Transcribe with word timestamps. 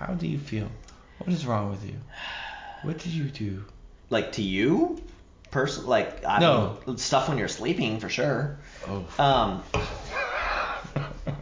How 0.00 0.14
do 0.14 0.26
you 0.26 0.38
feel? 0.38 0.66
What 1.18 1.30
is 1.30 1.44
wrong 1.44 1.68
with 1.68 1.84
you? 1.84 1.94
What 2.80 2.96
did 2.98 3.12
you 3.12 3.24
do? 3.24 3.66
Like 4.08 4.32
to 4.32 4.42
you, 4.42 4.98
person, 5.50 5.86
like 5.86 6.24
I 6.24 6.38
No. 6.40 6.78
mean, 6.86 6.96
stuff 6.96 7.28
when 7.28 7.36
you're 7.36 7.48
sleeping 7.48 8.00
for 8.00 8.08
sure. 8.08 8.58
Oh. 8.88 9.04
Um, 9.22 9.62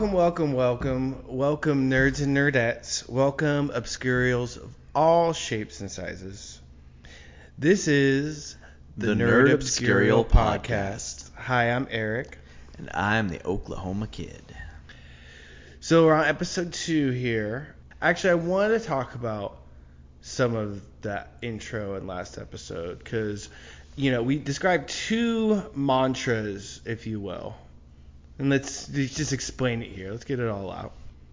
Welcome, 0.00 0.16
welcome, 0.16 0.52
welcome, 0.54 1.24
welcome, 1.28 1.90
nerds 1.90 2.22
and 2.22 2.34
nerdettes. 2.34 3.06
Welcome, 3.06 3.68
obscurials 3.68 4.56
of 4.56 4.74
all 4.94 5.34
shapes 5.34 5.80
and 5.80 5.90
sizes. 5.90 6.58
This 7.58 7.86
is 7.86 8.56
the, 8.96 9.08
The 9.08 9.12
Nerd, 9.12 9.48
Nerd 9.48 9.52
Obscurial 9.52 10.24
Obscurial 10.24 10.26
Podcast. 10.26 11.30
Hi, 11.34 11.72
I'm 11.72 11.86
Erik. 11.90 12.38
and 12.78 12.88
I'm 12.94 13.28
the 13.28 13.44
Oklahoma 13.46 14.06
kid. 14.06 14.42
So 15.80 16.06
we're 16.06 16.14
on 16.14 16.24
episode 16.24 16.72
two 16.72 17.10
here. 17.10 17.74
Actually, 18.00 18.30
I 18.30 18.34
want 18.36 18.72
to 18.72 18.80
talk 18.80 19.16
about 19.16 19.58
some 20.22 20.56
of 20.56 20.80
that 21.02 21.28
intro 21.42 21.96
and 21.96 22.06
last 22.06 22.38
episode 22.38 23.00
because, 23.00 23.50
you 23.96 24.12
know, 24.12 24.22
we 24.22 24.38
described 24.38 24.88
two 24.88 25.62
mantras, 25.74 26.80
if 26.86 27.06
you 27.06 27.20
will. 27.20 27.54
And 28.40 28.48
let's 28.48 28.88
let's 28.92 29.14
just 29.14 29.34
explain 29.34 29.82
it 29.82 29.90
here. 29.92 30.10
Let's 30.10 30.24
get 30.24 30.40
it 30.40 30.48
all 30.48 30.72
out. 30.72 30.92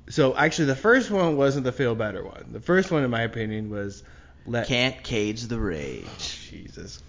So 0.10 0.36
actually, 0.36 0.66
the 0.66 0.76
first 0.76 1.10
one 1.10 1.38
wasn't 1.38 1.64
the 1.64 1.72
feel 1.72 1.96
better 1.96 2.24
one. 2.24 2.50
The 2.52 2.60
first 2.60 2.92
one, 2.92 3.04
in 3.04 3.10
my 3.10 3.22
opinion, 3.22 3.70
was 3.70 4.04
let 4.46 4.68
Can't 4.68 5.02
cage 5.04 5.44
the 5.44 5.58
rage. 5.58 6.06
Jesus. 6.52 7.02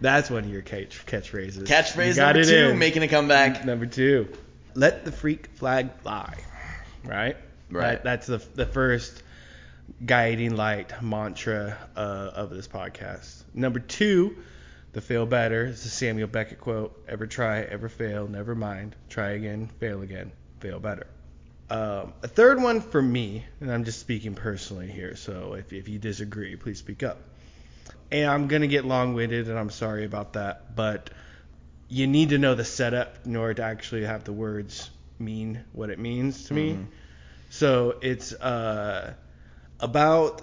That's 0.00 0.30
one 0.30 0.44
of 0.44 0.50
your 0.50 0.62
catch 0.62 1.04
catchphrases. 1.04 1.64
Catchphrase 1.66 2.16
number 2.16 2.44
two, 2.44 2.70
in. 2.70 2.78
making 2.78 3.02
a 3.02 3.08
comeback. 3.08 3.64
Number 3.64 3.86
two, 3.86 4.28
let 4.74 5.04
the 5.04 5.10
freak 5.10 5.48
flag 5.56 5.90
fly. 6.02 6.38
Right. 7.04 7.36
Right. 7.70 8.02
That- 8.02 8.04
that's 8.04 8.26
the 8.28 8.38
the 8.54 8.66
first 8.66 9.20
guiding 10.06 10.54
light 10.54 11.02
mantra 11.02 11.76
uh, 11.96 11.98
of 12.34 12.50
this 12.50 12.68
podcast. 12.68 13.42
Number 13.52 13.80
two, 13.80 14.36
the 14.92 15.00
fail 15.00 15.26
better. 15.26 15.66
It's 15.66 15.84
a 15.84 15.88
Samuel 15.88 16.28
Beckett 16.28 16.60
quote: 16.60 17.04
"Ever 17.08 17.26
try, 17.26 17.60
ever 17.62 17.88
fail, 17.88 18.26
never 18.28 18.54
mind. 18.54 18.96
Try 19.08 19.30
again, 19.30 19.70
fail 19.78 20.02
again, 20.02 20.32
fail 20.60 20.80
better." 20.80 21.06
Um, 21.70 22.14
a 22.22 22.28
third 22.28 22.60
one 22.60 22.80
for 22.80 23.00
me, 23.00 23.44
and 23.60 23.70
I'm 23.70 23.84
just 23.84 24.00
speaking 24.00 24.34
personally 24.34 24.88
here, 24.88 25.14
so 25.14 25.54
if, 25.54 25.72
if 25.72 25.88
you 25.88 26.00
disagree, 26.00 26.56
please 26.56 26.78
speak 26.78 27.04
up. 27.04 27.18
And 28.10 28.28
I'm 28.28 28.48
gonna 28.48 28.66
get 28.66 28.84
long-winded, 28.84 29.48
and 29.48 29.56
I'm 29.56 29.70
sorry 29.70 30.04
about 30.04 30.32
that, 30.32 30.74
but 30.74 31.10
you 31.88 32.08
need 32.08 32.30
to 32.30 32.38
know 32.38 32.56
the 32.56 32.64
setup 32.64 33.24
in 33.24 33.36
order 33.36 33.54
to 33.54 33.62
actually 33.62 34.04
have 34.04 34.24
the 34.24 34.32
words 34.32 34.90
mean 35.20 35.64
what 35.72 35.90
it 35.90 35.98
means 35.98 36.46
to 36.46 36.54
me. 36.54 36.72
Mhm. 36.72 36.86
So 37.50 37.96
it's 38.02 38.32
uh, 38.32 39.14
about 39.78 40.42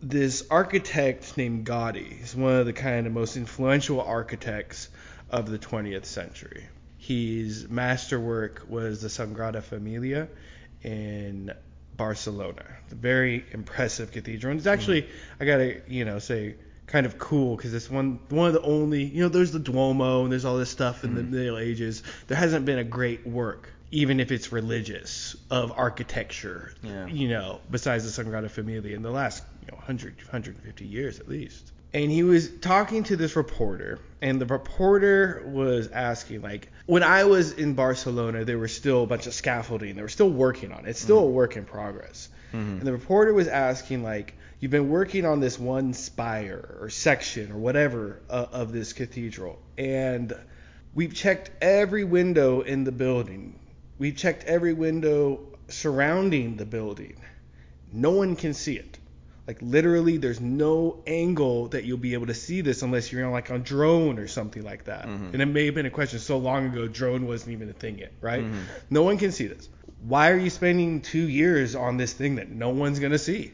this 0.00 0.44
architect 0.50 1.36
named 1.36 1.66
Gaudi. 1.66 2.18
He's 2.18 2.34
one 2.34 2.54
of 2.54 2.66
the 2.66 2.72
kind 2.72 3.06
of 3.06 3.12
most 3.12 3.36
influential 3.36 4.00
architects 4.00 4.88
of 5.30 5.50
the 5.50 5.58
20th 5.58 6.04
century. 6.04 6.66
His 6.98 7.68
masterwork 7.68 8.66
was 8.68 9.02
the 9.02 9.08
Sagrada 9.08 9.62
Familia 9.62 10.28
in 10.82 11.52
Barcelona. 11.96 12.64
Very 12.88 13.44
impressive 13.52 14.12
cathedral. 14.12 14.52
And 14.52 14.60
it's 14.60 14.66
actually, 14.66 15.08
I 15.40 15.44
gotta, 15.44 15.82
you 15.88 16.04
know, 16.04 16.18
say, 16.18 16.54
kind 16.86 17.04
of 17.04 17.18
cool 17.18 17.56
because 17.56 17.74
it's 17.74 17.90
one 17.90 18.18
one 18.30 18.48
of 18.48 18.54
the 18.54 18.62
only, 18.62 19.04
you 19.04 19.22
know, 19.22 19.28
there's 19.28 19.52
the 19.52 19.58
Duomo 19.58 20.22
and 20.22 20.32
there's 20.32 20.44
all 20.44 20.56
this 20.56 20.70
stuff 20.70 21.04
in 21.04 21.14
the 21.14 21.20
mm-hmm. 21.22 21.34
Middle 21.34 21.58
Ages. 21.58 22.02
There 22.28 22.36
hasn't 22.36 22.64
been 22.64 22.78
a 22.78 22.84
great 22.84 23.26
work, 23.26 23.70
even 23.90 24.20
if 24.20 24.32
it's 24.32 24.52
religious, 24.52 25.36
of 25.50 25.72
architecture, 25.76 26.72
Yeah. 26.82 27.06
you 27.06 27.28
know, 27.28 27.60
besides 27.70 28.04
the 28.04 28.24
Sagrada 28.24 28.50
Familia 28.50 28.96
in 28.96 29.02
the 29.02 29.10
last, 29.10 29.42
you 29.68 29.72
know, 29.72 29.78
100, 29.78 30.16
150 30.16 30.86
years 30.86 31.20
at 31.20 31.28
least. 31.28 31.72
And 31.92 32.10
he 32.10 32.22
was 32.22 32.50
talking 32.60 33.04
to 33.04 33.16
this 33.16 33.34
reporter, 33.34 33.98
and 34.20 34.40
the 34.40 34.46
reporter 34.46 35.42
was 35.46 35.88
asking, 35.88 36.42
like, 36.42 36.70
when 36.86 37.02
I 37.02 37.24
was 37.24 37.52
in 37.52 37.74
Barcelona, 37.74 38.44
there 38.44 38.58
was 38.58 38.74
still 38.74 39.04
a 39.04 39.06
bunch 39.06 39.26
of 39.26 39.32
scaffolding. 39.32 39.96
They 39.96 40.02
were 40.02 40.08
still 40.08 40.30
working 40.30 40.70
on 40.72 40.84
it. 40.84 40.90
It's 40.90 41.00
still 41.00 41.20
a 41.20 41.26
work 41.30 41.56
in 41.56 41.64
progress. 41.64 42.28
Mhm. 42.52 42.78
And 42.78 42.82
the 42.82 42.92
reporter 42.92 43.32
was 43.32 43.48
asking, 43.48 44.02
like, 44.02 44.34
you've 44.60 44.70
been 44.70 44.90
working 44.90 45.24
on 45.24 45.40
this 45.40 45.58
one 45.58 45.94
spire 45.94 46.76
or 46.80 46.90
section 46.90 47.52
or 47.52 47.56
whatever 47.58 48.20
uh, 48.28 48.46
of 48.52 48.72
this 48.72 48.92
cathedral, 48.92 49.58
and 49.78 50.34
we've 50.94 51.14
checked 51.14 51.50
every 51.62 52.04
window 52.04 52.60
in 52.60 52.84
the 52.84 52.92
building. 52.92 53.58
We've 53.98 54.16
checked 54.16 54.44
every 54.44 54.74
window 54.74 55.40
surrounding 55.68 56.56
the 56.56 56.66
building. 56.66 57.16
No 57.92 58.10
one 58.10 58.36
can 58.36 58.52
see 58.52 58.76
it. 58.76 58.97
Like 59.48 59.62
literally, 59.62 60.18
there's 60.18 60.42
no 60.42 61.02
angle 61.06 61.68
that 61.68 61.84
you'll 61.84 61.96
be 61.96 62.12
able 62.12 62.26
to 62.26 62.34
see 62.34 62.60
this 62.60 62.82
unless 62.82 63.10
you're 63.10 63.24
on 63.24 63.32
like 63.32 63.48
a 63.48 63.58
drone 63.58 64.18
or 64.18 64.28
something 64.28 64.62
like 64.62 64.84
that. 64.84 65.06
Mhm. 65.06 65.32
And 65.32 65.40
it 65.40 65.46
may 65.46 65.64
have 65.64 65.74
been 65.74 65.86
a 65.86 65.90
question 65.90 66.18
so 66.18 66.36
long 66.36 66.66
ago, 66.66 66.86
drone 66.86 67.26
wasn't 67.26 67.52
even 67.52 67.70
a 67.70 67.72
thing 67.72 67.98
yet, 67.98 68.12
right? 68.20 68.44
Mhm. 68.44 68.60
No 68.90 69.04
one 69.04 69.16
can 69.16 69.32
see 69.32 69.46
this. 69.46 69.70
Why 70.00 70.32
are 70.32 70.36
you 70.36 70.50
spending 70.50 71.00
two 71.00 71.26
years 71.26 71.74
on 71.74 71.96
this 71.96 72.12
thing 72.12 72.34
that 72.36 72.50
no 72.50 72.68
one's 72.68 72.98
gonna 72.98 73.16
see? 73.16 73.52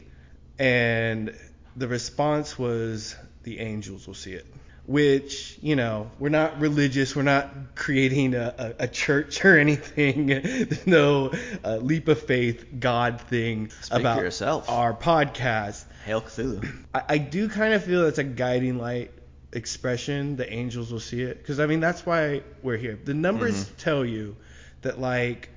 And 0.59 1.33
the 1.77 1.87
response 1.87 2.59
was, 2.59 3.15
the 3.43 3.59
angels 3.59 4.05
will 4.05 4.15
see 4.15 4.33
it. 4.33 4.45
Which, 4.87 5.57
you 5.61 5.75
know, 5.75 6.11
we're 6.19 6.29
not 6.29 6.59
religious. 6.59 7.15
We're 7.15 7.23
not 7.23 7.75
creating 7.75 8.35
a, 8.35 8.53
a, 8.79 8.83
a 8.83 8.87
church 8.87 9.43
or 9.45 9.57
anything. 9.57 10.27
There's 10.27 10.85
no 10.85 11.31
uh, 11.63 11.77
leap 11.77 12.07
of 12.07 12.21
faith 12.21 12.65
God 12.79 13.19
thing 13.21 13.71
Speak 13.81 13.99
about 13.99 14.19
yourself. 14.19 14.69
our 14.69 14.93
podcast. 14.93 15.83
Hail 16.05 16.21
Cthulhu. 16.21 16.71
I, 16.93 17.01
I 17.09 17.17
do 17.17 17.49
kind 17.49 17.73
of 17.73 17.83
feel 17.83 18.03
that's 18.03 18.19
a 18.19 18.23
guiding 18.23 18.77
light 18.77 19.11
expression. 19.53 20.35
The 20.35 20.51
angels 20.53 20.91
will 20.91 20.99
see 20.99 21.21
it 21.23 21.39
because 21.39 21.59
I 21.59 21.65
mean 21.65 21.79
that's 21.79 22.05
why 22.05 22.43
we're 22.61 22.77
here. 22.77 22.99
The 23.03 23.13
numbers 23.15 23.65
Mhm. 23.65 23.77
tell 23.77 24.05
you 24.05 24.35
that 24.83 24.99
like 24.99 25.49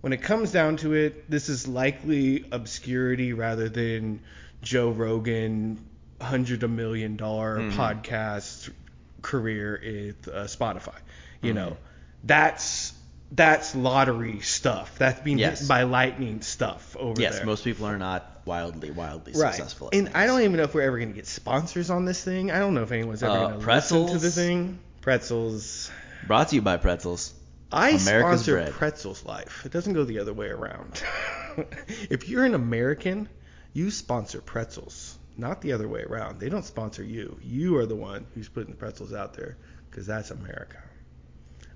when 0.00 0.12
it 0.12 0.22
comes 0.22 0.50
down 0.50 0.78
to 0.78 0.94
it, 0.94 1.30
this 1.30 1.48
is 1.48 1.68
likely 1.68 2.46
obscurity 2.50 3.32
rather 3.32 3.68
than 3.68 4.20
Joe 4.62 4.90
Rogan 4.90 5.78
hundred 6.22 6.62
a 6.62 6.68
million 6.68 7.16
dollar 7.16 7.58
Mhm. 7.58 7.72
podcast 7.72 8.70
career 9.22 9.80
with 9.82 10.28
uh, 10.28 10.44
Spotify. 10.44 10.94
You 11.40 11.52
Mhm. 11.52 11.56
know, 11.56 11.76
that's 12.24 12.92
that's 13.34 13.74
lottery 13.74 14.40
stuff. 14.40 14.98
That's 14.98 15.20
being 15.20 15.38
Yes. 15.38 15.60
hit 15.60 15.68
by 15.68 15.84
lightning 15.84 16.42
stuff 16.42 16.94
over 17.00 17.18
Yes, 17.20 17.36
there. 17.36 17.46
most 17.46 17.64
people 17.64 17.86
are 17.86 17.96
not 17.96 18.42
wildly, 18.44 18.90
wildly 18.90 19.32
Right. 19.34 19.54
successful. 19.54 19.88
at 19.88 19.94
And 19.94 20.10
I 20.14 20.26
don't 20.26 20.42
even 20.42 20.58
know 20.58 20.64
if 20.64 20.74
we're 20.74 20.82
ever 20.82 20.98
going 20.98 21.08
to 21.08 21.14
get 21.14 21.26
sponsors 21.26 21.88
on 21.88 22.04
this 22.04 22.22
thing. 22.22 22.50
I 22.50 22.58
don't 22.58 22.74
know 22.74 22.82
if 22.82 22.92
anyone's 22.92 23.22
ever 23.22 23.32
Uh, 23.32 23.46
going 23.52 23.60
to 23.62 23.66
listen 23.66 24.06
to 24.08 24.18
the 24.18 24.30
thing. 24.30 24.78
Pretzels. 25.00 25.90
Brought 26.26 26.50
to 26.50 26.56
you 26.56 26.60
by 26.62 26.76
Pretzels. 26.76 27.32
I 27.72 27.90
America's 27.92 28.42
sponsor 28.42 28.52
bread. 28.56 28.72
Pretzels 28.72 29.24
Life. 29.24 29.62
It 29.64 29.72
doesn't 29.72 29.94
go 29.94 30.04
the 30.04 30.18
other 30.18 30.34
way 30.34 30.48
around. 30.48 31.02
if 32.10 32.28
you're 32.28 32.44
an 32.44 32.54
American, 32.54 33.30
you 33.72 33.90
sponsor 33.90 34.42
Pretzels, 34.42 35.16
not 35.36 35.60
the 35.60 35.72
other 35.72 35.88
way 35.88 36.02
around. 36.02 36.40
They 36.40 36.48
don't 36.48 36.64
sponsor 36.64 37.02
you. 37.02 37.38
You 37.42 37.76
are 37.78 37.86
the 37.86 37.96
one 37.96 38.26
who's 38.34 38.48
putting 38.48 38.70
the 38.70 38.76
pretzels 38.76 39.12
out 39.12 39.34
there 39.34 39.56
because 39.90 40.06
that's 40.06 40.30
America. 40.30 40.78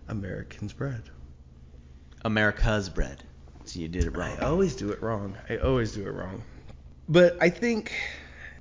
American's 0.09 0.73
bread. 0.73 1.03
America's 2.25 2.89
bread. 2.89 3.23
So 3.65 3.81
you 3.81 3.89
did 3.89 4.05
it 4.05 4.17
wrong. 4.17 4.37
I 4.41 4.45
always 4.47 4.77
do 4.77 4.91
it 4.91 5.03
wrong. 5.03 5.37
I 5.49 5.57
always 5.57 5.93
do 5.93 6.07
it 6.07 6.11
wrong. 6.13 6.43
But 7.09 7.37
I 7.41 7.51
think 7.51 7.93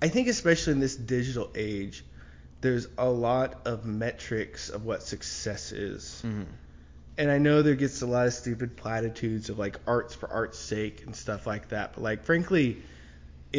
I 0.02 0.08
think 0.08 0.28
especially 0.28 0.74
in 0.74 0.80
this 0.80 0.96
digital 0.96 1.52
age, 1.56 2.06
there's 2.62 2.88
a 2.98 3.10
lot 3.10 3.62
of 3.66 3.86
metrics 3.86 4.70
of 4.70 4.86
what 4.86 5.04
success 5.04 5.72
is. 5.72 6.22
Mhm. 6.26 6.46
and 7.18 7.32
I 7.32 7.38
know 7.38 7.62
there 7.62 7.76
gets 7.76 8.02
a 8.02 8.06
lot 8.06 8.28
of 8.28 8.34
stupid 8.34 8.76
platitudes 8.76 9.50
of 9.50 9.58
like 9.58 9.78
arts 9.88 10.14
for 10.14 10.30
art's 10.30 10.60
sake 10.60 11.04
and 11.06 11.16
stuff 11.16 11.48
like 11.48 11.70
that, 11.70 11.94
but 11.94 12.04
like 12.04 12.24
frankly, 12.24 12.84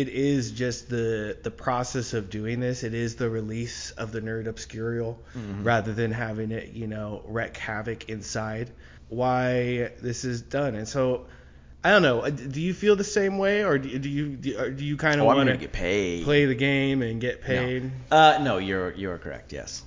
it 0.02 0.08
is 0.08 0.50
just 0.52 0.88
the 0.90 1.36
the 1.42 1.50
process 1.50 2.12
of 2.14 2.28
doing 2.30 2.60
this. 2.60 2.82
It 2.84 2.94
is 2.94 3.16
the 3.16 3.30
release 3.30 3.90
of 3.92 4.12
the 4.12 4.20
nerd 4.20 4.46
obscurial 4.46 5.16
rather 5.62 5.92
than 5.94 6.10
having 6.12 6.50
it, 6.50 6.72
you 6.74 6.86
know, 6.86 7.22
wreak 7.26 7.56
havoc 7.56 8.08
inside. 8.08 8.70
Why 9.08 9.90
this 10.02 10.24
is 10.24 10.42
done, 10.42 10.74
and 10.74 10.86
so 10.88 11.26
I 11.84 11.90
don't 11.92 12.02
know. 12.02 12.20
uh, 12.20 12.30
Do 12.30 12.60
you 12.60 12.74
feel 12.74 12.96
the 12.96 13.04
same 13.04 13.38
way, 13.38 13.64
or 13.64 13.78
do 13.78 13.98
do 13.98 14.08
you 14.08 14.36
do, 14.36 14.70
do 14.72 14.84
you 14.84 14.96
kind 14.96 15.16
of 15.20 15.22
Oh, 15.22 15.26
want 15.34 15.48
to 15.48 15.56
get 15.56 15.72
paid. 15.72 16.24
play 16.24 16.44
the 16.46 16.54
game 16.56 17.02
and 17.02 17.20
get 17.20 17.40
paid? 17.40 17.84
No. 18.10 18.16
Uh, 18.16 18.38
no, 18.42 18.58
you're 18.58 18.92
you're 18.92 19.18
correct. 19.18 19.52
Yes. 19.52 19.82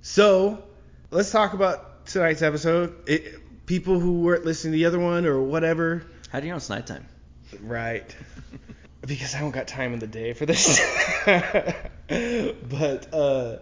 So 0.00 0.62
let's 1.10 1.30
talk 1.30 1.52
about 1.54 2.06
tonight's 2.06 2.42
episode. 2.42 2.94
It, 3.08 3.66
people 3.66 3.98
who 4.00 4.20
weren't 4.22 4.44
listening 4.44 4.72
to 4.72 4.78
the 4.78 4.86
other 4.86 4.98
one 5.00 5.26
or 5.26 5.40
whatever, 5.42 6.04
How 6.30 6.40
do 6.40 6.46
you 6.46 6.52
know 6.52 6.56
it's 6.56 6.70
nighttime? 6.70 7.06
right? 7.60 8.14
because 9.06 9.34
I 9.34 9.40
don't 9.40 9.50
got 9.50 9.68
time 9.68 9.92
in 9.92 9.98
the 9.98 10.06
day 10.06 10.32
for 10.32 10.46
this. 10.46 10.80
but 11.26 13.14
uh, 13.14 13.58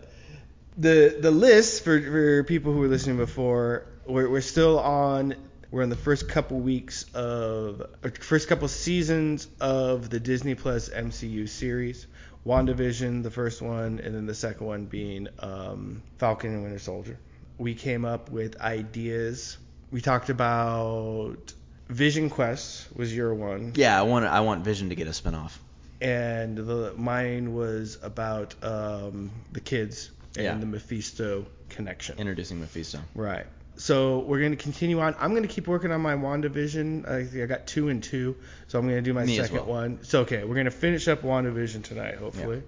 the 0.76 1.16
the 1.20 1.31
list 1.31 1.84
for, 1.84 2.00
for 2.00 2.44
people 2.44 2.72
who 2.72 2.81
were 2.81 2.88
listening 2.88 3.16
before, 3.16 3.87
we're, 4.06 4.28
we're 4.28 4.40
still 4.40 4.78
on. 4.78 5.34
We're 5.70 5.82
in 5.82 5.90
the 5.90 5.96
first 5.96 6.28
couple 6.28 6.58
weeks 6.58 7.04
of, 7.14 7.87
first 8.19 8.48
couple 8.48 8.66
seasons 8.66 9.46
of 9.60 10.10
the 10.10 10.19
Disney 10.19 10.56
Plus 10.56 10.88
MCU 10.88 11.48
series. 11.48 12.08
WandaVision, 12.44 13.22
the 13.22 13.31
first 13.31 13.62
one, 13.62 14.00
and 14.00 14.14
then 14.14 14.26
the 14.26 14.34
second 14.34 14.66
one 14.66 14.87
being 14.87 15.28
um, 15.38 16.02
Falcon 16.19 16.54
and 16.54 16.62
Winter 16.62 16.78
Soldier. 16.78 17.19
We 17.58 17.75
came 17.75 18.04
up 18.04 18.31
with 18.31 18.60
ideas. 18.60 19.58
We 19.92 20.00
talked 20.00 20.31
about 20.31 21.52
Vision 21.90 22.31
Quest 22.31 22.87
was 22.96 23.14
your 23.14 23.34
one 23.34 23.72
Yeah, 23.75 23.98
I 23.98 24.02
want 24.02 24.25
I 24.25 24.40
want 24.40 24.64
Vision 24.64 24.88
to 24.90 24.94
get 24.94 25.06
a 25.06 25.10
spinoff. 25.10 25.52
and 26.00 26.56
the 26.56 26.94
mine 26.96 27.52
was 27.54 27.98
about 28.02 28.54
um, 28.62 29.31
the 29.52 29.60
kids 29.60 30.10
and 30.37 30.44
Yeah. 30.44 30.54
the 30.56 30.66
Mephisto 30.66 31.46
connection. 31.69 32.19
Introducing 32.19 32.60
Mephisto. 32.60 33.00
right. 33.14 33.46
So 33.76 34.19
we're 34.20 34.40
going 34.40 34.50
to 34.50 34.62
continue 34.62 35.00
on. 35.00 35.14
I'm 35.19 35.31
going 35.31 35.42
to 35.42 35.48
keep 35.48 35.66
working 35.66 35.90
on 35.90 36.02
my 36.02 36.14
WandaVision. 36.14 37.08
I 37.08 37.25
think 37.25 37.42
I 37.42 37.46
got 37.46 37.66
two 37.66 37.88
and 37.88 38.02
two, 38.02 38.37
so 38.69 38.78
I'm 38.78 38.84
going 38.84 38.96
to 38.96 39.02
do 39.02 39.14
my 39.14 39.25
Me 39.25 39.37
second 39.38 39.56
well. 39.56 39.64
one. 39.66 39.98
So 40.02 40.20
okay, 40.20 40.44
we're 40.44 40.54
going 40.54 40.66
to 40.66 40.70
finish 40.70 41.08
up 41.08 41.22
WandaVision 41.22 41.82
tonight, 41.84 42.16
hopefully. 42.16 42.62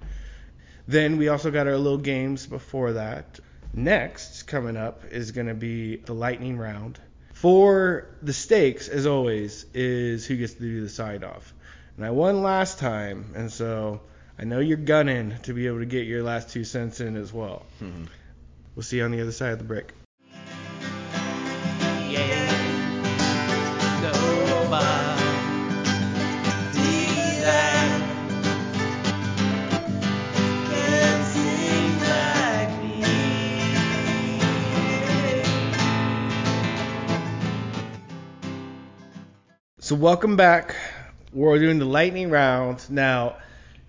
Then 0.88 1.18
we 1.18 1.28
also 1.28 1.50
got 1.50 1.66
our 1.66 1.76
little 1.76 1.98
games 1.98 2.46
before 2.46 2.94
that. 2.94 3.38
Next, 3.74 4.46
coming 4.46 4.76
up, 4.76 5.02
is 5.10 5.32
going 5.32 5.48
to 5.48 5.54
be 5.54 5.96
the 5.96 6.14
lightning 6.14 6.56
round. 6.56 6.98
For 7.42 8.06
the 8.22 8.32
stakes, 8.32 8.86
as 8.86 9.04
always, 9.04 9.66
is 9.74 10.24
who 10.24 10.36
gets 10.36 10.54
to 10.54 10.60
do 10.60 10.80
the 10.80 10.88
side 10.88 11.24
off. 11.24 11.52
And 11.96 12.06
I 12.06 12.10
won 12.10 12.40
last 12.44 12.78
time, 12.78 13.32
and 13.34 13.50
so 13.50 14.00
I 14.38 14.44
know 14.44 14.60
you're 14.60 14.76
gunning 14.76 15.34
to 15.42 15.52
be 15.52 15.66
able 15.66 15.80
to 15.80 15.84
get 15.86 16.06
your 16.06 16.22
last 16.22 16.50
two 16.50 16.62
cents 16.62 17.00
in 17.00 17.16
as 17.16 17.32
well. 17.32 17.66
Mhm. 17.82 18.06
We'll 18.76 18.84
see 18.84 18.98
you 18.98 19.04
on 19.04 19.10
the 19.10 19.20
other 19.20 19.32
side 19.32 19.54
of 19.54 19.58
the 19.58 19.64
break. 19.64 19.90
So 39.92 39.98
welcome 39.98 40.36
back. 40.36 40.74
We're 41.34 41.58
doing 41.58 41.78
the 41.78 41.84
lightning 41.84 42.30
round 42.30 42.88
now. 42.88 43.36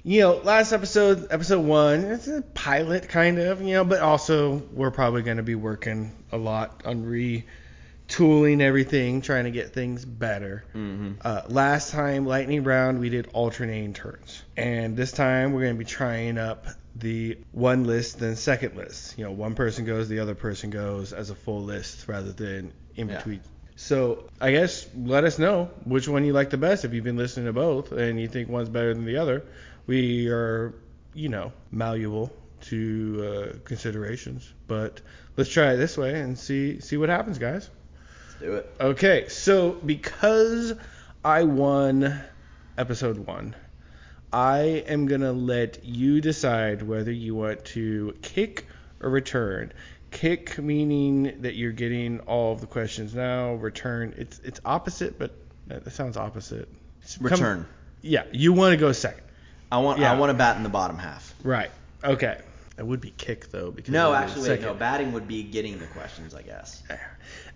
You 0.04 0.20
know, 0.20 0.34
last 0.44 0.74
episode, 0.74 1.28
episode 1.32 1.66
one, 1.66 2.02
it's 2.02 2.28
a 2.28 2.42
pilot 2.42 3.08
kind 3.08 3.40
of, 3.40 3.62
you 3.62 3.76
know, 3.76 3.86
but 3.86 4.02
also 4.02 4.56
we're 4.74 4.92
probably 4.92 5.22
going 5.22 5.38
to 5.38 5.44
be 5.44 5.56
working 5.56 6.12
a 6.34 6.38
lot 6.38 6.82
on 6.84 7.06
retooling 7.06 8.60
everything, 8.60 9.22
trying 9.22 9.46
to 9.46 9.52
get 9.52 9.74
things 9.74 10.04
better. 10.04 10.66
Mm-hmm. 10.76 11.14
Uh, 11.22 11.44
last 11.48 11.92
time, 11.92 12.26
lightning 12.26 12.66
round, 12.66 13.00
we 13.00 13.08
did 13.08 13.30
alternating 13.32 13.94
turns, 13.94 14.44
and 14.58 14.98
this 14.98 15.14
time 15.14 15.54
we're 15.54 15.62
going 15.62 15.76
to 15.76 15.80
be 15.80 15.86
trying 15.86 16.38
up 16.38 16.68
the 16.98 17.38
one 17.54 17.86
list 17.86 18.20
then 18.20 18.36
second 18.36 18.76
list. 18.76 19.18
You 19.18 19.24
know, 19.24 19.32
one 19.32 19.56
person 19.56 19.86
goes, 19.86 20.10
the 20.10 20.20
other 20.20 20.36
person 20.36 20.70
goes 20.70 21.14
as 21.14 21.30
a 21.30 21.36
full 21.36 21.64
list 21.64 22.10
rather 22.10 22.34
than 22.34 22.74
in 22.98 23.08
Yeah. 23.08 23.16
between. 23.20 23.40
So 23.76 24.30
I 24.40 24.52
guess 24.52 24.88
let 24.96 25.24
us 25.24 25.40
know 25.40 25.70
which 25.84 26.08
one 26.08 26.26
you 26.26 26.34
like 26.34 26.50
the 26.50 26.58
best 26.58 26.86
if 26.86 26.94
you've 26.94 27.04
been 27.04 27.18
listening 27.18 27.48
to 27.48 27.54
both 27.54 27.92
and 27.92 28.20
you 28.20 28.28
think 28.28 28.50
one's 28.50 28.70
better 28.70 28.94
than 28.94 29.06
the 29.06 29.18
other. 29.18 29.44
We 29.88 30.30
are, 30.30 30.74
you 31.14 31.30
know, 31.30 31.52
malleable 31.72 32.32
to 32.62 33.54
uh, 33.56 33.58
considerations, 33.66 34.54
but 34.68 35.02
let's 35.36 35.50
try 35.50 35.74
it 35.74 35.78
this 35.78 35.98
way 35.98 36.20
and 36.22 36.38
see 36.38 36.80
see 36.80 36.98
what 36.98 37.10
happens, 37.10 37.38
guys. 37.40 37.70
Let's 38.28 38.40
do 38.40 38.54
it. 38.56 38.76
Okay, 38.80 39.28
so 39.28 39.72
because 39.72 40.74
I 41.26 41.44
won 41.44 42.22
episode 42.78 43.18
one, 43.18 43.56
I 44.32 44.84
am 44.88 45.08
gonna 45.08 45.34
let 45.34 45.84
you 45.84 46.22
decide 46.22 46.84
whether 46.84 47.12
you 47.12 47.36
want 47.36 47.66
to 47.66 48.16
kick 48.22 48.68
or 49.02 49.10
return. 49.10 49.74
Kick 50.14 50.58
meaning 50.60 51.42
that 51.42 51.56
you're 51.56 51.72
getting 51.72 52.20
all 52.22 52.54
of 52.54 52.62
the 52.62 52.68
questions 52.68 53.14
now. 53.14 53.54
Return, 53.56 54.14
it's 54.18 54.40
it's 54.40 54.60
opposite, 54.64 55.18
but 55.20 55.34
that 55.68 55.92
sounds 55.92 56.18
opposite. 56.18 56.70
It's 57.02 57.18
come- 57.18 57.26
Return. 57.28 57.66
yeah, 58.02 58.24
you 58.32 58.54
want 58.54 58.74
to 58.74 58.78
go 58.78 58.92
second. 58.92 59.24
I 59.72 59.80
want 59.80 60.00
Yeah. 60.00 60.12
I 60.14 60.16
want 60.20 60.30
to 60.30 60.36
bat 60.36 60.56
in 60.58 60.64
the 60.64 60.70
bottom 60.70 60.98
half. 61.00 61.34
Right. 61.44 61.72
Okay. 62.04 62.38
It 62.78 62.86
would 62.86 63.02
be 63.02 63.10
kick 63.18 63.50
though 63.52 63.72
because 63.72 63.92
No, 63.92 64.14
actually, 64.14 64.50
wait, 64.50 64.62
no. 64.62 64.74
Batting 64.76 65.14
would 65.14 65.28
be 65.28 65.44
getting 65.44 65.80
the 65.80 65.88
questions, 65.88 66.34
I 66.36 66.44
guess. 66.44 66.82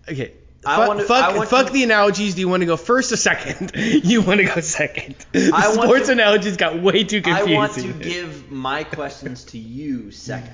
Okay. 0.10 0.34
I 0.66 0.76
Fuck, 0.78 0.88
want 0.88 1.00
to- 1.02 1.06
fuck, 1.06 1.24
I 1.24 1.38
want 1.38 1.50
fuck 1.50 1.68
to- 1.68 1.74
the 1.74 1.84
analogies. 1.84 2.34
Do 2.34 2.42
you 2.42 2.50
want 2.50 2.62
to 2.62 2.66
go 2.68 2.76
first 2.78 3.12
or 3.12 3.18
second? 3.18 3.72
you 3.76 4.22
want 4.22 4.40
to 4.40 4.46
go 4.48 4.60
second. 4.62 5.16
I 5.36 5.68
want 5.70 5.82
Sports 5.84 6.06
to- 6.08 6.14
analogies 6.14 6.58
got 6.58 6.82
way 6.82 7.04
too 7.04 7.22
confusing. 7.22 7.54
I 7.54 7.58
want 7.58 7.74
to 7.74 7.94
give 7.94 8.52
my 8.52 8.84
questions 8.84 9.44
to 9.46 9.60
you 9.60 10.10
second. 10.12 10.52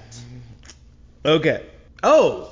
Okay. 1.26 1.66
Oh, 2.04 2.50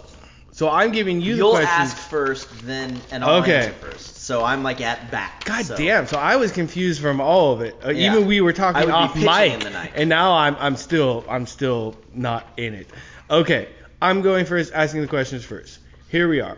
so 0.53 0.69
I'm 0.69 0.91
giving 0.91 1.21
you 1.21 1.33
the 1.33 1.37
You'll 1.37 1.51
questions. 1.51 1.69
ask 1.91 1.97
first, 1.97 2.65
then 2.65 2.99
and 3.11 3.23
I'll 3.23 3.41
Okay. 3.41 3.55
answer 3.67 3.73
first. 3.73 4.17
So 4.17 4.43
I'm 4.43 4.63
like 4.63 4.81
at 4.81 5.11
bat. 5.11 5.43
God 5.45 5.65
so. 5.65 5.75
damn! 5.77 6.07
So 6.07 6.17
I 6.17 6.35
was 6.37 6.51
confused 6.51 7.01
from 7.01 7.19
all 7.21 7.53
of 7.53 7.61
it. 7.61 7.75
Uh, 7.83 7.89
Yeah. 7.89 8.11
Even 8.13 8.27
we 8.27 8.41
were 8.41 8.51
I 8.51 8.53
talking 8.53 8.81
would 8.81 8.87
be 8.87 8.91
off 8.93 9.13
pitching 9.13 9.25
mic, 9.29 9.53
in 9.53 9.59
the 9.61 9.69
night. 9.69 9.91
and 9.95 10.09
now 10.09 10.33
I'm 10.33 10.55
I'm 10.59 10.75
still 10.75 11.25
I'm 11.29 11.45
still 11.47 11.95
not 12.13 12.47
in 12.57 12.73
it. 12.75 12.87
Okay, 13.29 13.67
I'm 14.01 14.21
going 14.21 14.45
first, 14.45 14.71
asking 14.73 15.01
the 15.01 15.07
questions 15.07 15.43
first. 15.43 15.79
Here 16.09 16.27
we 16.29 16.39
are. 16.41 16.57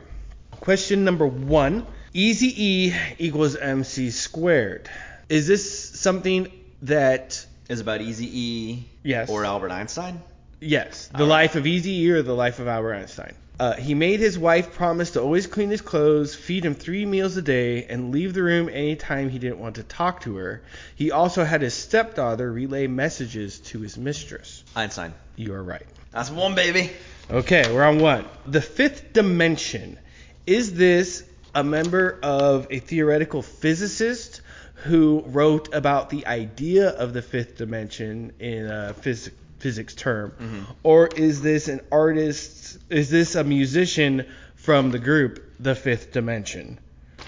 Question 0.59 1.03
number 1.03 1.25
one: 1.27 1.85
Easy 2.13 2.53
E 2.63 2.93
equals 3.19 3.55
MC 3.55 4.09
squared. 4.11 4.89
Is 5.29 5.47
this 5.47 5.89
something 5.99 6.51
that 6.83 7.45
Is 7.69 7.79
about 7.79 8.01
Easy 8.01 8.27
E 8.39 8.83
Yes. 9.03 9.29
or 9.29 9.45
Albert 9.45 9.71
Einstein? 9.71 10.21
Yes, 10.63 11.07
the 11.07 11.23
All 11.23 11.29
life 11.29 11.55
of 11.55 11.67
Easy 11.67 12.03
E 12.03 12.11
or 12.11 12.21
the 12.21 12.33
life 12.33 12.59
of 12.59 12.67
Albert 12.67 12.95
Einstein. 12.95 13.33
Uh, 13.59 13.73
he 13.73 13.93
made 13.93 14.19
his 14.19 14.37
wife 14.37 14.73
promise 14.73 15.11
to 15.11 15.21
always 15.21 15.45
clean 15.45 15.69
his 15.69 15.81
clothes, 15.81 16.33
feed 16.33 16.65
him 16.65 16.73
three 16.73 17.05
meals 17.05 17.37
a 17.37 17.41
day, 17.41 17.85
and 17.85 18.11
leave 18.11 18.33
the 18.33 18.41
room 18.41 18.67
anytime 18.67 19.29
he 19.29 19.37
didn't 19.37 19.59
want 19.59 19.75
to 19.75 19.83
talk 19.83 20.21
to 20.21 20.37
her. 20.37 20.63
He 20.95 21.11
also 21.11 21.43
had 21.43 21.61
his 21.61 21.73
stepdaughter 21.73 22.51
relay 22.51 22.87
messages 22.87 23.59
to 23.59 23.79
his 23.81 23.97
mistress. 23.97 24.63
Einstein. 24.75 25.13
You 25.35 25.53
are 25.53 25.63
right. 25.63 25.85
That's 26.11 26.31
one 26.31 26.55
baby. 26.55 26.91
Okay, 27.29 27.71
we're 27.71 27.83
on 27.83 27.99
one. 27.99 28.25
The 28.47 28.61
fifth 28.61 29.13
dimension. 29.13 29.99
Is 30.45 30.73
this 30.73 31.23
a 31.55 31.63
member 31.63 32.19
of 32.23 32.67
a 32.69 32.79
theoretical 32.79 33.41
physicist 33.41 34.41
who 34.83 35.23
wrote 35.27 35.73
about 35.73 36.09
the 36.09 36.25
idea 36.27 36.89
of 36.89 37.13
the 37.13 37.21
fifth 37.21 37.57
dimension 37.57 38.33
in 38.39 38.65
a 38.65 38.95
phys- 38.99 39.31
physics 39.63 39.95
term? 39.95 40.31
Mm-hmm. 40.31 40.63
Or 40.83 41.07
is 41.07 41.41
this 41.41 41.69
an 41.69 41.79
artist? 41.91 42.77
Is 42.89 43.09
this 43.09 43.35
a 43.35 43.43
musician 43.45 44.25
from 44.55 44.91
the 44.91 44.99
group 44.99 45.41
The 45.59 45.73
Fifth 45.73 46.11
Dimension? 46.11 46.79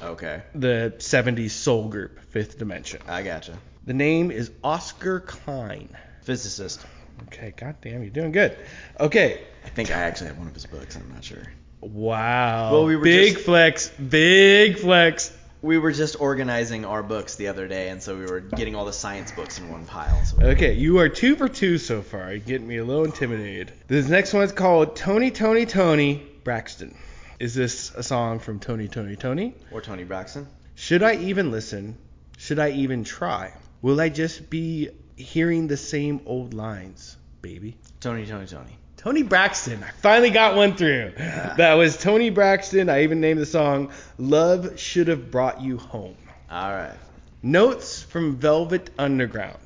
Okay, 0.04 0.44
The 0.54 0.94
70s 0.98 1.51
soul 1.51 1.88
group, 1.88 2.20
Fifth 2.30 2.60
Dimension. 2.60 3.01
I 3.08 3.24
gotcha. 3.24 3.58
The 3.86 3.94
name 3.94 4.30
is 4.30 4.51
Oskar 4.63 5.22
Klein. 5.22 5.88
Physicist. 6.24 6.86
Okay, 7.27 7.54
goddamn, 7.56 8.01
you're 8.01 8.10
doing 8.12 8.34
good. 8.34 8.58
Okay, 9.00 9.42
I 9.63 9.70
think 9.70 9.89
I 9.92 9.94
actually 10.01 10.27
have 10.27 10.38
one 10.38 10.48
of 10.48 10.54
his 10.54 10.65
books. 10.65 10.98
I'm 10.98 11.10
not 11.13 11.24
sure. 11.24 11.44
Wow. 11.80 12.74
Well, 12.74 12.86
we 12.86 12.98
were 12.98 13.04
big 13.04 13.34
just- 13.36 13.46
flex. 13.46 13.89
Big 13.89 14.77
flex. 14.80 15.32
We 15.66 15.80
were 15.80 15.92
just 15.92 16.22
organizing 16.22 16.86
our 16.86 17.02
books 17.02 17.38
the 17.38 17.48
other 17.48 17.68
day, 17.68 17.90
and 17.90 18.02
so 18.02 18.16
we 18.16 18.28
were 18.28 18.40
getting 18.40 18.76
all 18.76 18.86
the 18.86 18.94
science 18.94 19.32
books 19.32 19.58
in 19.58 19.68
one 19.68 19.84
pile. 19.88 20.24
So 20.24 20.38
we- 20.38 20.44
Okay, 20.46 20.74
you 20.74 21.00
are 21.00 21.10
two 21.10 21.36
for 21.36 21.50
two 21.50 21.80
so 21.80 22.04
far. 22.04 22.30
You're 22.30 22.38
getting 22.38 22.68
me 22.68 22.78
a 22.78 22.86
little 22.86 23.04
intimidated. 23.04 23.72
This 23.88 24.08
next 24.08 24.32
one's 24.32 24.52
called 24.52 24.96
Tony, 24.96 25.32
Tony, 25.32 25.66
Toni 25.66 26.22
Braxton. 26.44 26.96
Is 27.40 27.56
this 27.56 27.92
a 27.96 28.04
song 28.04 28.38
from 28.38 28.60
Tony 28.60 28.88
Tony 28.88 29.16
Tony? 29.16 29.56
Or 29.72 29.82
Toni 29.82 30.04
Braxton. 30.04 30.46
Should 30.76 31.02
I 31.02 31.16
even 31.16 31.50
listen? 31.50 31.98
Should 32.38 32.60
I 32.60 32.70
even 32.70 33.04
try? 33.04 33.52
Will 33.82 34.00
I 34.00 34.10
just 34.10 34.52
be 34.52 34.90
hearing 35.16 35.66
the 35.66 35.78
same 35.78 36.22
old 36.28 36.54
lines, 36.54 37.18
baby? 37.42 37.76
Tony, 38.02 38.28
Tony, 38.28 38.46
Tony. 38.46 38.78
Toni 39.06 39.22
Braxton. 39.22 39.84
I 39.84 39.92
finally 40.02 40.32
got 40.32 40.56
one 40.56 40.76
through. 40.76 41.14
That 41.16 41.76
was 41.76 41.96
Toni 41.96 42.32
Braxton. 42.32 42.90
I 42.90 43.04
even 43.04 43.22
named 43.22 43.40
the 43.40 43.46
song 43.46 43.92
Love 44.18 44.80
Should 44.80 45.10
Have 45.10 45.30
Brought 45.30 45.62
You 45.62 45.78
Home. 45.78 46.18
All 46.50 46.72
right. 46.72 46.98
Notes 47.44 48.02
from 48.02 48.38
Velvet 48.38 48.90
Underground. 48.98 49.60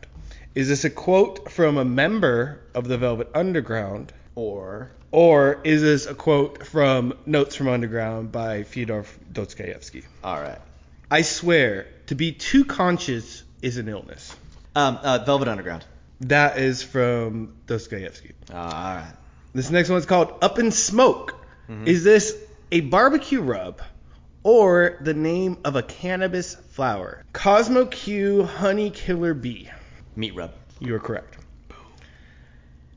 Is 0.56 0.68
this 0.68 0.84
a 0.84 0.90
quote 0.90 1.50
from 1.50 1.78
a 1.78 1.86
member 1.86 2.60
of 2.76 2.90
the 2.90 2.98
Velvet 2.98 3.30
Underground? 3.34 4.12
Or 4.36 4.92
Or 5.10 5.62
is 5.64 5.84
this 5.84 6.06
a 6.06 6.16
quote 6.16 6.68
from 6.68 7.14
Notes 7.26 7.56
from 7.56 7.70
Underground 7.70 8.34
by 8.34 8.64
Fyodor 8.64 9.06
Dostoevsky? 9.32 10.04
all 10.22 10.42
right. 10.42 10.60
I 11.10 11.22
swear, 11.22 11.88
to 12.08 12.16
be 12.16 12.34
too 12.34 12.66
conscious 12.66 13.44
is 13.62 13.78
an 13.78 13.88
illness. 13.88 14.36
Um, 14.76 15.00
uh, 15.02 15.20
Velvet 15.26 15.48
Underground. 15.48 15.86
That 16.20 16.58
is 16.58 16.84
from 16.84 17.54
Dostoevsky. 17.68 18.34
Uh, 18.54 18.58
all 18.58 18.96
right. 18.96 19.14
This 19.54 19.70
next 19.70 19.90
one's 19.90 20.06
called 20.06 20.34
Up 20.42 20.60
in 20.60 20.72
Smoke. 20.72 21.36
Is 21.86 22.04
this 22.04 22.36
a 22.72 22.82
barbecue 22.82 23.42
rub 23.42 23.82
or 24.42 24.98
the 25.02 25.14
name 25.14 25.58
of 25.64 25.76
a 25.76 25.84
cannabis 25.84 26.56
flower? 26.56 27.24
Cosmo 27.32 27.86
Q 27.86 28.44
Honey 28.44 28.90
Killer 28.90 29.36
Bee. 29.36 29.70
Meat 30.16 30.34
rub. 30.36 30.52
You 30.80 30.96
are 30.96 31.00
correct. 31.00 31.38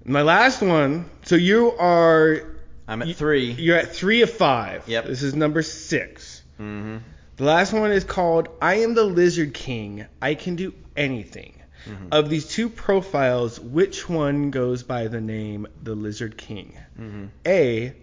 My 0.05 0.23
last 0.23 0.63
one. 0.63 1.05
So 1.25 1.37
you 1.37 1.73
are 1.73 2.43
I'm 2.89 3.03
at 3.03 3.09
You- 3.09 3.15
three. 3.15 3.53
you're 3.53 3.77
at 3.77 3.95
three 3.95 4.23
of 4.23 4.31
five. 4.31 4.89
Yep. 4.89 5.05
This 5.07 5.23
is 5.23 5.35
number 5.35 5.63
six. 5.63 6.43
Mm-hmm. 6.59 6.99
The 7.37 7.45
last 7.45 7.73
one 7.75 7.93
is 7.93 8.05
called 8.05 8.49
I 8.61 8.77
am 8.77 8.95
the 8.95 9.05
Lizard 9.05 9.53
King. 9.55 10.07
I 10.21 10.35
can 10.35 10.57
do 10.57 10.73
anything. 10.97 11.55
Mm-hmm. 11.87 12.09
Of 12.13 12.29
these 12.31 12.47
two 12.47 12.69
profiles, 12.69 13.59
which 13.59 14.09
one 14.09 14.51
goes 14.51 14.83
by 14.83 15.09
the 15.09 15.21
name 15.21 15.67
the 15.83 15.95
Lizard 15.95 16.37
King? 16.37 16.77
Mm-hmm. 16.99 17.25
A. 17.47 17.95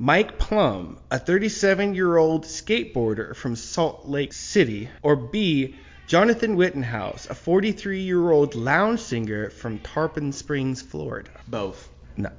Mike 0.00 0.38
Plum, 0.38 0.98
a 1.10 1.18
37 1.18 1.94
year 1.94 2.16
old 2.16 2.44
skateboarder 2.44 3.34
from 3.34 3.56
Salt 3.56 4.06
Lake 4.06 4.32
City. 4.32 4.88
Or 5.02 5.16
B. 5.16 5.74
Jonathan 6.06 6.56
Wittenhouse, 6.56 7.26
a 7.28 7.34
43 7.34 8.00
year 8.00 8.30
old 8.30 8.54
lounge 8.54 9.00
singer 9.00 9.50
from 9.50 9.78
Tarpon 9.80 10.32
Springs, 10.32 10.80
Florida. 10.80 11.30
Both. 11.46 11.88
No. 12.16 12.30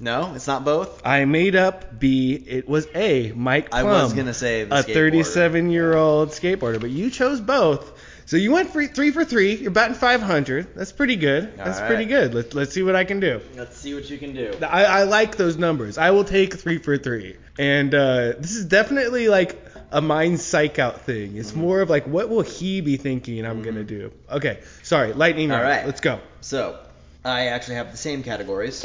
No, 0.00 0.34
it's 0.34 0.46
not 0.46 0.64
both. 0.64 1.04
I 1.04 1.24
made 1.24 1.56
up 1.56 1.98
B. 1.98 2.34
It 2.34 2.68
was 2.68 2.86
A. 2.94 3.32
Mike 3.32 3.74
I 3.74 3.82
Plum. 3.82 4.02
was 4.02 4.12
gonna 4.12 4.34
say 4.34 4.64
the 4.64 4.80
a 4.80 4.82
37 4.82 5.70
year 5.70 5.94
old 5.94 6.30
skateboarder, 6.30 6.80
but 6.80 6.90
you 6.90 7.10
chose 7.10 7.40
both. 7.40 7.97
So 8.28 8.36
you 8.36 8.52
went 8.52 8.68
for 8.68 8.86
three 8.86 9.10
for 9.10 9.24
three. 9.24 9.54
You're 9.54 9.70
batting 9.70 9.94
500. 9.94 10.74
That's 10.74 10.92
pretty 10.92 11.16
good. 11.16 11.56
That's 11.56 11.80
All 11.80 11.86
pretty 11.86 12.04
good. 12.04 12.34
Let's 12.34 12.54
let's 12.54 12.74
see 12.74 12.82
what 12.82 12.94
I 12.94 13.04
can 13.04 13.20
do. 13.20 13.40
Let's 13.56 13.78
see 13.78 13.94
what 13.94 14.10
you 14.10 14.18
can 14.18 14.34
do. 14.34 14.52
I, 14.60 14.84
I 14.84 15.02
like 15.04 15.36
those 15.38 15.56
numbers. 15.56 15.96
I 15.96 16.10
will 16.10 16.24
take 16.24 16.52
three 16.52 16.76
for 16.76 16.98
three. 16.98 17.36
And 17.58 17.94
uh, 17.94 18.34
this 18.38 18.54
is 18.54 18.66
definitely 18.66 19.28
like 19.30 19.58
a 19.90 20.02
mind 20.02 20.40
psych 20.40 20.78
out 20.78 21.00
thing. 21.06 21.38
It's 21.38 21.52
Mm-hmm. 21.52 21.60
more 21.60 21.80
of 21.80 21.88
like 21.88 22.04
what 22.06 22.28
will 22.28 22.42
he 22.42 22.82
be 22.82 22.98
thinking 22.98 23.46
I'm 23.46 23.62
gonna 23.62 23.82
do. 23.82 24.12
Okay, 24.30 24.60
sorry. 24.82 25.14
Lightning 25.14 25.50
All 25.50 25.56
round. 25.56 25.68
right. 25.70 25.86
Let's 25.86 26.02
go. 26.02 26.20
So, 26.42 26.78
I 27.24 27.46
actually 27.46 27.76
have 27.76 27.92
the 27.92 27.96
same 27.96 28.22
categories 28.22 28.84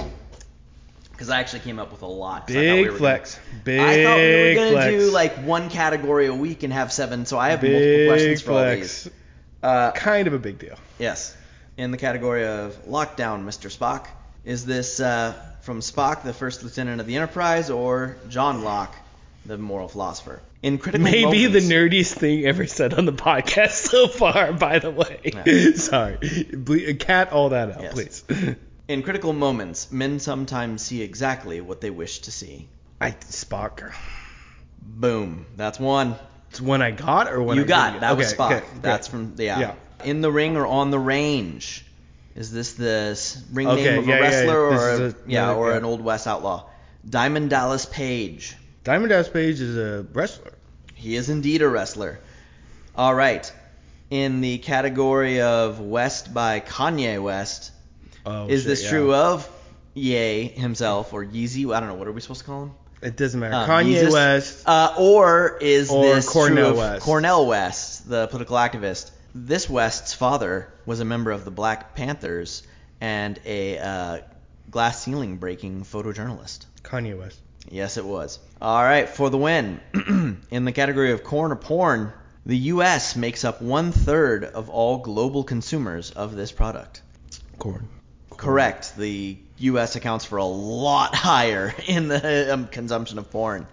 because 1.12 1.30
I 1.30 1.42
actually 1.42 1.60
came 1.60 1.80
up 1.80 1.92
with 1.92 2.02
a 2.02 2.06
lot. 2.08 2.44
I 2.44 2.46
thought 2.46 2.54
Big 2.54 2.86
we 2.86 2.92
were 2.92 2.98
flex. 2.98 3.36
Gonna, 3.36 3.64
Big 3.66 3.80
I 3.82 4.04
thought 4.06 4.18
we 4.18 4.24
were 4.48 4.56
gonna 4.56 4.72
flex. 4.72 5.04
do 5.04 5.12
like 5.12 5.36
one 5.40 5.70
category 5.70 6.28
a 6.28 6.34
week 6.34 6.64
and 6.64 6.72
have 6.72 6.94
seven, 6.94 7.26
so 7.26 7.38
I 7.38 7.50
have 7.50 7.62
multiple 7.62 8.08
questions 8.08 8.42
for 8.42 8.52
all 8.54 8.64
these. 8.74 9.10
Uh, 9.64 9.92
Kind 9.94 10.28
of 10.28 10.34
a 10.34 10.40
big 10.40 10.60
deal. 10.60 10.76
yes, 11.00 11.36
in 11.78 11.92
the 11.92 11.98
category 11.98 12.46
of 12.46 12.76
lockdown, 12.86 13.46
Mr. 13.46 13.76
Spock, 13.76 14.08
is 14.46 14.66
this 14.66 15.00
uh, 15.00 15.34
from 15.62 15.80
Spock, 15.80 16.24
the 16.24 16.34
first 16.34 16.64
lieutenant 16.64 17.00
of 17.02 17.08
the 17.08 17.16
Enterprise, 17.16 17.70
or 17.70 18.18
John 18.30 18.64
Locke, 18.64 18.94
the 19.46 19.58
moral 19.58 19.88
philosopher? 19.88 20.42
In 20.62 20.78
critical 20.78 21.04
Maybe 21.04 21.46
moments, 21.48 21.68
the 21.68 21.74
nerdiest 21.74 22.14
thing 22.14 22.46
ever 22.46 22.68
said 22.68 22.94
on 22.94 23.06
the 23.06 23.12
podcast 23.14 23.72
so 23.90 24.08
far, 24.08 24.54
by 24.54 24.80
the 24.80 24.92
way. 24.92 25.20
Yeah. 25.24 25.72
Sorry. 25.76 26.18
Ble- 26.54 26.94
Cat 27.00 27.32
all 27.34 27.50
that 27.50 27.72
out, 27.72 27.82
Yes. 27.82 27.94
please. 27.94 28.56
In 28.88 29.02
critical 29.02 29.32
moments, 29.34 29.92
men 29.94 30.20
sometimes 30.20 30.82
see 30.82 31.02
exactly 31.02 31.62
what 31.62 31.80
they 31.80 31.90
wish 31.90 32.20
to 32.20 32.32
see. 32.32 32.68
I 33.00 33.12
Spock. 33.12 33.94
Boom. 34.82 35.46
That's 35.56 35.80
one. 35.80 36.16
It's 36.54 36.62
one 36.62 36.84
I 36.84 36.92
got 36.92 37.34
or 37.34 37.42
when 37.42 37.58
you 37.58 37.64
I 37.64 37.66
got 37.66 38.00
that 38.02 38.10
get? 38.10 38.18
was 38.18 38.28
Okay, 38.34 38.38
Spock. 38.38 38.52
okay, 38.58 38.66
That's 38.84 39.08
from 39.08 39.34
yeah. 39.40 39.60
Yeah. 39.60 39.76
In 40.06 40.22
the 40.22 40.32
ring 40.32 40.56
or 40.56 40.68
on 40.68 40.92
the 40.92 41.00
range? 41.00 41.84
Is 42.36 42.52
this 42.52 42.74
the 42.74 43.20
ring 43.52 43.68
Okay, 43.68 43.84
name 43.84 44.00
of 44.00 44.08
yeah, 44.08 44.16
a 44.18 44.22
wrestler 44.22 44.70
this 44.70 44.82
or 44.82 44.88
a, 44.88 44.96
a- 45.08 45.10
yeah, 45.10 45.14
yeah, 45.50 45.54
or 45.56 45.72
yeah. 45.72 45.78
an 45.78 45.84
old 45.84 46.02
west 46.02 46.28
outlaw? 46.28 46.70
Diamond 47.10 47.50
Dallas 47.50 47.86
Page. 47.88 48.56
Diamond 48.84 49.10
Dallas 49.10 49.30
Page 49.30 49.60
is 49.62 49.76
a 49.78 50.06
wrestler. 50.14 50.54
He 50.94 51.16
is 51.16 51.30
indeed 51.32 51.64
a 51.64 51.68
wrestler. 51.68 52.20
All 52.96 53.16
right. 53.16 53.52
In 54.12 54.42
the 54.42 54.60
category 54.60 55.42
of 55.42 55.80
West 55.80 56.36
by 56.36 56.60
Kanye 56.60 57.20
West, 57.22 57.72
Oh, 58.28 58.48
is 58.48 58.62
shit, 58.62 58.68
this 58.68 58.84
yeah. 58.84 58.90
true 58.92 59.14
of 59.16 59.50
Ye 59.96 60.50
himself 60.50 61.14
or 61.14 61.26
Yeezy? 61.26 61.74
I 61.76 61.80
don't 61.80 61.90
know. 61.90 61.96
What 61.96 62.08
are 62.08 62.12
we 62.12 62.22
supposed 62.22 62.42
to 62.42 62.46
call 62.46 62.64
him? 62.66 62.72
It 63.04 63.18
doesn't 63.18 63.40
matter. 63.40 63.54
Uh, 63.54 63.68
Kanye 63.68 64.02
Yeezus? 64.02 64.12
West. 64.12 64.64
Uh, 64.66 64.96
or 64.98 65.58
is 65.60 65.92
Or 65.92 66.04
this 66.16 66.30
Cornel 66.30 66.56
true 66.56 66.66
of 66.72 66.78
West. 66.78 67.06
Cornel 67.06 67.46
West, 67.48 68.10
the 68.10 68.28
political 68.28 68.56
activist? 68.56 69.12
This 69.36 69.70
West's 69.70 70.14
father 70.14 70.72
was 70.86 71.00
a 71.00 71.06
member 71.06 71.32
of 71.32 71.44
the 71.44 71.52
Black 71.52 71.96
Panthers 71.96 72.64
and 73.02 73.40
a 73.46 73.78
uh, 73.78 74.18
glass 74.70 75.04
ceiling 75.04 75.38
breaking 75.38 75.84
photojournalist. 75.84 76.66
Kanye 76.84 77.18
West. 77.18 77.40
Yes, 77.70 77.98
it 77.98 78.06
was. 78.06 78.40
All 78.62 78.82
right, 78.82 79.10
for 79.10 79.30
the 79.30 79.38
win. 79.38 79.80
In 80.52 80.66
the 80.66 80.72
category 80.72 81.12
of 81.12 81.24
corn 81.24 81.52
or 81.52 81.56
porn, 81.56 82.14
the 82.46 82.58
U.S. 82.58 83.16
makes 83.16 83.44
up 83.44 83.62
one 83.62 83.92
third 83.92 84.44
of 84.44 84.70
all 84.70 85.00
global 85.00 85.44
consumers 85.44 86.12
of 86.12 86.36
this 86.36 86.52
product. 86.52 87.02
Corn. 87.58 87.88
Correct. 88.30 88.98
The 88.98 89.38
U.S. 89.58 89.96
accounts 89.96 90.26
for 90.26 90.38
a 90.38 90.46
lot 90.46 91.16
higher 91.30 91.74
in 91.88 92.08
the 92.08 92.54
um, 92.54 92.68
consumption 92.68 93.18
of 93.18 93.32
porn. 93.32 93.68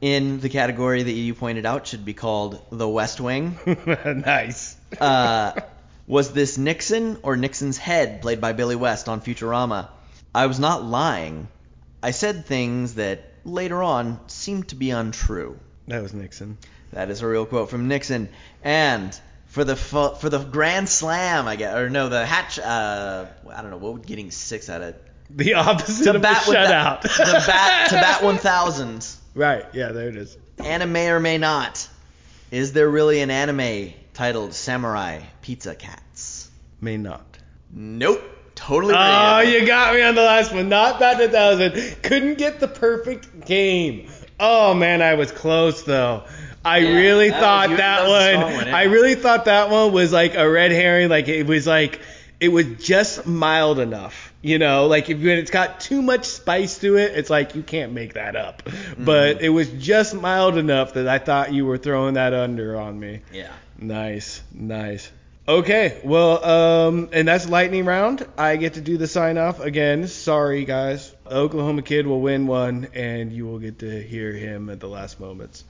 In 0.00 0.40
the 0.40 0.50
category 0.50 1.02
that 1.02 1.10
you 1.10 1.34
pointed 1.34 1.64
out 1.64 1.86
should 1.86 2.04
be 2.04 2.12
called 2.12 2.60
the 2.70 2.86
West 2.86 3.20
Wing. 3.20 3.58
nice. 4.04 4.76
Uh, 5.00 5.58
was 6.06 6.32
this 6.32 6.58
Nixon 6.58 7.18
or 7.22 7.36
Nixon's 7.36 7.78
head 7.78 8.20
played 8.20 8.40
by 8.40 8.52
Billy 8.52 8.76
West 8.76 9.08
on 9.08 9.22
Futurama? 9.22 9.88
I 10.34 10.46
was 10.46 10.60
not 10.60 10.84
lying. 10.84 11.48
I 12.02 12.10
said 12.10 12.44
things 12.44 12.94
that 12.94 13.24
later 13.44 13.82
on 13.82 14.20
seemed 14.26 14.68
to 14.68 14.74
be 14.74 14.90
untrue. 14.90 15.58
that 15.88 16.02
was 16.02 16.12
Nixon. 16.12 16.58
That 16.92 17.10
is 17.10 17.22
a 17.22 17.26
real 17.26 17.46
quote 17.46 17.70
from 17.70 17.88
Nixon. 17.88 18.28
And 18.62 19.18
for 19.56 19.64
the 19.64 19.74
fu- 19.74 20.14
for 20.16 20.28
the 20.28 20.38
Grand 20.38 20.86
Slam, 20.86 21.48
I 21.48 21.56
guess, 21.56 21.74
or 21.74 21.88
no, 21.88 22.10
the 22.10 22.26
hatch. 22.26 22.58
Uh, 22.58 23.24
I 23.50 23.62
don't 23.62 23.70
know 23.70 23.78
what 23.78 23.94
would 23.94 24.06
getting 24.06 24.30
six 24.30 24.68
out 24.68 24.82
of 24.82 24.94
The 25.30 25.54
opposite 25.54 26.04
to 26.04 26.16
of 26.16 26.20
bat 26.22 26.42
shutout. 26.42 27.00
the, 27.00 27.08
the 27.08 27.44
bat 27.46 27.88
to 27.88 27.94
bat 27.94 28.22
1000 28.22 29.06
right. 29.34 29.64
Yeah, 29.72 29.92
there 29.92 30.08
it 30.10 30.16
is. 30.16 30.36
anime 30.62 30.96
or 30.98 31.20
may 31.20 31.38
not 31.38 31.88
is 32.50 32.74
there 32.74 32.88
really 32.90 33.20
an 33.22 33.30
anime 33.30 33.94
titled 34.12 34.52
samurai 34.52 35.20
pizza 35.40 35.74
cats 35.74 36.50
May 36.82 36.98
not. 36.98 37.38
nope 37.72 38.22
totally 38.54 38.92
Oh, 38.92 38.98
random. 38.98 39.54
you 39.54 39.66
got 39.66 39.94
me 39.94 40.02
on 40.02 40.14
the 40.14 40.22
last 40.22 40.52
one. 40.52 40.68
Not 40.68 41.00
bat 41.00 41.30
thousand. 41.32 42.02
Couldn't 42.02 42.36
get 42.36 42.60
the 42.60 42.68
perfect 42.68 43.46
game. 43.46 44.10
Oh 44.38 44.74
man, 44.74 45.00
I 45.00 45.14
was 45.14 45.32
close 45.32 45.82
though. 45.82 46.24
I 46.66 46.78
Yeah, 46.78 46.96
really 46.96 47.30
that 47.30 47.40
thought 47.40 47.68
was- 47.70 47.78
that 47.78 48.08
one. 48.08 48.52
one, 48.54 48.66
yeah. 48.66 48.76
I 48.76 48.82
really 48.84 49.14
thought 49.14 49.44
that 49.46 49.70
one 49.70 49.92
was 49.92 50.12
like 50.12 50.34
a 50.34 50.48
red 50.48 50.72
herring. 50.72 51.08
Like 51.08 51.28
it 51.28 51.46
was 51.46 51.66
like 51.66 52.00
it 52.40 52.48
was 52.48 52.66
just 52.84 53.26
mild 53.26 53.78
enough. 53.78 54.32
You 54.42 54.58
know, 54.58 54.86
like 54.86 55.08
if 55.10 55.24
it's 55.24 55.50
got 55.50 55.80
too 55.80 56.02
much 56.02 56.26
spice 56.26 56.78
to 56.78 56.96
it, 56.98 57.12
it's 57.16 57.30
like 57.30 57.54
you 57.54 57.62
can't 57.62 57.92
make 57.92 58.14
that 58.14 58.36
up. 58.36 58.62
Mm-hmm. 58.64 59.04
But 59.04 59.42
it 59.42 59.48
was 59.48 59.68
just 59.70 60.14
mild 60.14 60.56
enough 60.56 60.94
that 60.94 61.08
I 61.08 61.18
thought 61.18 61.52
you 61.52 61.66
were 61.66 61.78
throwing 61.78 62.14
that 62.14 62.32
under 62.34 62.76
on 62.78 62.98
me. 63.00 63.22
yeah 63.32 63.52
Nice, 63.78 64.42
nice. 64.54 65.10
Okay, 65.48 66.00
well, 66.02 66.44
um, 66.44 67.08
and 67.12 67.28
that's 67.28 67.48
lightning 67.48 67.84
round. 67.84 68.26
I 68.36 68.56
get 68.56 68.74
to 68.74 68.80
do 68.80 68.96
the 68.96 69.06
sign 69.06 69.38
off 69.38 69.60
again. 69.60 70.08
Sorry, 70.08 70.64
guys. 70.64 71.14
Oklahoma 71.30 71.82
kid 71.82 72.06
will 72.06 72.20
win 72.20 72.46
one, 72.48 72.88
and 72.94 73.32
you 73.32 73.46
will 73.46 73.60
get 73.60 73.78
to 73.80 74.02
hear 74.02 74.32
him 74.32 74.70
at 74.70 74.80
the 74.80 74.88
last 74.88 75.20
moments. 75.20 75.62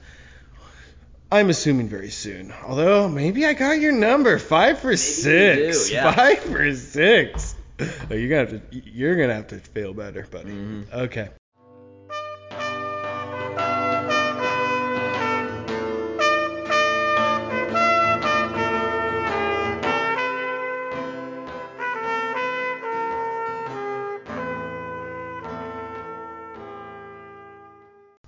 I'm 1.31 1.49
assuming 1.49 1.89
very 1.89 2.09
soon. 2.09 2.53
Although 2.65 3.09
maybe 3.09 3.45
I 3.45 3.53
got 3.53 3.79
your 3.79 3.91
number, 3.91 4.39
five 4.39 4.79
for 4.79 4.95
six. 4.95 5.87
do, 5.89 5.93
yeah. 5.93 6.13
Five 6.13 6.39
for 6.39 6.73
six. 6.73 7.55
Oh, 7.79 8.13
you're 8.15 8.29
gonna 8.29 8.49
have 8.51 8.71
to. 8.71 8.77
You're 8.89 9.15
gonna 9.17 9.35
have 9.35 9.47
to 9.47 9.59
fail 9.59 9.93
better, 9.93 10.25
buddy. 10.31 10.49
Mhm. 10.51 10.91
Okay. 10.93 11.29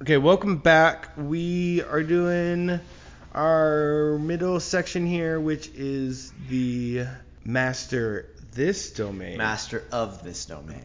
Okay, 0.10 0.18
welcome 0.18 0.58
back. 0.58 1.10
We 1.18 1.84
are 1.84 2.02
doing 2.02 2.80
our 3.32 4.18
middle 4.18 4.60
section 4.60 5.06
here, 5.06 5.40
which 5.40 5.68
is 5.76 6.34
the 6.50 7.06
master 7.46 8.28
this 8.52 8.90
domain. 8.90 9.38
Master 9.38 9.84
of 9.92 10.24
this 10.24 10.46
domain. 10.46 10.82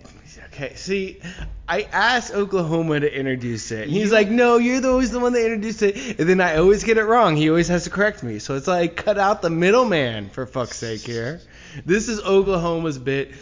Okay, 0.52 0.74
see, 0.74 1.22
I 1.66 1.88
asked 1.90 2.34
Oklahoma 2.34 3.00
to 3.00 3.18
introduce 3.18 3.72
it. 3.72 3.84
And 3.84 3.92
he's 3.92 4.12
like, 4.12 4.28
no, 4.28 4.58
you're 4.58 4.82
the, 4.82 4.90
always 4.90 5.10
the 5.10 5.20
one 5.20 5.32
that 5.32 5.42
introduced 5.42 5.80
it. 5.80 6.20
And 6.20 6.28
then 6.28 6.42
I 6.42 6.56
always 6.56 6.84
get 6.84 6.98
it 6.98 7.04
wrong. 7.04 7.34
He 7.34 7.48
always 7.48 7.68
has 7.68 7.84
to 7.84 7.90
correct 7.90 8.22
me. 8.22 8.40
So 8.40 8.56
it's 8.56 8.68
like, 8.68 8.94
cut 8.94 9.16
out 9.16 9.40
the 9.40 9.48
middleman, 9.48 10.28
for 10.28 10.44
fuck's 10.44 10.76
sake 10.76 11.00
here. 11.00 11.40
This 11.86 12.10
is 12.10 12.20
Oklahoma's 12.20 12.98
bit. 12.98 13.32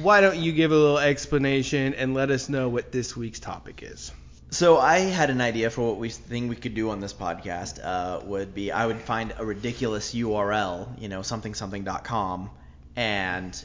Why 0.00 0.20
don't 0.20 0.36
you 0.38 0.52
give 0.52 0.70
a 0.70 0.76
little 0.76 0.98
explanation 1.00 1.94
and 1.94 2.14
let 2.14 2.30
us 2.30 2.48
know 2.48 2.68
what 2.68 2.92
this 2.92 3.16
week's 3.16 3.40
topic 3.40 3.82
is? 3.82 4.12
So 4.54 4.78
I 4.78 5.00
had 5.00 5.30
an 5.30 5.40
idea 5.40 5.68
for 5.68 5.88
what 5.88 5.98
we 5.98 6.10
think 6.10 6.48
we 6.48 6.54
could 6.54 6.74
do 6.74 6.90
on 6.90 7.00
this 7.00 7.12
podcast. 7.12 7.84
Uh, 7.84 8.24
would 8.24 8.54
be 8.54 8.70
I 8.70 8.86
would 8.86 9.00
find 9.00 9.34
a 9.36 9.44
ridiculous 9.44 10.14
URL, 10.14 11.00
you 11.00 11.08
know, 11.08 11.22
something 11.22 11.54
something.com, 11.54 12.50
and 12.94 13.64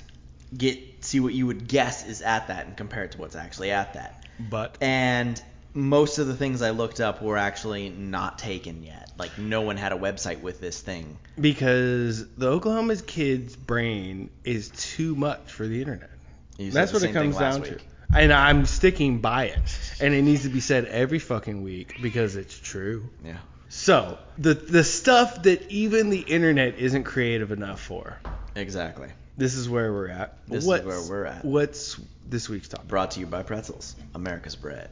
get 0.58 1.06
see 1.06 1.20
what 1.20 1.36
you 1.36 1.46
would 1.46 1.68
guess 1.68 2.08
is 2.08 2.24
at 2.24 2.48
that 2.48 2.66
and 2.66 2.76
compare 2.76 3.04
it 3.04 3.12
to 3.12 3.20
what's 3.20 3.36
actually 3.36 3.70
at 3.70 3.94
that. 3.94 4.26
But 4.40 4.80
And 4.82 5.40
most 5.76 6.18
of 6.18 6.26
the 6.26 6.36
things 6.36 6.64
I 6.64 6.72
looked 6.72 7.00
up 7.00 7.22
were 7.22 7.38
actually 7.38 7.90
not 7.90 8.40
taken 8.40 8.82
yet. 8.82 9.12
Like 9.20 9.38
no 9.38 9.62
one 9.62 9.78
had 9.78 9.92
a 9.92 9.98
website 9.98 10.42
with 10.42 10.60
this 10.60 10.82
thing. 10.82 11.20
because 11.40 12.28
the 12.30 12.48
Oklahoma's 12.48 13.04
kid's 13.04 13.56
brain 13.56 14.32
is 14.44 14.70
too 14.70 15.14
much 15.16 15.52
for 15.52 15.68
the 15.68 15.80
internet. 15.80 16.10
That's 16.58 16.92
the 16.92 16.98
what 16.98 17.04
it 17.04 17.14
comes 17.14 17.38
down 17.38 17.62
week. 17.62 17.78
to. 17.78 17.84
And 18.14 18.34
I'm 18.34 18.66
sticking 18.66 19.20
by 19.20 19.46
it. 19.46 19.80
And 20.00 20.14
it 20.14 20.22
needs 20.24 20.44
to 20.44 20.50
be 20.50 20.60
said 20.60 20.86
every 20.86 21.20
fucking 21.20 21.62
week 21.62 21.98
because 22.02 22.36
it's 22.36 22.58
true. 22.58 23.10
Yeah. 23.24 23.38
So, 23.70 24.18
the 24.38 24.56
the 24.56 24.84
stuff 24.84 25.44
that 25.44 25.70
even 25.70 26.10
the 26.10 26.22
internet 26.22 26.80
isn't 26.80 27.04
creative 27.04 27.52
enough 27.52 27.80
for. 27.80 28.20
Exactly. 28.56 29.10
This 29.38 29.54
is 29.54 29.70
where 29.70 29.94
we're 29.94 30.10
at. 30.10 30.38
This 30.48 30.64
is 30.64 30.68
where 30.68 31.02
we're 31.08 31.26
at. 31.26 31.46
What's 31.46 32.00
this 32.28 32.50
week's 32.50 32.68
topic? 32.68 32.88
Brought 32.88 33.12
to 33.12 33.20
you 33.20 33.28
by 33.28 33.44
Pretzels, 33.44 33.96
America's 34.16 34.56
bread. 34.56 34.90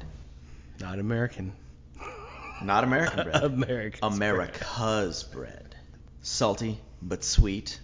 Not 0.79 0.99
American. 0.99 1.53
Not 2.61 2.83
American 2.83 3.23
bread. 3.23 3.43
American. 3.43 3.99
America's 4.03 5.23
bread. 5.23 5.75
Salty 6.21 6.79
but 7.01 7.23
sweet, 7.23 7.79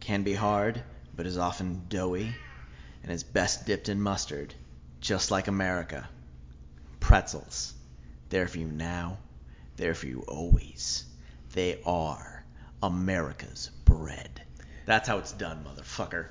can 0.00 0.22
be 0.22 0.34
hard 0.34 0.82
but 1.14 1.26
is 1.26 1.38
often 1.38 1.82
doughy, 1.88 2.34
and 3.02 3.12
is 3.12 3.22
best 3.22 3.66
dipped 3.66 3.88
in 3.88 4.00
mustard, 4.00 4.54
just 5.02 5.30
like 5.30 5.48
America. 5.48 6.08
Pretzels. 7.00 7.74
They're 8.30 8.48
for 8.48 8.58
you 8.58 8.68
now, 8.68 9.18
they're 9.76 9.94
for 9.94 10.06
you 10.06 10.24
always. 10.26 11.04
They 11.52 11.80
are 11.84 12.44
America's 12.82 13.70
bread. 13.84 14.40
That's 14.86 15.06
how 15.06 15.18
it's 15.18 15.32
done, 15.32 15.66
motherfucker. 15.68 16.28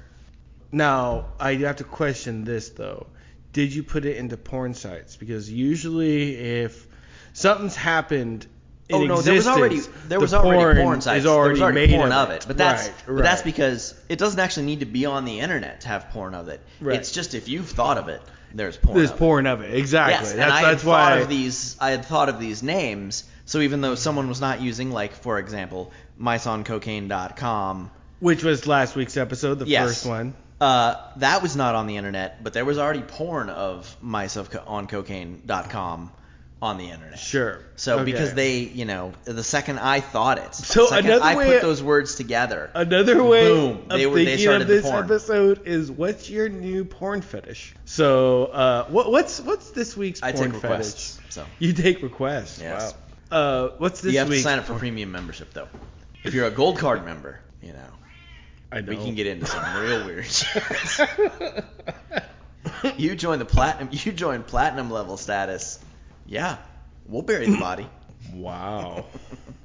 Now, 0.71 1.27
I 1.39 1.55
have 1.55 1.75
to 1.75 1.83
question 1.83 2.43
this 2.43 2.69
though. 2.69 3.07
Did 3.53 3.75
you 3.75 3.83
put 3.83 4.05
it 4.05 4.15
into 4.17 4.37
porn 4.37 4.73
sites? 4.73 5.17
Because 5.17 5.51
usually, 5.51 6.35
if 6.35 6.87
something's 7.33 7.75
happened, 7.75 8.47
in 8.87 8.95
Oh 8.95 9.03
no, 9.05 9.21
there 9.21 9.35
was 9.35 9.47
already 9.47 9.79
there 9.79 10.17
the 10.17 10.19
was 10.19 10.33
already 10.33 10.57
porn 10.57 10.77
porn 10.77 11.01
sites. 11.01 11.25
already 11.25 11.59
there 11.59 11.67
was 11.67 11.73
already 11.73 11.87
made 11.87 11.97
porn 11.97 12.11
of 12.13 12.29
of 12.29 12.35
it, 12.35 12.45
but 12.47 12.57
that's 12.57 12.87
Right, 12.87 12.95
but 13.07 13.23
that's 13.23 13.41
because 13.41 13.93
it 14.09 14.17
doesn't 14.17 14.39
actually 14.39 14.65
need 14.65 14.79
to 14.79 14.85
be 14.85 15.05
on 15.05 15.25
the 15.25 15.39
internet 15.41 15.81
to 15.81 15.89
have 15.89 16.09
porn 16.09 16.33
of 16.33 16.47
it. 16.47 16.61
Right. 16.79 16.97
It's 16.97 17.11
just 17.11 17.33
if 17.33 17.49
you've 17.49 17.69
thought 17.69 17.97
of 17.97 18.07
it, 18.07 18.21
there's 18.53 18.77
porn. 18.77 18.97
there's 18.97 19.11
of 19.11 19.17
porn 19.17 19.47
of 19.47 19.61
it. 19.61 19.71
It. 19.73 19.77
Exactly. 19.77 20.13
Yes, 20.13 20.33
that's 20.33 20.33
and 20.43 20.51
I 20.51 20.61
that's 20.71 20.81
had 20.83 20.87
why. 20.89 21.09
thought 21.09 21.21
of 21.23 21.29
these. 21.29 21.75
I 21.79 21.91
had 21.91 22.05
thought 22.05 22.29
of 22.29 22.39
these 22.39 22.61
names. 22.63 23.23
So 23.45 23.59
even 23.59 23.81
though 23.81 23.95
someone 23.95 24.27
was 24.29 24.39
not 24.41 24.61
using, 24.61 24.91
like 24.91 25.13
for 25.13 25.37
example, 25.39 25.91
miceoncocaine.com, 26.19 27.91
Which 28.19 28.43
was 28.43 28.67
last 28.67 28.95
week's 28.95 29.17
episode, 29.17 29.59
the 29.59 29.65
Yes. 29.67 29.87
first 29.87 30.05
one. 30.05 30.33
uh, 30.59 30.95
that 31.17 31.41
was 31.41 31.55
not 31.55 31.75
on 31.75 31.87
the 31.87 31.97
internet, 31.97 32.43
but 32.43 32.53
there 32.53 32.65
was 32.65 32.77
already 32.77 33.01
porn 33.01 33.49
of 33.49 33.95
mice 34.01 34.35
of 34.35 34.49
co- 34.51 34.63
on 34.67 34.87
cocaine.com 34.87 36.11
on 36.61 36.77
the 36.77 36.89
internet. 36.91 37.17
Sure. 37.17 37.59
So 37.75 37.95
Okay. 37.95 38.03
because 38.11 38.33
they, 38.35 38.59
you 38.59 38.85
know, 38.85 39.13
the 39.25 39.43
second 39.43 39.79
I 39.79 39.99
thought 39.99 40.37
it, 40.37 40.53
So 40.53 40.83
the 40.83 40.87
second 40.89 41.05
another 41.09 41.25
I 41.25 41.35
way- 41.35 41.45
put 41.53 41.61
those 41.63 41.81
words 41.81 42.13
together. 42.15 42.69
Another 42.75 43.23
way 43.23 43.47
Boom. 43.47 43.85
They 43.89 44.05
were- 44.05 44.23
they 44.23 44.37
started 44.37 44.67
the 44.67 44.73
this 44.75 44.83
porn. 44.85 45.03
episode 45.05 45.61
is 45.65 45.89
what's 45.89 46.29
your 46.29 46.49
new 46.49 46.85
porn 46.85 47.21
fetish? 47.23 47.73
So, 47.85 48.45
uh, 48.45 48.85
what, 48.89 49.11
what's 49.11 49.39
what's 49.41 49.71
this 49.71 49.97
week's 49.97 50.21
I 50.21 50.33
porn 50.33 50.51
take 50.51 50.61
fetish? 50.61 50.77
requests. 50.77 51.19
So 51.29 51.45
You 51.57 51.73
take 51.73 52.03
requests. 52.03 52.61
Yes. 52.61 52.93
Wow. 53.31 53.37
Uh, 53.37 53.69
what's 53.79 54.01
this 54.01 54.13
you 54.13 54.19
have 54.19 54.29
to 54.29 54.39
sign 54.39 54.59
up 54.59 54.65
for 54.65 54.75
premium 54.77 55.11
membership 55.11 55.53
though. 55.53 55.67
If 56.23 56.35
you're 56.35 56.45
a 56.45 56.51
gold 56.51 56.77
card 56.77 57.03
member, 57.05 57.39
you 57.63 57.73
know, 57.73 57.79
I 58.71 58.81
know. 58.81 58.89
we 58.91 58.97
can 58.97 59.15
get 59.15 59.25
into 59.25 59.47
some 59.47 59.63
real 59.81 60.05
weird 60.05 60.25
shit. 60.27 60.61
you 62.97 63.15
join 63.15 63.39
the 63.39 63.45
platinum. 63.45 63.89
You 63.91 64.11
join 64.11 64.43
platinum 64.43 64.91
level 64.91 65.17
status. 65.17 65.79
Yeah, 66.25 66.57
we'll 67.05 67.21
bury 67.23 67.49
the 67.49 67.57
body. 67.59 67.87
wow. 68.33 69.05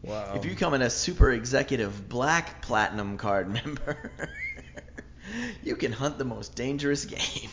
Wow. 0.02 0.34
If 0.36 0.44
you 0.44 0.54
come 0.54 0.72
in 0.74 0.82
a 0.82 0.90
super 0.90 1.32
executive 1.32 2.08
black 2.08 2.62
platinum 2.62 3.16
card 3.18 3.52
member, 3.52 4.12
you 5.64 5.74
can 5.74 5.90
hunt 5.90 6.16
the 6.18 6.24
most 6.24 6.54
dangerous 6.54 7.04
game. 7.04 7.50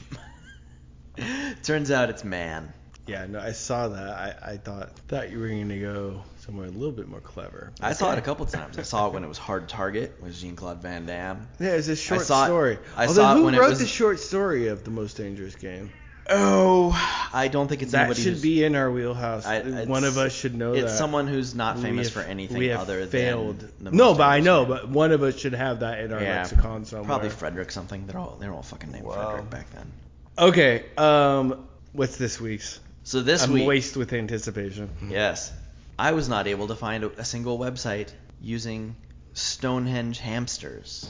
Turns 1.64 1.90
out 1.92 2.10
it's 2.10 2.24
man. 2.24 2.74
Yeah, 3.06 3.26
no, 3.26 3.40
I 3.40 3.52
saw 3.52 3.90
that. 3.90 4.08
I, 4.10 4.52
I 4.54 4.58
thought 4.58 4.98
thought 5.08 5.30
you 5.32 5.40
were 5.40 5.50
gonna 5.50 5.80
go 5.80 6.24
somewhere 6.38 6.68
a 6.68 6.72
little 6.72 6.92
bit 6.94 7.08
more 7.08 7.20
clever. 7.20 7.74
I 7.82 7.92
saw 7.94 8.14
it 8.14 8.18
a 8.18 8.22
couple 8.22 8.46
times. 8.46 8.78
I 8.78 8.84
saw 8.84 9.08
it 9.08 9.14
when 9.14 9.24
it 9.24 9.28
was 9.28 9.38
Hard 9.38 9.68
Target 9.68 10.22
with 10.22 10.38
Jean 10.40 10.56
Claude 10.56 10.82
Van 10.82 11.06
Damme. 11.06 11.48
Yeah, 11.60 11.72
it's 11.72 11.90
a 11.90 11.96
short 11.98 12.22
saw 12.22 12.44
it- 12.44 12.48
story. 12.48 12.78
I 12.96 13.08
Although, 13.08 13.22
saw 13.22 13.34
it 13.34 13.38
who 13.40 13.44
when 13.46 13.56
it 13.56 13.60
wrote 13.60 13.72
was- 13.72 13.80
the 13.80 13.88
short 13.88 14.20
story 14.20 14.68
of 14.68 14.84
the 14.86 14.92
most 14.92 15.18
dangerous 15.18 15.56
game? 15.56 15.92
Oh, 16.30 16.92
I 17.34 17.50
don't 17.50 17.68
think 17.68 17.82
it's 17.82 17.92
That 17.92 18.06
anybody 18.06 18.22
should 18.22 18.42
be 18.42 18.64
in 18.64 18.76
our 18.76 18.90
wheelhouse. 18.90 19.46
I- 19.46 19.84
One 19.86 20.04
of 20.06 20.18
us 20.18 20.34
should 20.34 20.56
know 20.56 20.74
It's 20.74 20.92
that. 20.92 20.98
someone 20.98 21.28
who's 21.28 21.54
not 21.54 21.76
We 21.78 21.82
famous 21.84 22.08
have- 22.08 22.14
for 22.24 22.30
anything 22.30 22.58
we 22.58 22.68
have 22.68 22.80
other 22.82 23.06
failed. 23.06 23.60
than 23.60 23.72
the 23.82 23.92
no, 23.92 24.14
but 24.14 24.24
I 24.24 24.40
know, 24.40 24.66
but 24.66 24.88
one 24.88 25.12
of 25.12 25.22
us 25.22 25.38
should 25.38 25.54
have 25.54 25.82
that 25.82 26.00
in 26.00 26.14
our 26.14 26.22
yeah, 26.22 26.38
lexicon 26.38 26.86
somewhere. 26.86 27.06
Probably 27.08 27.30
Frederick 27.30 27.72
something. 27.72 28.08
They're 28.08 28.18
all 28.20 28.38
they're 28.40 28.54
all 28.54 28.64
fucking 28.64 28.92
named 28.92 29.06
Wow. 29.06 29.16
Frederick 29.32 29.50
back 29.50 29.70
then. 29.72 29.92
Okay, 30.38 30.86
um, 30.98 31.68
what's 31.92 32.16
this 32.16 32.40
week's? 32.40 32.80
So 33.04 33.22
this 33.22 33.44
I'm 33.44 33.52
week, 33.52 33.66
moist 33.66 33.98
with 33.98 34.14
anticipation. 34.14 34.90
yes, 35.10 35.52
I 36.00 36.14
was 36.14 36.30
not 36.30 36.48
able 36.48 36.70
to 36.70 36.76
find 36.76 37.04
a, 37.04 37.12
a 37.20 37.26
single 37.26 37.60
website 37.60 38.08
using 38.42 38.96
Stonehenge 39.34 40.20
hamsters 40.20 41.10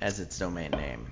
as 0.00 0.20
its 0.20 0.38
domain 0.38 0.70
name. 0.70 1.06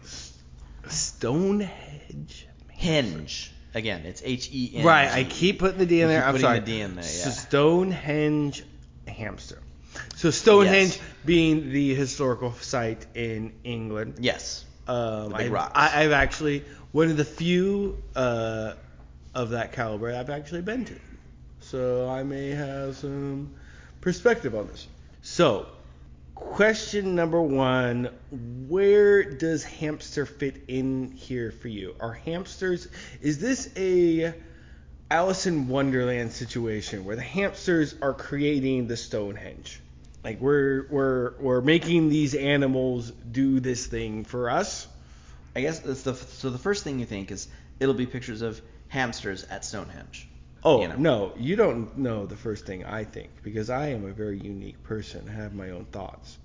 Stonehenge. 0.88 2.46
Hinge. 2.80 3.52
Again, 3.74 4.04
it's 4.06 4.22
H 4.24 4.48
E 4.52 4.72
N. 4.76 4.84
Right, 4.84 5.08
I 5.10 5.24
keep 5.24 5.58
putting 5.60 5.78
the 5.78 5.86
D 5.86 6.00
in 6.00 6.08
there. 6.08 6.24
I'm 6.24 6.32
putting 6.32 6.46
sorry. 6.46 6.60
the 6.60 6.66
D 6.66 6.80
in 6.80 6.96
there, 6.96 7.04
yeah. 7.04 7.30
Stonehenge 7.30 8.64
hamster. 9.06 9.58
So 10.16 10.30
Stonehenge 10.30 10.96
Yes. 10.96 11.00
being 11.24 11.70
the 11.72 11.94
historical 11.94 12.52
site 12.54 13.06
in 13.14 13.52
England. 13.64 14.16
Yes. 14.20 14.64
Um, 14.88 15.30
The 15.30 15.36
big 15.36 15.46
I've, 15.46 15.52
rocks. 15.52 15.72
I, 15.74 16.04
I've 16.04 16.12
actually 16.12 16.64
one 16.92 17.10
of 17.10 17.16
the 17.16 17.24
few 17.24 18.02
uh, 18.16 18.72
of 19.34 19.50
that 19.50 19.72
caliber 19.72 20.12
I've 20.12 20.30
actually 20.30 20.62
been 20.62 20.84
to, 20.86 20.96
so 21.60 22.08
I 22.08 22.22
may 22.24 22.48
have 22.50 22.96
some 22.96 23.54
perspective 24.00 24.54
on 24.54 24.66
this. 24.68 24.88
So, 25.22 25.66
question 26.40 27.14
number 27.14 27.40
one: 27.40 28.10
Where 28.68 29.22
does 29.22 29.62
hamster 29.62 30.26
fit 30.26 30.64
in 30.68 31.12
here 31.12 31.50
for 31.50 31.68
you? 31.68 31.94
Are 32.00 32.12
hamsters? 32.12 32.88
Is 33.20 33.38
this 33.38 33.70
a 33.76 34.34
Alice 35.10 35.46
in 35.46 35.68
Wonderland 35.68 36.32
situation 36.32 37.04
where 37.04 37.16
the 37.16 37.22
hamsters 37.22 37.94
are 38.00 38.14
creating 38.14 38.86
the 38.88 38.96
Stonehenge? 38.96 39.80
Like 40.24 40.40
we're 40.40 40.86
we're 40.90 41.32
we're 41.40 41.60
making 41.60 42.08
these 42.08 42.34
animals 42.34 43.10
do 43.10 43.60
this 43.60 43.86
thing 43.86 44.24
for 44.24 44.50
us. 44.50 44.86
I 45.56 45.62
guess 45.62 45.80
that's 45.80 46.02
the 46.02 46.14
so 46.14 46.50
the 46.50 46.58
first 46.58 46.84
thing 46.84 46.98
you 47.00 47.06
think 47.06 47.30
is 47.30 47.48
it'll 47.78 47.94
be 47.94 48.06
pictures 48.06 48.42
of 48.42 48.60
hamsters 48.88 49.44
at 49.44 49.64
Stonehenge. 49.64 50.29
Oh 50.64 50.82
You 50.82 50.88
know. 50.88 50.96
no, 50.96 51.32
you 51.38 51.56
don't 51.56 51.96
know 51.96 52.26
the 52.26 52.36
first 52.36 52.66
thing 52.66 52.84
I 52.84 53.04
think 53.04 53.30
because 53.42 53.70
I 53.70 53.88
am 53.88 54.04
a 54.06 54.12
very 54.12 54.38
unique 54.38 54.82
person. 54.82 55.26
I 55.28 55.32
have 55.32 55.54
my 55.54 55.70
own 55.70 55.86
thoughts. 55.86 56.38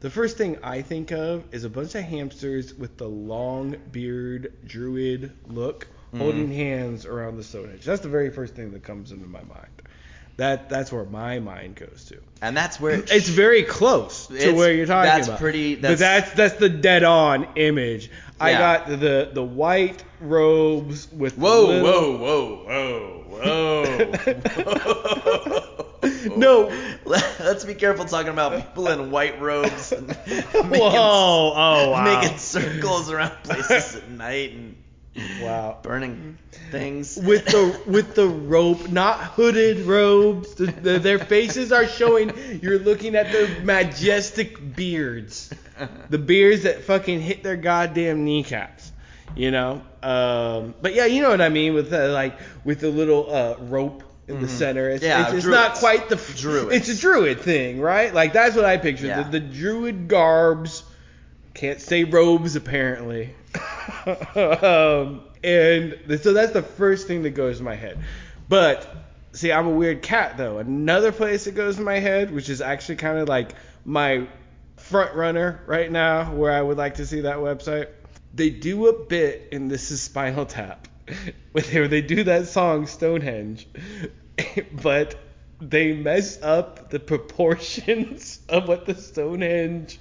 The 0.00 0.10
first 0.10 0.36
thing 0.36 0.58
I 0.64 0.82
think 0.82 1.12
of 1.12 1.44
is 1.52 1.62
a 1.62 1.70
bunch 1.70 1.94
of 1.94 2.02
hamsters 2.02 2.74
with 2.74 2.96
the 2.98 3.08
long 3.08 3.76
beard 3.92 4.52
druid 4.66 5.32
look 5.46 5.86
Mm-hmm. 6.12 6.20
holding 6.24 6.52
hands 6.52 7.06
around 7.06 7.38
the 7.38 7.42
stone 7.42 7.62
Stonehenge. 7.62 7.84
That's 7.86 8.02
the 8.02 8.10
very 8.10 8.28
first 8.28 8.54
thing 8.54 8.72
that 8.72 8.82
comes 8.82 9.12
into 9.12 9.26
my 9.26 9.42
mind. 9.44 9.70
That 10.36 10.68
that's 10.68 10.92
where 10.92 11.06
my 11.06 11.38
mind 11.38 11.76
goes 11.76 12.04
to. 12.10 12.18
And 12.42 12.54
that's 12.54 12.78
where 12.78 12.96
it 12.96 13.10
It's 13.10 13.30
very 13.30 13.62
close 13.62 14.26
to 14.26 14.52
where 14.52 14.74
you're 14.74 14.84
talking 14.84 15.08
about. 15.08 15.16
that's 15.16 15.28
about. 15.28 15.38
pretty- 15.38 15.76
but 15.76 15.96
that's- 15.96 16.00
that's 16.00 16.32
that's 16.36 16.54
the 16.60 16.68
dead 16.68 17.02
on 17.02 17.48
image. 17.56 18.10
I 18.38 18.52
got 18.52 18.88
the 18.88 19.30
the 19.32 19.42
white 19.42 20.04
robes 20.20 21.10
with 21.12 21.36
the 21.36 21.40
Whoa, 21.40 21.66
little- 21.66 21.82
whoa, 21.82 22.16
whoa, 22.18 22.64
whoa, 22.66 23.21
no. 26.36 26.70
Let's 27.40 27.64
be 27.64 27.74
careful 27.74 28.04
talking 28.04 28.30
about 28.30 28.60
people 28.60 28.88
in 28.88 29.10
white 29.10 29.40
robes 29.40 29.92
and 29.92 30.10
Whoa! 30.12 30.64
making, 30.64 30.96
Oh 30.96 31.90
wow! 31.90 32.04
making 32.04 32.38
circles 32.38 33.10
around 33.10 33.42
places 33.42 33.96
at 33.96 34.10
night 34.10 34.52
and 34.52 34.76
wow. 35.42 35.78
burning 35.82 36.38
things. 36.70 37.16
with 37.16 37.44
the 37.46 37.80
with 37.86 38.14
the 38.14 38.28
rope, 38.28 38.88
not 38.88 39.18
hooded 39.18 39.86
robes. 39.86 40.54
The, 40.54 40.66
the, 40.66 40.98
their 40.98 41.18
faces 41.18 41.72
are 41.72 41.86
showing. 41.86 42.60
You're 42.62 42.78
looking 42.78 43.14
at 43.14 43.32
their 43.32 43.60
majestic 43.62 44.74
beards, 44.74 45.52
the 46.08 46.18
beards 46.18 46.62
that 46.62 46.84
fucking 46.84 47.20
hit 47.20 47.42
their 47.42 47.56
goddamn 47.56 48.24
kneecaps. 48.24 48.81
You 49.36 49.50
know. 49.50 49.82
Um, 50.02 50.74
but 50.82 50.94
yeah, 50.94 51.06
you 51.06 51.22
know 51.22 51.30
what 51.30 51.40
I 51.40 51.48
mean 51.48 51.74
with 51.74 51.90
the, 51.90 52.08
like 52.08 52.38
with 52.64 52.80
the 52.80 52.90
little 52.90 53.32
uh, 53.34 53.56
rope 53.60 54.02
in 54.28 54.40
the 54.40 54.48
center. 54.48 54.88
It's, 54.90 55.04
Yeah, 55.04 55.26
it's, 55.26 55.34
it's 55.34 55.46
not 55.46 55.74
quite 55.74 56.08
the 56.08 56.16
f- 56.16 56.36
Druids. 56.36 56.74
It's 56.74 56.88
a 56.88 57.00
druid 57.00 57.40
thing, 57.40 57.80
right? 57.80 58.12
Like 58.12 58.32
that's 58.32 58.56
what 58.56 58.64
I 58.64 58.76
picture. 58.76 59.06
Yeah. 59.06 59.22
The, 59.22 59.38
the 59.38 59.40
druid 59.40 60.08
garbs. 60.08 60.84
Can't 61.54 61.80
say 61.80 62.04
robes 62.04 62.56
apparently. 62.56 63.34
um, 64.06 65.22
and 65.44 65.98
so 66.20 66.32
that's 66.32 66.52
the 66.52 66.62
first 66.62 67.06
thing 67.06 67.22
that 67.22 67.30
goes 67.30 67.58
in 67.58 67.64
my 67.64 67.74
head. 67.74 67.98
But 68.48 68.88
see, 69.32 69.52
I'm 69.52 69.66
a 69.66 69.70
weird 69.70 70.02
cat 70.02 70.36
though. 70.36 70.58
Another 70.58 71.12
place 71.12 71.44
that 71.44 71.54
goes 71.54 71.78
in 71.78 71.84
my 71.84 71.98
head, 71.98 72.32
which 72.32 72.48
is 72.48 72.60
actually 72.60 72.96
kind 72.96 73.18
of 73.18 73.28
like 73.28 73.54
my 73.84 74.26
front 74.76 75.14
runner 75.14 75.60
right 75.66 75.90
now, 75.90 76.32
where 76.32 76.52
I 76.52 76.62
would 76.62 76.78
like 76.78 76.94
to 76.94 77.06
see 77.06 77.22
that 77.22 77.36
website. 77.36 77.88
They 78.34 78.50
do 78.50 78.86
a 78.86 79.04
bit 79.04 79.48
in 79.52 79.68
This 79.68 79.90
Is 79.90 80.00
Spinal 80.00 80.46
Tap, 80.46 80.88
where 81.52 81.88
they 81.88 82.00
do 82.00 82.24
that 82.24 82.46
song 82.48 82.86
Stonehenge, 82.86 83.68
but 84.72 85.16
they 85.60 85.92
mess 85.92 86.40
up 86.42 86.90
the 86.90 86.98
proportions 86.98 88.40
of 88.48 88.68
what 88.68 88.86
the 88.86 88.94
Stonehenge 88.94 89.98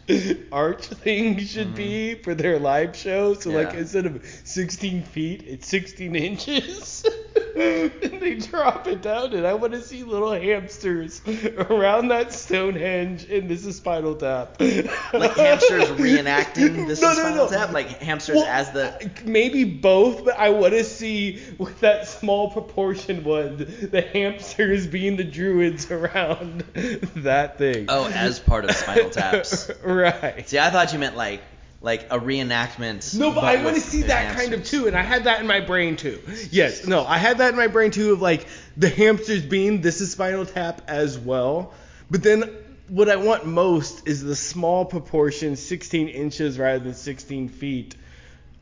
arch 0.52 0.86
thing 0.86 1.40
should 1.40 1.68
mm-hmm. 1.68 1.76
be 1.76 2.16
for 2.16 2.36
their 2.36 2.60
live 2.60 2.96
show. 2.96 3.34
So 3.34 3.52
like 3.52 3.74
instead 3.74 4.06
of 4.06 4.26
16 4.44 5.04
feet, 5.04 5.44
it's 5.46 5.68
16 5.68 6.16
inches. 6.16 7.06
and 7.56 7.92
they 8.22 8.36
drop 8.36 8.88
it 8.88 9.02
down, 9.02 9.34
and 9.34 9.46
I 9.46 9.54
want 9.54 9.74
to 9.74 9.82
see 9.82 10.04
little 10.04 10.32
hamsters 10.32 11.22
around 11.58 12.10
that 12.10 12.34
Stonehenge, 12.34 13.26
and 13.30 13.50
this 13.50 13.66
is 13.66 13.78
Spinal 13.78 14.16
Tap. 14.16 14.60
like 14.60 15.36
hamsters 15.36 15.90
reenacting 16.00 16.88
this 16.88 17.02
No, 17.02 17.12
is 17.12 17.18
Spinal 17.18 17.46
no. 17.46 17.50
Tap, 17.50 17.72
like 17.72 17.88
hamsters 18.02 18.38
Well, 18.38 18.46
as 18.46 18.72
the 18.72 19.12
maybe 19.26 19.64
both, 19.64 20.26
but 20.26 20.38
I 20.38 20.50
want 20.50 20.74
to 20.74 20.84
see 20.84 21.40
what 21.58 21.80
that 21.82 22.08
small 22.08 22.52
proportion 22.52 23.24
one 23.24 23.58
The 23.58 24.02
hamsters 24.14 24.88
being 24.88 25.18
the 25.18 25.24
druids 25.24 25.92
around 25.92 26.60
that 27.16 27.58
thing. 27.58 27.86
oh 27.90 28.08
as 28.10 28.31
part 28.40 28.66
of 28.66 28.72
Spinal 28.76 29.10
Taps. 29.12 29.70
right. 29.84 30.48
See, 30.48 30.60
I 30.60 30.70
thought 30.70 30.94
you 30.94 31.00
meant 31.00 31.16
like 31.16 31.42
like 31.82 32.04
a 32.12 32.20
reenactment. 32.20 33.18
No, 33.18 33.32
but 33.32 33.44
I 33.44 33.64
want 33.64 33.76
to 33.76 33.82
see 33.82 34.04
that 34.04 34.38
kind 34.38 34.54
of 34.54 34.64
too, 34.64 34.88
and 34.88 34.96
I 34.96 35.02
had 35.02 35.24
that 35.24 35.42
in 35.42 35.48
my 35.48 35.62
brain 35.62 35.96
too. 35.98 36.20
Yes, 36.52 36.86
no, 36.86 37.04
I 37.04 37.18
had 37.18 37.40
that 37.40 37.50
in 37.52 37.56
my 37.58 37.68
brain 37.68 37.92
too 37.92 38.14
of 38.14 38.22
like 38.22 38.46
the 38.78 38.90
hamsters 38.90 39.42
being 39.42 39.82
this 39.82 40.00
is 40.00 40.12
Spinal 40.12 40.46
Tap 40.46 40.84
as 40.88 41.18
well. 41.18 41.74
But 42.10 42.22
then 42.24 42.44
what 42.88 43.10
I 43.10 43.16
want 43.16 43.46
most 43.46 44.08
is 44.08 44.22
the 44.22 44.36
small 44.36 44.86
proportion, 44.86 45.56
16 45.56 46.10
inches 46.10 46.60
rather 46.60 46.84
than 46.84 46.94
16 46.94 47.50
feet, 47.50 47.96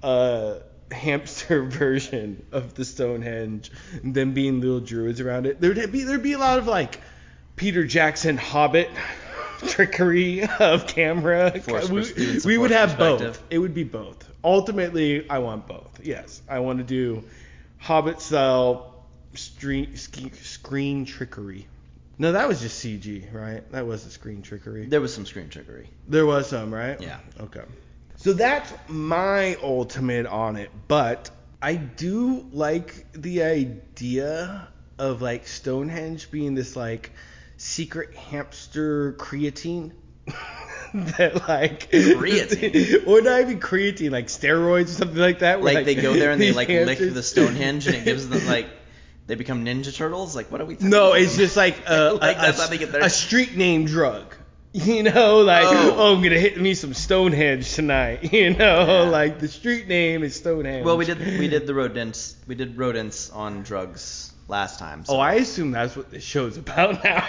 uh, 0.03 0.59
hamster 0.91 1.63
version 1.65 2.45
of 2.51 2.73
the 2.75 2.85
Stonehenge, 2.85 3.71
and 4.01 4.13
them 4.13 4.33
being 4.33 4.61
little 4.61 4.79
druids 4.79 5.19
around 5.19 5.45
it. 5.45 5.59
There'd 5.59 5.91
be 5.91 6.03
there'd 6.03 6.23
be 6.23 6.33
a 6.33 6.39
lot 6.39 6.57
of 6.57 6.67
like 6.67 7.01
Peter 7.57 7.85
Jackson 7.85 8.37
Hobbit 8.37 8.89
trickery 9.67 10.47
of 10.59 10.87
camera. 10.87 11.59
Forced 11.61 11.91
we, 11.91 12.39
we 12.45 12.57
would 12.57 12.71
have 12.71 12.97
both. 12.97 13.41
It 13.49 13.59
would 13.59 13.73
be 13.73 13.83
both. 13.83 14.29
Ultimately, 14.43 15.29
I 15.29 15.39
want 15.39 15.67
both. 15.67 15.99
Yes, 16.03 16.41
I 16.47 16.59
want 16.59 16.79
to 16.79 16.83
do 16.85 17.23
Hobbit 17.77 18.21
style 18.21 19.05
screen, 19.33 19.95
screen 19.95 21.05
trickery. 21.05 21.67
No, 22.17 22.33
that 22.33 22.47
was 22.47 22.59
just 22.59 22.83
CG, 22.83 23.33
right? 23.33 23.69
That 23.71 23.87
was 23.87 24.03
the 24.03 24.11
screen 24.11 24.41
trickery. 24.41 24.85
There 24.85 24.99
was 24.99 25.13
some 25.13 25.25
screen 25.25 25.49
trickery. 25.49 25.89
There 26.07 26.25
was 26.25 26.47
some, 26.47 26.73
right? 26.73 26.99
Yeah. 26.99 27.19
Okay. 27.39 27.63
So 28.17 28.33
that's 28.33 28.73
my 28.89 29.55
ultimate 29.63 30.25
on 30.25 30.57
it, 30.57 30.69
but 30.89 31.29
I 31.61 31.75
do 31.75 32.45
like 32.51 33.09
the 33.13 33.43
idea 33.43 34.67
of 34.97 35.21
like 35.21 35.47
Stonehenge 35.47 36.29
being 36.29 36.55
this 36.55 36.75
like 36.75 37.11
secret 37.59 38.15
hamster 38.15 39.13
creatine. 39.19 39.91
that 40.93 41.47
like 41.47 41.91
Creatine? 41.91 43.05
or 43.07 43.21
not 43.21 43.41
even 43.41 43.59
creatine, 43.59 44.11
like 44.11 44.27
steroids 44.27 44.85
or 44.85 44.87
something 44.87 45.17
like 45.17 45.39
that. 45.39 45.61
where, 45.61 45.73
Like 45.75 45.85
they 45.85 45.95
go 45.95 46.13
there 46.13 46.31
and 46.31 46.41
they 46.41 46.51
like 46.53 46.67
lick 46.69 46.97
the 46.99 47.21
Stonehenge 47.21 47.85
and 47.87 47.95
it 47.95 48.05
gives 48.05 48.27
them 48.27 48.45
like 48.47 48.67
they 49.27 49.35
become 49.35 49.65
Ninja 49.65 49.95
Turtles. 49.95 50.35
Like 50.35 50.51
what 50.51 50.61
are 50.61 50.65
we? 50.65 50.75
Talking 50.75 50.89
No, 50.89 51.09
about? 51.09 51.21
it's 51.21 51.37
just 51.37 51.55
like 51.57 51.77
a, 51.87 52.13
Like, 52.13 52.37
a- 52.37 52.41
that's 52.41 52.59
a- 52.59 52.61
how 52.63 52.67
they 52.69 52.77
get 52.77 52.91
their- 52.91 53.03
a 53.03 53.09
street 53.09 53.55
name 53.55 53.85
drug. 53.85 54.35
You 54.71 55.01
know, 55.01 55.41
like 55.41 55.65
Oh. 55.67 55.95
oh. 55.97 56.15
I'm 56.15 56.21
gonna 56.21 56.37
hit 56.39 56.59
me 56.61 56.75
some 56.75 56.93
Stonehenge 56.93 57.73
tonight. 57.73 58.31
You 58.33 58.51
know, 58.55 58.85
Yeah. 59.05 59.09
like 59.09 59.39
the 59.39 59.47
street 59.47 59.87
name 59.87 60.23
is 60.23 60.35
Stonehenge. 60.35 60.85
Well, 60.85 60.95
we 60.97 61.05
did 61.05 61.17
we 61.39 61.47
did 61.47 61.65
the 61.65 61.73
rodents 61.73 62.35
we 62.47 62.53
did 62.55 62.77
rodents 62.77 63.31
on 63.31 63.63
drugs 63.63 64.28
last 64.49 64.79
time. 64.79 65.05
So 65.05 65.13
Oh, 65.15 65.19
I 65.19 65.35
assume 65.35 65.71
that's 65.71 65.95
what 65.95 66.09
this 66.11 66.23
show's 66.23 66.57
about 66.57 67.03
now. 67.03 67.27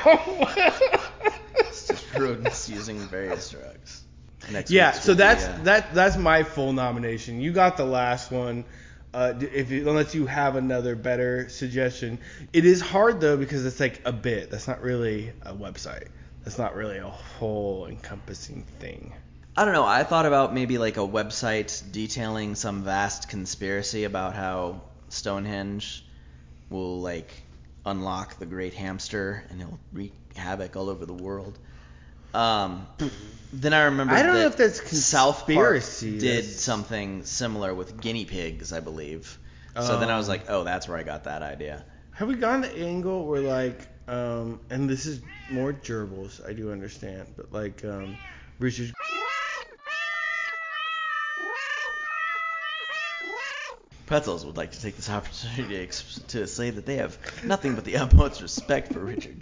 it's 1.57 1.87
just 1.89 2.15
rodents 2.15 2.69
using 2.69 2.99
various 2.99 3.51
drugs. 3.51 4.03
Next 4.51 4.71
yeah, 4.71 4.93
so 4.93 5.13
will 5.13 5.17
be, 5.17 5.19
that's 5.19 5.45
uh, 5.45 5.59
that 5.65 5.95
that's 5.95 6.17
my 6.17 6.43
full 6.43 6.73
nomination. 6.73 7.41
You 7.41 7.53
got 7.53 7.77
the 7.77 7.85
last 7.85 8.33
one. 8.33 8.65
Uh, 9.13 9.35
if 9.41 9.71
you, 9.71 9.89
unless 9.89 10.15
you 10.15 10.25
have 10.27 10.55
another 10.57 10.95
better 10.95 11.49
suggestion, 11.49 12.19
it 12.53 12.65
is 12.65 12.81
hard 12.81 13.21
though 13.21 13.37
because 13.37 13.67
it's 13.67 13.81
like 13.81 14.01
a 14.05 14.13
bit. 14.13 14.51
That's 14.51 14.67
not 14.69 14.81
really 14.83 15.33
a 15.43 15.53
website. 15.53 16.09
That's 16.45 16.59
not 16.59 16.75
really 16.75 16.99
a 16.99 17.09
whole 17.09 17.87
encompassing 17.87 18.65
thing. 18.79 19.13
I 19.57 19.65
don't 19.65 19.75
know. 19.75 19.85
I 19.85 20.05
thought 20.05 20.27
about 20.27 20.55
maybe 20.55 20.79
like 20.79 20.97
a 20.97 21.01
website 21.01 21.83
detailing 21.93 22.55
some 22.55 22.83
vast 22.85 23.29
conspiracy 23.29 24.05
about 24.05 24.35
how 24.35 24.81
Stonehenge 25.11 26.07
will 26.71 27.01
like 27.01 27.31
unlock 27.85 28.39
the 28.39 28.47
great 28.47 28.75
hamster 28.75 29.45
and 29.51 29.61
it'll 29.61 29.79
wreak 29.93 30.13
havoc 30.37 30.77
all 30.77 30.89
over 30.89 31.05
the 31.05 31.13
world. 31.13 31.59
Um, 32.33 32.87
then 33.53 33.73
I 33.75 33.85
remember 33.85 34.15
I 34.15 34.23
don't 34.23 34.35
know 34.35 34.47
if 34.47 34.57
that's 34.57 35.05
South 35.05 35.47
Park 35.47 35.83
did 36.01 36.21
That's- 36.21 36.57
something 36.61 37.25
similar 37.25 37.75
with 37.75 38.01
guinea 38.01 38.25
pigs, 38.25 38.73
I 38.73 38.81
believe. 38.81 39.39
So 39.75 39.99
then 40.01 40.11
I 40.11 40.17
was 40.17 40.29
Um, 40.29 40.33
like, 40.33 40.45
oh, 40.49 40.65
that's 40.65 40.89
where 40.89 40.99
I 40.99 41.03
got 41.05 41.25
that 41.25 41.43
idea. 41.43 41.85
Have 42.13 42.29
we 42.29 42.35
gone 42.35 42.61
the 42.61 42.77
angle 42.77 43.25
where 43.27 43.41
like, 43.41 43.87
um, 44.09 44.61
and 44.69 44.89
this 44.91 45.07
is 45.07 45.21
more 45.51 45.73
gerbils, 45.73 46.45
I 46.47 46.53
do 46.53 46.71
understand, 46.73 47.29
but 47.37 47.53
like, 47.53 47.85
um, 47.85 48.17
Richard. 48.59 48.93
Pretzels 54.11 54.45
would 54.45 54.57
like 54.57 54.73
to 54.73 54.83
take 54.83 54.97
this 54.97 55.09
opportunity 55.09 55.87
to 55.87 56.27
to 56.27 56.45
say 56.49 56.71
that 56.71 56.85
they 56.85 56.97
have 56.97 57.17
nothing 57.45 57.77
but 57.77 57.85
the 57.85 57.97
utmost 57.99 58.43
respect 58.43 58.93
for 58.93 58.99
Richard. 58.99 59.41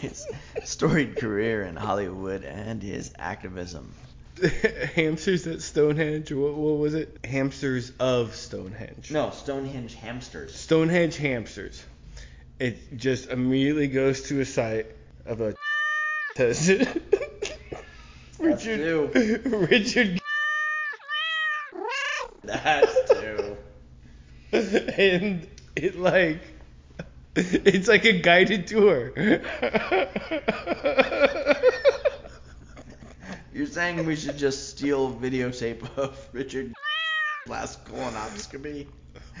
His 0.00 0.24
storied 0.62 1.16
career 1.16 1.64
in 1.64 1.74
Hollywood 1.74 2.44
and 2.44 2.80
his 2.80 3.12
activism. 3.18 3.92
hamsters 4.94 5.44
at 5.48 5.60
Stonehenge. 5.60 6.30
What, 6.30 6.54
what 6.54 6.78
was 6.78 6.94
it? 6.94 7.18
Hamsters 7.24 7.90
of 7.98 8.36
Stonehenge. 8.36 9.10
No, 9.10 9.30
Stonehenge 9.30 9.96
hamsters. 9.96 10.54
Stonehenge 10.54 11.16
hamsters. 11.16 11.84
It 12.60 12.96
just 12.96 13.28
immediately 13.28 13.88
goes 13.88 14.22
to 14.28 14.38
a 14.40 14.44
site 14.44 14.86
of 15.24 15.40
a. 15.40 15.56
Richard. 18.38 19.16
Richard. 19.46 20.20
That's 22.46 22.85
two. 22.85 22.85
and 24.98 25.46
it 25.76 25.98
like 25.98 26.40
it's 27.34 27.88
like 27.88 28.04
a 28.04 28.12
guided 28.12 28.66
tour. 28.66 29.12
You're 33.52 33.66
saying 33.66 34.04
we 34.04 34.16
should 34.16 34.36
just 34.36 34.70
steal 34.70 35.14
videotape 35.14 35.86
of 35.96 36.28
Richard 36.32 36.72
last 37.46 37.84
colonoscopy? 37.84 38.86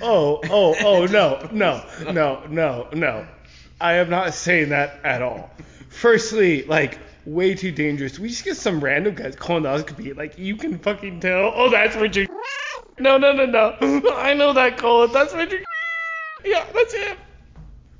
oh, 0.00 0.40
oh, 0.50 0.74
oh 0.80 1.06
no, 1.06 1.48
no, 1.52 1.84
no, 2.10 2.44
no, 2.48 2.88
no. 2.92 3.26
I 3.80 3.94
am 3.94 4.08
not 4.10 4.34
saying 4.34 4.70
that 4.70 5.00
at 5.04 5.22
all. 5.22 5.50
Firstly, 5.88 6.64
like 6.64 6.98
way 7.26 7.54
too 7.54 7.72
dangerous. 7.72 8.18
We 8.18 8.28
just 8.28 8.44
get 8.44 8.56
some 8.56 8.80
random 8.80 9.14
guy's 9.14 9.36
colonoscopy. 9.36 10.16
Like 10.16 10.38
you 10.38 10.56
can 10.56 10.78
fucking 10.78 11.20
tell. 11.20 11.52
Oh, 11.54 11.70
that's 11.70 11.96
Richard. 11.96 12.28
No, 12.98 13.18
no, 13.18 13.32
no, 13.32 13.46
no. 13.46 13.76
I 14.14 14.34
know 14.34 14.52
that 14.52 14.78
colon. 14.78 15.12
That's 15.12 15.34
Richard. 15.34 15.64
Yeah, 16.44 16.64
that's 16.72 16.94
him. 16.94 17.16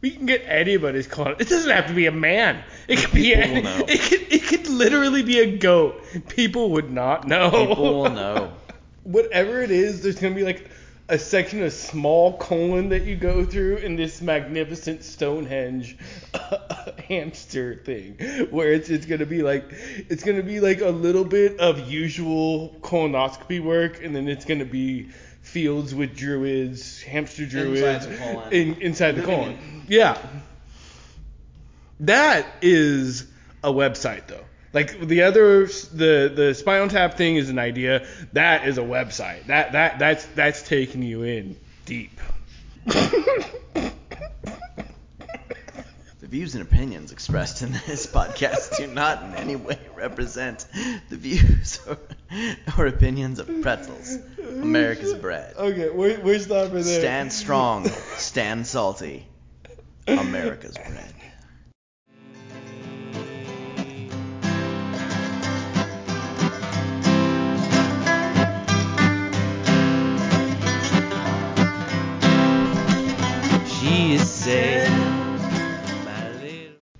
We 0.03 0.11
can 0.13 0.27
get 0.27 0.43
anybody's 0.47 1.09
clone. 1.09 1.35
It 1.41 1.49
doesn't 1.49 1.71
have 1.71 1.89
to 1.89 1.95
be 1.95 2.07
a 2.07 2.13
man. 2.13 2.63
It 2.87 2.99
could 2.99 3.13
be 3.13 3.35
People 3.35 3.43
any, 3.43 3.55
will 3.55 3.63
know. 3.63 3.85
it 3.89 4.01
could 4.03 4.33
it 4.33 4.43
could 4.45 4.69
literally 4.69 5.25
be 5.25 5.41
a 5.41 5.57
goat. 5.57 6.01
People 6.29 6.71
would 6.73 6.89
not 6.93 7.27
know. 7.27 7.51
People 7.51 8.03
will 8.03 8.11
know. 8.11 8.53
Whatever 9.03 9.63
it 9.63 9.73
is, 9.73 10.03
there's 10.03 10.21
gonna 10.21 10.35
be 10.35 10.45
like 10.45 10.71
a 11.09 11.19
section 11.19 11.63
of 11.63 11.73
small 11.73 12.37
colon 12.39 12.89
that 12.89 13.03
you 13.05 13.17
go 13.17 13.45
through 13.45 13.77
in 13.77 13.97
this 13.97 14.21
magnificent 14.21 15.05
Stonehenge 15.05 15.97
hamster 17.09 17.77
thing, 17.77 18.17
where 18.51 18.73
it's 18.73 18.91
it's 18.91 19.07
gonna 19.07 19.27
be 19.27 19.43
like 19.43 19.65
it's 19.71 20.25
gonna 20.25 20.43
be 20.43 20.61
like 20.61 20.81
a 20.81 20.91
little 20.91 21.25
bit 21.25 21.61
of 21.61 21.91
usual 21.91 22.77
colonoscopy 22.81 23.63
work, 23.63 24.03
and 24.03 24.17
then 24.17 24.29
it's 24.29 24.45
gonna 24.45 24.65
be 24.65 25.09
fields 25.43 25.95
with 25.95 26.17
druids, 26.17 27.03
hamster 27.03 27.47
druids, 27.47 28.07
the 28.07 28.17
colon. 28.17 28.53
in, 28.53 28.75
inside 28.83 29.13
the 29.13 29.23
colon. 29.23 29.85
Yeah, 29.87 30.19
that 32.01 32.47
is 32.63 33.27
a 33.63 33.73
website 33.73 34.27
though. 34.27 34.45
Like 34.77 35.01
the 35.01 35.23
other, 35.23 35.65
the 35.65 36.31
the 36.37 36.55
Spinal 36.55 36.89
Tap 36.89 37.17
thing 37.17 37.37
is 37.37 37.49
an 37.49 37.59
idea. 37.59 38.07
That 38.35 38.69
is 38.69 38.77
a 38.77 38.83
website. 38.83 39.47
That 39.47 39.73
that 39.73 39.99
that's 39.99 40.27
that's 40.35 40.61
taking 40.61 41.03
you 41.03 41.23
in 41.23 41.57
deep. 41.87 42.21
The 42.85 43.93
views 46.21 46.55
and 46.55 46.63
opinions 46.63 47.11
expressed 47.11 47.63
in 47.63 47.73
this 47.87 48.07
podcast 48.07 48.77
do 48.77 48.87
not 48.87 49.23
in 49.23 49.35
any 49.37 49.57
way 49.57 49.79
represent 49.95 50.67
the 51.09 51.17
views 51.17 51.81
or, 51.89 51.97
or 52.77 52.87
opinions 52.87 53.39
of 53.39 53.49
Pretzels, 53.63 54.19
America's 54.47 55.15
bread. 55.15 55.55
Okay, 55.57 55.89
we're, 55.89 56.21
we're 56.21 56.39
stopping 56.39 56.75
there. 56.75 57.01
Stand 57.01 57.33
strong, 57.33 57.89
stand 58.19 58.67
salty, 58.67 59.27
America's 60.07 60.77
bread. 60.77 61.15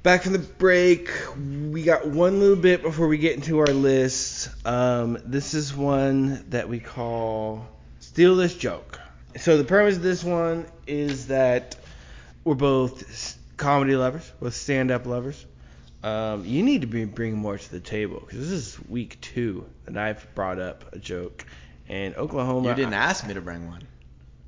Back 0.07 0.23
from 0.23 0.35
the 0.35 0.39
break, 0.39 1.11
we 1.37 1.83
got 1.83 2.07
one 2.07 2.39
little 2.39 2.55
bit 2.55 2.81
before 2.81 3.09
we 3.09 3.19
get 3.19 3.35
into 3.35 3.59
our 3.59 3.67
list. 3.67 4.49
Um, 4.65 5.19
this 5.25 5.53
is 5.53 5.75
one 5.75 6.49
that 6.51 6.69
we 6.69 6.79
call 6.79 7.67
Steal 7.99 8.37
This 8.37 8.55
Joke. 8.55 9.01
So 9.37 9.59
the 9.59 9.65
premise 9.65 9.97
of 9.97 10.03
this 10.03 10.23
one 10.23 10.67
is 10.87 11.27
that 11.27 11.75
we're 12.45 12.55
both 12.55 13.37
comedy 13.57 13.97
lovers, 13.97 14.31
both 14.39 14.55
stand-up 14.55 15.07
lovers. 15.07 15.45
Um, 16.05 16.45
you 16.45 16.63
need 16.63 16.83
to 16.83 16.87
be 16.87 17.05
bringing 17.05 17.41
more 17.41 17.59
to 17.59 17.71
the 17.73 17.81
table 17.81 18.21
because 18.21 18.39
this 18.39 18.51
is 18.51 18.79
week 18.89 19.21
two 19.21 19.67
that 19.87 19.97
I've 19.97 20.33
brought 20.37 20.61
up 20.61 20.85
a 20.93 21.01
joke, 21.01 21.45
and 21.89 22.15
Oklahoma. 22.15 22.69
You 22.69 22.75
didn't 22.77 22.95
ask 22.95 23.27
me 23.27 23.35
to 23.35 23.41
bring 23.41 23.67
one. 23.67 23.83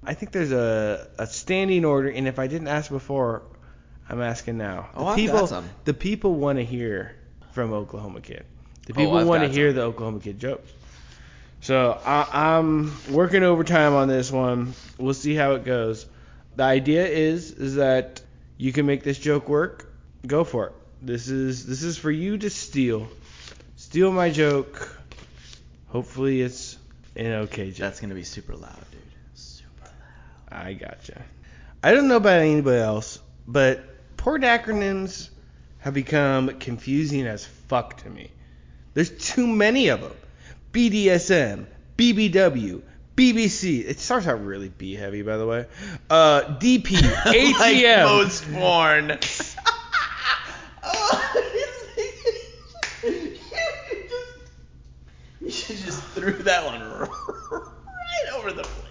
I 0.05 0.15
think 0.15 0.31
there's 0.31 0.53
a, 0.53 1.09
a 1.19 1.27
standing 1.27 1.85
order, 1.85 2.09
and 2.09 2.29
if 2.29 2.39
I 2.39 2.47
didn't 2.47 2.69
ask 2.69 2.93
before, 2.93 3.43
I'm 4.09 4.21
asking 4.23 4.57
now. 4.59 4.89
The 4.95 5.01
Oh, 5.01 5.07
I've 5.09 5.17
people, 5.17 5.41
got 5.41 5.49
some. 5.51 5.69
the 5.85 5.95
people 5.95 6.35
want 6.35 6.59
to 6.59 6.65
hear 6.65 7.15
from 7.53 7.73
Oklahoma 7.73 8.21
Kid. 8.21 8.45
The 8.87 8.93
Oh, 8.95 8.97
people 8.97 9.17
I've 9.19 9.27
want 9.27 9.43
to 9.43 9.49
hear 9.49 9.73
the 9.73 9.83
Oklahoma 9.83 10.21
Kid 10.21 10.39
jokes. 10.41 10.71
So 11.61 12.01
I, 12.07 12.27
I'm 12.57 12.93
working 13.11 13.43
overtime 13.43 13.95
on 13.95 14.09
this 14.09 14.31
one. 14.31 14.75
We'll 14.97 15.13
see 15.15 15.35
how 15.35 15.53
it 15.55 15.65
goes. 15.65 16.07
The 16.57 16.63
idea 16.63 17.07
is 17.07 17.51
is 17.53 17.75
that 17.77 18.21
you 18.57 18.73
can 18.73 18.87
make 18.87 19.03
this 19.03 19.19
joke 19.19 19.49
work. 19.49 19.93
Go 20.27 20.45
for 20.45 20.67
it. 20.69 20.73
This 21.03 21.29
is 21.29 21.67
this 21.67 21.83
is 21.83 21.99
for 21.99 22.11
you 22.11 22.39
to 22.39 22.49
steal. 22.51 23.09
Steal 23.77 24.11
my 24.13 24.31
joke. 24.31 24.97
Hopefully 25.89 26.41
it's 26.43 26.77
an 27.17 27.27
okay 27.45 27.71
joke. 27.71 27.79
That's 27.79 28.01
gonna 28.01 28.15
be 28.15 28.25
super 28.25 28.55
loud, 28.55 28.77
dude. 28.91 29.01
Super 29.35 29.85
loud. 30.51 30.65
I 30.67 30.73
gotcha. 30.75 31.23
I 31.83 31.93
don't 31.93 32.09
know 32.09 32.17
about 32.17 32.41
anybody 32.41 32.79
else, 32.81 33.21
but 33.47 33.85
porn 34.19 34.43
acronyms 34.43 35.31
have 35.79 35.95
become 35.95 36.59
confusing 36.59 37.27
as 37.27 37.47
fuck 37.47 38.03
to 38.03 38.11
me. 38.11 38.31
There's 38.93 39.11
too 39.11 39.47
many 39.47 39.89
of 39.89 40.03
them. 40.03 40.13
BDSM, 40.73 41.67
BBW, 41.97 42.83
BBC. 43.17 43.89
It 43.89 43.99
starts 43.99 44.27
out 44.27 44.45
really 44.45 44.69
B 44.69 44.95
heavy, 44.95 45.23
by 45.23 45.39
the 45.39 45.47
way. 45.47 45.65
Uh, 46.11 46.43
DP, 46.59 46.97
ATM. 46.97 47.59
like 47.59 48.05
most 48.05 48.53
porn. 48.53 49.19
you 55.41 55.51
should 55.51 55.77
just 55.79 56.03
threw 56.09 56.33
that 56.33 56.65
one 56.67 56.81
right 56.81 58.35
over 58.35 58.53
the 58.53 58.63
plate. 58.65 58.88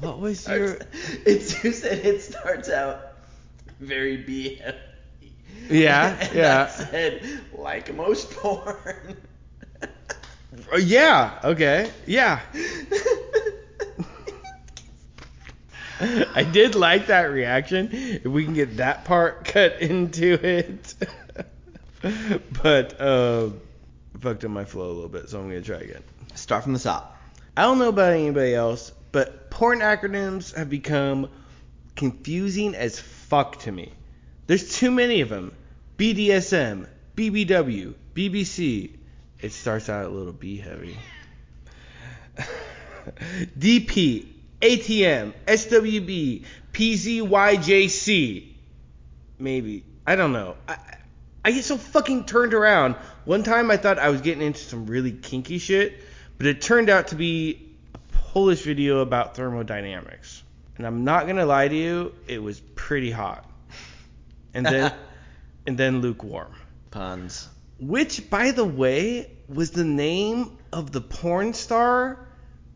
What 0.00 0.18
was 0.18 0.46
your? 0.48 0.78
It's 1.26 1.62
you 1.62 1.72
said 1.72 2.04
it 2.04 2.22
starts 2.22 2.68
out 2.68 3.14
very 3.80 4.16
B 4.18 4.56
heavy. 4.56 4.78
Yeah, 5.68 6.16
and 6.20 6.34
yeah. 6.34 6.64
I 6.64 6.70
said 6.70 7.40
like 7.56 7.94
most 7.94 8.30
porn. 8.32 9.16
Oh, 10.72 10.78
yeah. 10.78 11.38
Okay. 11.44 11.90
Yeah. 12.06 12.40
I 16.00 16.42
did 16.42 16.74
like 16.74 17.06
that 17.06 17.24
reaction. 17.24 17.88
If 17.92 18.24
we 18.26 18.44
can 18.44 18.54
get 18.54 18.78
that 18.78 19.04
part 19.04 19.44
cut 19.54 19.80
into 19.80 20.34
it. 20.44 20.94
but 22.62 23.00
uh, 23.00 23.50
fucked 24.20 24.44
up 24.44 24.50
my 24.50 24.64
flow 24.64 24.86
a 24.86 24.92
little 24.92 25.08
bit, 25.08 25.28
so 25.28 25.40
I'm 25.40 25.48
gonna 25.48 25.62
try 25.62 25.76
again. 25.76 26.02
Start 26.34 26.64
from 26.64 26.72
the 26.72 26.78
top. 26.78 27.16
I 27.56 27.62
don't 27.62 27.78
know 27.78 27.88
about 27.88 28.12
anybody 28.12 28.54
else, 28.54 28.92
but 29.14 29.48
porn 29.48 29.78
acronyms 29.78 30.52
have 30.56 30.68
become 30.68 31.30
confusing 31.94 32.74
as 32.74 32.98
fuck 32.98 33.60
to 33.60 33.70
me. 33.70 33.92
There's 34.48 34.74
too 34.76 34.90
many 34.90 35.20
of 35.20 35.28
them. 35.28 35.54
BDSM, 35.96 36.88
BBW, 37.14 37.94
BBC. 38.12 38.90
It 39.38 39.52
starts 39.52 39.88
out 39.88 40.06
a 40.06 40.08
little 40.08 40.32
B 40.32 40.56
heavy. 40.56 40.98
DP, 43.56 44.26
ATM, 44.60 45.32
SWB, 45.46 46.44
PZYJC. 46.72 48.48
Maybe. 49.38 49.84
I 50.04 50.16
don't 50.16 50.32
know. 50.32 50.56
I, 50.66 50.76
I 51.44 51.52
get 51.52 51.64
so 51.64 51.76
fucking 51.76 52.24
turned 52.24 52.52
around. 52.52 52.96
One 53.26 53.44
time 53.44 53.70
I 53.70 53.76
thought 53.76 54.00
I 54.00 54.08
was 54.08 54.22
getting 54.22 54.44
into 54.44 54.58
some 54.58 54.86
really 54.86 55.12
kinky 55.12 55.58
shit, 55.58 56.00
but 56.36 56.48
it 56.48 56.60
turned 56.60 56.90
out 56.90 57.08
to 57.08 57.14
be 57.14 57.63
Polish 58.34 58.62
video 58.62 58.98
about 58.98 59.36
thermodynamics. 59.36 60.42
And 60.76 60.84
I'm 60.84 61.04
not 61.04 61.28
gonna 61.28 61.46
lie 61.46 61.68
to 61.68 61.76
you, 61.76 62.12
it 62.26 62.42
was 62.42 62.58
pretty 62.58 63.12
hot. 63.12 63.48
And 64.52 64.66
then 64.66 64.92
and 65.68 65.78
then 65.78 66.00
lukewarm. 66.00 66.52
Puns. 66.90 67.48
Which, 67.78 68.28
by 68.28 68.50
the 68.50 68.64
way, 68.64 69.30
was 69.48 69.70
the 69.70 69.84
name 69.84 70.58
of 70.72 70.90
the 70.90 71.00
porn 71.00 71.54
star 71.54 72.26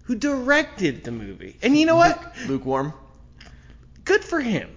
who 0.04 0.14
directed 0.14 1.02
the 1.02 1.10
movie. 1.10 1.56
And 1.60 1.76
you 1.76 1.86
know 1.86 1.96
what? 1.96 2.36
Lukewarm. 2.46 2.94
Good 4.04 4.22
for 4.22 4.38
him. 4.38 4.70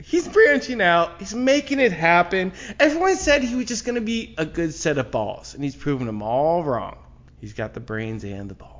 He's 0.00 0.28
branching 0.28 0.80
out. 0.80 1.18
He's 1.18 1.34
making 1.34 1.80
it 1.80 1.90
happen. 1.90 2.52
Everyone 2.78 3.16
said 3.16 3.42
he 3.42 3.56
was 3.56 3.66
just 3.66 3.84
going 3.84 3.96
to 3.96 4.00
be 4.00 4.36
a 4.38 4.46
good 4.46 4.74
set 4.74 4.96
of 4.96 5.10
balls, 5.10 5.54
and 5.54 5.64
he's 5.64 5.74
proven 5.74 6.06
them 6.06 6.22
all 6.22 6.62
wrong. 6.62 6.98
He's 7.40 7.52
got 7.52 7.74
the 7.74 7.80
brains 7.80 8.22
and 8.22 8.48
the 8.48 8.54
balls. 8.54 8.73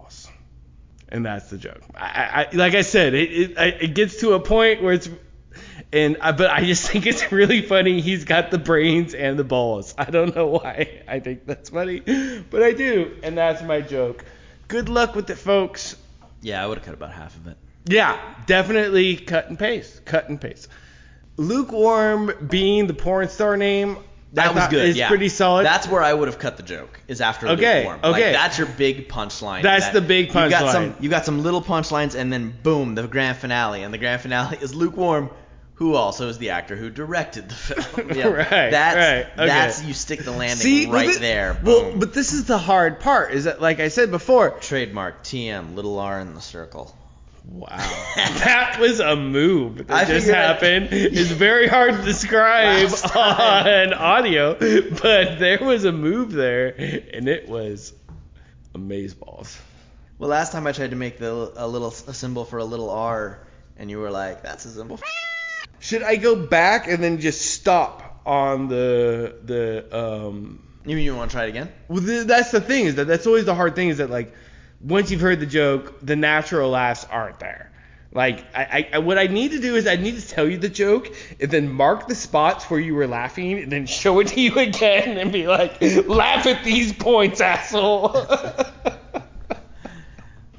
And 1.08 1.24
that's 1.24 1.50
the 1.50 1.58
joke. 1.58 1.82
I, 1.94 2.48
I, 2.52 2.56
like 2.56 2.74
I 2.74 2.82
said, 2.82 3.14
it, 3.14 3.30
it, 3.30 3.82
it 3.82 3.94
gets 3.94 4.20
to 4.20 4.32
a 4.32 4.40
point 4.40 4.82
where 4.82 4.94
it's. 4.94 5.08
And 5.92 6.16
I, 6.20 6.32
but 6.32 6.50
I 6.50 6.64
just 6.64 6.88
think 6.90 7.06
it's 7.06 7.30
really 7.30 7.62
funny. 7.62 8.00
He's 8.00 8.24
got 8.24 8.50
the 8.50 8.58
brains 8.58 9.14
and 9.14 9.38
the 9.38 9.44
balls. 9.44 9.94
I 9.96 10.06
don't 10.06 10.34
know 10.34 10.46
why 10.46 11.02
I 11.06 11.20
think 11.20 11.46
that's 11.46 11.70
funny, 11.70 12.00
but 12.00 12.62
I 12.62 12.72
do, 12.72 13.16
and 13.22 13.38
that's 13.38 13.62
my 13.62 13.80
joke. 13.80 14.24
Good 14.66 14.88
luck 14.88 15.14
with 15.14 15.30
it, 15.30 15.36
folks. 15.36 15.96
Yeah, 16.40 16.62
I 16.62 16.66
would 16.66 16.78
have 16.78 16.84
cut 16.84 16.94
about 16.94 17.12
half 17.12 17.36
of 17.36 17.46
it. 17.46 17.56
Yeah, 17.86 18.18
definitely 18.46 19.16
cut 19.16 19.48
and 19.48 19.58
paste. 19.58 20.04
Cut 20.04 20.28
and 20.28 20.40
paste. 20.40 20.68
Lukewarm 21.36 22.32
being 22.48 22.86
the 22.86 22.94
porn 22.94 23.28
star 23.28 23.56
name. 23.56 23.98
That 24.34 24.48
I 24.48 24.52
was 24.52 24.68
good. 24.68 24.88
Is 24.88 24.96
yeah, 24.96 25.08
pretty 25.08 25.28
solid. 25.28 25.64
That's 25.64 25.86
where 25.88 26.02
I 26.02 26.12
would 26.12 26.28
have 26.28 26.38
cut 26.38 26.56
the 26.56 26.62
joke. 26.62 27.00
Is 27.08 27.20
after 27.20 27.46
Okay, 27.48 27.78
lukewarm. 27.80 28.00
Like, 28.02 28.20
okay. 28.22 28.32
that's 28.32 28.58
your 28.58 28.66
big 28.66 29.08
punchline. 29.08 29.62
That's 29.62 29.86
That- 29.86 29.94
the 29.94 30.00
big 30.00 30.28
You 30.28 30.32
got 30.34 30.50
punchline. 30.50 30.72
some. 30.72 30.96
You 31.00 31.08
got 31.10 31.24
some 31.24 31.42
little 31.42 31.62
punchlines, 31.62 32.14
and 32.14 32.32
then 32.32 32.52
boom, 32.62 32.94
the 32.94 33.06
grand 33.06 33.38
finale. 33.38 33.82
And 33.82 33.94
the 33.94 33.98
grand 33.98 34.20
finale 34.22 34.58
is 34.60 34.74
lukewarm, 34.74 35.30
who 35.74 35.94
also 35.94 36.28
is 36.28 36.38
the 36.38 36.50
actor 36.50 36.74
who 36.76 36.90
directed 36.90 37.48
the 37.48 37.54
film. 37.54 38.10
Yeah, 38.14 38.26
Right, 38.28 38.48
That's 38.70 38.96
right, 38.96 39.26
okay. 39.38 39.46
that's 39.46 39.82
you 39.84 39.92
stick 39.94 40.20
the 40.24 40.30
landing 40.30 40.56
See, 40.56 40.86
right 40.86 41.10
thi- 41.10 41.18
there. 41.18 41.58
Well, 41.64 41.92
but 41.96 42.12
this 42.12 42.32
is 42.32 42.44
the 42.44 42.58
hard 42.58 43.00
part. 43.00 43.32
Is 43.32 43.44
that 43.44 43.60
like 43.60 43.80
I 43.80 43.88
said 43.88 44.10
before? 44.10 44.50
trademark 44.60 45.22
TM 45.24 45.74
little 45.74 45.98
R 45.98 46.20
in 46.20 46.34
the 46.34 46.40
circle. 46.40 46.94
Wow. 47.46 47.68
that 48.16 48.78
was 48.80 49.00
a 49.00 49.16
move 49.16 49.86
that 49.86 49.90
I 49.90 50.04
just 50.04 50.28
happened. 50.28 50.88
It's 50.92 51.30
very 51.30 51.66
hard 51.68 51.94
to 51.94 52.02
describe 52.02 52.90
on 53.14 53.92
audio, 53.92 54.54
but 54.54 55.38
there 55.38 55.58
was 55.60 55.84
a 55.84 55.92
move 55.92 56.32
there, 56.32 56.68
and 56.68 57.28
it 57.28 57.48
was 57.48 57.92
amazeballs. 58.74 59.58
Well, 60.18 60.30
last 60.30 60.52
time 60.52 60.66
I 60.66 60.72
tried 60.72 60.90
to 60.90 60.96
make 60.96 61.18
the 61.18 61.52
a 61.56 61.66
little 61.66 61.88
a 61.88 62.14
symbol 62.14 62.44
for 62.44 62.58
a 62.58 62.64
little 62.64 62.90
R, 62.90 63.46
and 63.76 63.90
you 63.90 63.98
were 63.98 64.10
like, 64.10 64.42
"That's 64.42 64.64
a 64.64 64.70
symbol." 64.70 64.98
Should 65.80 66.02
I 66.02 66.16
go 66.16 66.34
back 66.34 66.88
and 66.88 67.02
then 67.02 67.20
just 67.20 67.42
stop 67.42 68.22
on 68.24 68.68
the 68.68 69.36
the 69.44 69.96
um? 69.96 70.66
You 70.86 70.96
mean 70.96 71.04
you 71.04 71.14
want 71.14 71.30
to 71.30 71.36
try 71.36 71.44
it 71.44 71.50
again? 71.50 71.70
Well, 71.88 72.02
th- 72.02 72.26
that's 72.26 72.52
the 72.52 72.60
thing 72.60 72.86
is 72.86 72.94
that 72.94 73.06
that's 73.06 73.26
always 73.26 73.44
the 73.44 73.54
hard 73.54 73.74
thing 73.74 73.88
is 73.88 73.98
that 73.98 74.08
like 74.08 74.34
once 74.84 75.10
you've 75.10 75.20
heard 75.20 75.40
the 75.40 75.46
joke, 75.46 75.94
the 76.02 76.16
natural 76.16 76.70
laughs 76.70 77.06
aren't 77.10 77.40
there. 77.40 77.70
Like 78.12 78.44
I, 78.54 78.88
I 78.92 78.98
what 78.98 79.18
I 79.18 79.26
need 79.26 79.50
to 79.50 79.60
do 79.60 79.74
is 79.74 79.88
I 79.88 79.96
need 79.96 80.20
to 80.20 80.28
tell 80.28 80.48
you 80.48 80.56
the 80.56 80.68
joke 80.68 81.12
and 81.40 81.50
then 81.50 81.72
mark 81.72 82.06
the 82.06 82.14
spots 82.14 82.70
where 82.70 82.78
you 82.78 82.94
were 82.94 83.08
laughing 83.08 83.58
and 83.58 83.72
then 83.72 83.86
show 84.00 84.20
it 84.20 84.28
to 84.28 84.40
you 84.40 84.56
again 84.56 85.18
and 85.18 85.32
be 85.32 85.48
like, 85.48 85.80
laugh 86.06 86.46
at 86.46 86.62
these 86.62 86.92
points, 86.92 87.40
asshole. 87.40 88.14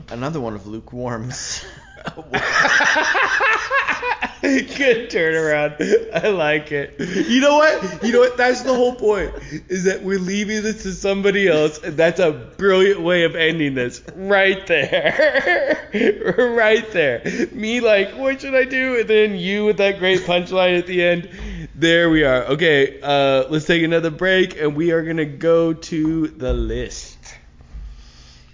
Another 0.09 0.41
one 0.41 0.53
of 0.53 0.67
lukewarm's. 0.67 1.65
Good 4.45 5.09
turnaround. 5.09 5.81
I 6.13 6.27
like 6.29 6.71
it. 6.71 6.99
You 6.99 7.41
know 7.41 7.55
what? 7.55 8.03
You 8.03 8.13
know 8.13 8.19
what? 8.19 8.37
That's 8.37 8.61
the 8.61 8.73
whole 8.73 8.95
point. 8.95 9.33
Is 9.69 9.85
that 9.85 10.03
we're 10.03 10.19
leaving 10.19 10.61
this 10.61 10.83
to 10.83 10.93
somebody 10.93 11.47
else, 11.47 11.79
and 11.79 11.97
that's 11.97 12.19
a 12.19 12.31
brilliant 12.31 13.01
way 13.01 13.23
of 13.23 13.35
ending 13.35 13.73
this. 13.73 14.03
Right 14.15 14.65
there. 14.67 15.89
right 16.55 16.91
there. 16.91 17.23
Me 17.53 17.79
like, 17.79 18.15
what 18.17 18.41
should 18.41 18.53
I 18.53 18.65
do? 18.65 18.99
And 18.99 19.09
then 19.09 19.35
you 19.35 19.65
with 19.65 19.77
that 19.77 19.97
great 19.97 20.21
punchline 20.21 20.77
at 20.77 20.85
the 20.85 21.03
end. 21.03 21.29
There 21.73 22.11
we 22.11 22.23
are. 22.23 22.43
Okay, 22.43 23.01
uh, 23.01 23.45
let's 23.49 23.65
take 23.65 23.83
another 23.83 24.11
break, 24.11 24.59
and 24.59 24.75
we 24.75 24.91
are 24.91 25.03
gonna 25.03 25.25
go 25.25 25.73
to 25.73 26.27
the 26.27 26.53
list. 26.53 27.17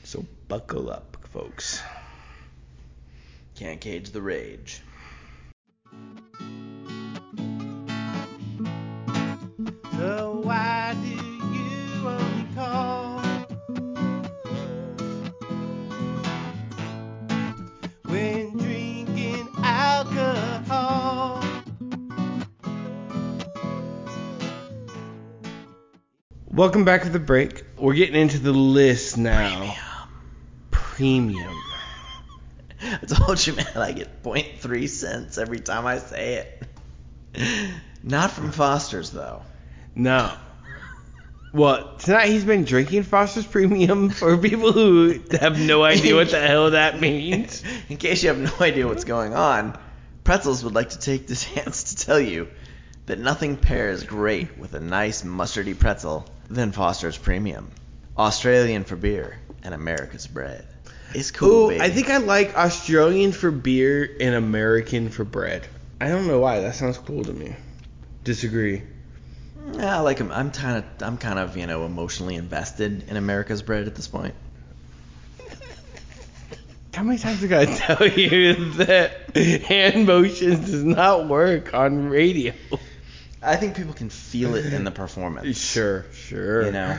So 0.04 0.26
buckle 0.48 0.90
up, 0.90 1.18
folks. 1.32 1.82
Can't 3.62 3.80
cage 3.80 4.10
the 4.10 4.24
rage. 4.24 4.82
So 10.00 10.42
why 10.42 10.96
do 11.04 11.10
you 11.10 12.08
only 12.08 12.48
call 12.56 13.20
when 18.06 18.58
drinking 18.58 19.48
alcohol? 19.58 21.44
Welcome 26.50 26.84
back 26.84 27.04
to 27.04 27.10
the 27.10 27.20
break. 27.20 27.64
We're 27.78 27.94
getting 27.94 28.20
into 28.20 28.40
the 28.40 28.54
list 28.54 29.20
now. 29.20 29.76
Premium. 30.72 31.71
I 33.02 33.06
told 33.06 33.46
you, 33.46 33.54
man, 33.54 33.68
I 33.76 33.92
get 33.92 34.24
0.3 34.24 34.90
cents 34.90 35.38
every 35.38 35.60
time 35.60 35.86
I 35.86 36.00
say 36.00 36.46
it. 37.34 37.74
Not 38.04 38.32
from 38.32 38.52
Foster's, 38.52 39.12
though. 39.12 39.44
No. 39.94 40.32
Well, 41.54 41.96
tonight 41.98 42.30
he's 42.30 42.46
been 42.46 42.64
drinking 42.64 43.04
Foster's 43.04 43.46
Premium 43.46 44.10
for 44.10 44.38
people 44.38 44.72
who 44.72 45.20
have 45.32 45.60
no 45.60 45.84
idea 45.84 46.16
what 46.16 46.32
the 46.32 46.40
hell 46.48 46.72
that 46.72 47.00
means. 47.00 47.62
In 47.90 47.98
case 47.98 48.24
you 48.24 48.30
have 48.30 48.40
no 48.40 48.66
idea 48.66 48.88
what's 48.88 49.04
going 49.04 49.34
on, 49.34 49.78
Pretzels 50.24 50.64
would 50.64 50.74
like 50.74 50.92
to 50.92 51.00
take 51.00 51.28
this 51.28 51.44
chance 51.54 51.96
to 51.96 52.06
tell 52.06 52.20
you 52.20 52.48
that 53.06 53.20
nothing 53.20 53.58
pairs 53.58 54.04
great 54.04 54.58
with 54.58 54.74
a 54.74 54.80
nice 54.80 55.24
mustardy 55.24 55.78
pretzel 55.78 56.26
than 56.50 56.72
Foster's 56.72 57.18
Premium. 57.18 57.70
Australian 58.18 58.86
for 58.86 58.96
beer 58.96 59.38
and 59.64 59.74
America's 59.74 60.28
bread. 60.28 60.66
It's 61.14 61.32
cool, 61.32 61.66
Ooh, 61.66 61.70
baby. 61.70 61.82
I 61.82 61.90
think 61.90 62.10
I 62.10 62.18
like 62.18 62.56
Australian 62.56 63.32
for 63.32 63.52
beer 63.52 64.10
and 64.20 64.36
American 64.36 65.10
for 65.10 65.24
bread. 65.24 65.68
I 66.00 66.08
don't 66.08 66.28
know 66.28 66.40
why. 66.40 66.62
That 66.62 66.76
sounds 66.76 66.98
cool 66.98 67.24
to 67.24 67.34
me. 67.34 67.56
Disagree. 68.24 68.84
Yeah, 69.74 69.98
I 69.98 70.00
like 70.02 70.20
'em. 70.20 70.32
I'm 70.32 70.52
kind 70.52 70.78
of, 70.78 70.86
I'm 71.08 71.18
kind 71.18 71.40
of, 71.40 71.58
you 71.58 71.68
know, 71.68 71.86
emotionally 71.86 72.36
invested 72.36 73.10
in 73.10 73.18
America's 73.18 73.62
bread 73.62 73.88
at 73.88 73.96
this 73.96 74.08
point. 74.08 74.34
How 76.94 77.04
many 77.04 77.20
times 77.20 77.42
have 77.42 77.52
I 77.52 77.66
gotta 77.66 77.78
tell 77.78 78.08
you 78.08 78.74
that 78.74 79.36
hand 79.36 80.06
motions 80.06 80.70
does 80.70 80.84
not 80.84 81.28
work 81.28 81.74
on 81.74 82.10
radio? 82.10 82.54
I 83.42 83.56
think 83.56 83.76
people 83.76 83.94
can 83.94 84.10
feel 84.10 84.56
it 84.56 84.72
in 84.72 84.84
the 84.84 84.92
performance. 84.92 85.58
Sure, 85.72 86.06
sure. 86.14 86.66
You 86.66 86.72
know. 86.72 86.98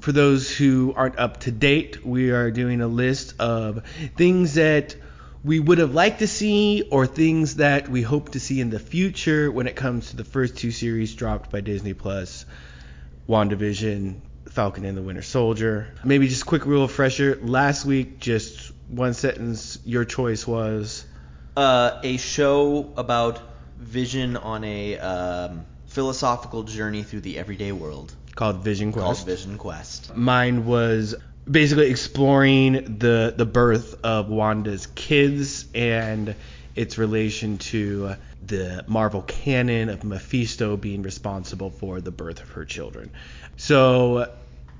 For 0.00 0.12
those 0.12 0.50
who 0.50 0.94
aren't 0.96 1.18
up 1.18 1.40
to 1.40 1.50
date, 1.50 2.06
we 2.06 2.30
are 2.30 2.50
doing 2.50 2.80
a 2.80 2.86
list 2.86 3.34
of 3.38 3.84
things 4.16 4.54
that 4.54 4.96
we 5.44 5.60
would 5.60 5.76
have 5.76 5.94
liked 5.94 6.20
to 6.20 6.26
see 6.26 6.88
or 6.90 7.06
things 7.06 7.56
that 7.56 7.88
we 7.88 8.00
hope 8.00 8.30
to 8.30 8.40
see 8.40 8.62
in 8.62 8.70
the 8.70 8.78
future 8.78 9.50
when 9.52 9.66
it 9.66 9.76
comes 9.76 10.10
to 10.10 10.16
the 10.16 10.24
first 10.24 10.56
two 10.56 10.70
series 10.70 11.14
dropped 11.14 11.50
by 11.50 11.60
Disney 11.60 11.92
Plus, 11.92 12.46
WandaVision, 13.28 14.20
Falcon 14.48 14.86
and 14.86 14.96
the 14.96 15.02
Winter 15.02 15.22
Soldier. 15.22 15.88
Maybe 16.02 16.28
just 16.28 16.46
quick 16.46 16.64
real 16.64 16.82
refresher. 16.82 17.38
Last 17.42 17.84
week, 17.84 18.20
just 18.20 18.72
one 18.88 19.12
sentence, 19.12 19.78
your 19.84 20.06
choice 20.06 20.46
was 20.46 21.04
Uh, 21.56 22.00
a 22.02 22.16
show 22.16 22.92
about 22.96 23.38
vision 23.78 24.38
on 24.38 24.64
a 24.64 24.98
um, 24.98 25.66
philosophical 25.86 26.62
journey 26.62 27.02
through 27.02 27.20
the 27.20 27.38
everyday 27.38 27.72
world 27.72 28.14
called 28.40 28.64
Vision 28.64 28.90
called 28.90 29.04
Quest. 29.04 29.26
Vision 29.26 29.58
Quest. 29.58 30.16
Mine 30.16 30.64
was 30.64 31.14
basically 31.48 31.90
exploring 31.90 32.96
the 32.98 33.34
the 33.36 33.44
birth 33.44 34.02
of 34.02 34.30
Wanda's 34.30 34.86
kids 34.94 35.66
and 35.74 36.34
its 36.74 36.96
relation 36.96 37.58
to 37.58 38.14
the 38.46 38.82
Marvel 38.88 39.20
canon 39.20 39.90
of 39.90 40.04
Mephisto 40.04 40.78
being 40.78 41.02
responsible 41.02 41.68
for 41.68 42.00
the 42.00 42.10
birth 42.10 42.40
of 42.40 42.48
her 42.50 42.64
children. 42.64 43.10
So 43.58 44.32